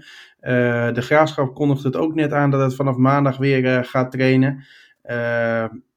De 0.93 1.01
Graafschap 1.01 1.55
kondigt 1.55 1.83
het 1.83 1.95
ook 1.95 2.15
net 2.15 2.31
aan 2.31 2.51
dat 2.51 2.61
het 2.61 2.75
vanaf 2.75 2.95
maandag 2.95 3.37
weer 3.37 3.85
gaat 3.85 4.11
trainen. 4.11 4.63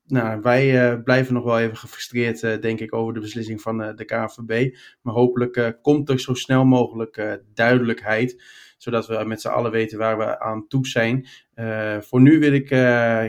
Nou, 0.07 0.41
wij 0.41 1.01
blijven 1.03 1.35
nog 1.35 1.45
wel 1.45 1.59
even 1.59 1.77
gefrustreerd, 1.77 2.63
denk 2.63 2.81
ik, 2.81 2.95
over 2.95 3.15
de 3.15 3.21
beslissing 3.21 3.61
van 3.61 3.79
de 3.79 4.05
KNVB. 4.05 4.77
Maar 5.03 5.15
hopelijk 5.15 5.79
komt 5.83 6.09
er 6.09 6.21
zo 6.21 6.35
snel 6.35 6.65
mogelijk 6.65 7.41
duidelijkheid, 7.55 8.43
zodat 8.77 9.07
we 9.07 9.25
met 9.27 9.41
z'n 9.41 9.49
allen 9.49 9.71
weten 9.71 9.99
waar 9.99 10.19
we 10.19 10.41
aan 10.41 10.67
toe 10.69 10.87
zijn. 10.87 11.27
Voor 12.01 12.21
nu 12.21 12.39
wil 12.39 12.53
ik 12.53 12.69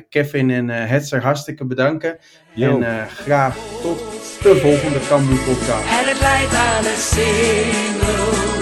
Kevin 0.10 0.50
en 0.50 0.70
Hetzer 0.70 1.22
hartstikke 1.22 1.66
bedanken. 1.66 2.18
Yo. 2.54 2.82
En 2.82 3.08
graag 3.08 3.56
tot 3.82 4.00
de 4.44 4.56
volgende 4.56 5.00
Cambuur 5.08 5.38
podcast. 5.38 5.84
En 5.84 6.08
het 6.08 6.20
leidt 6.20 6.56
aan 6.56 6.86
een 6.86 6.98
single. 6.98 8.59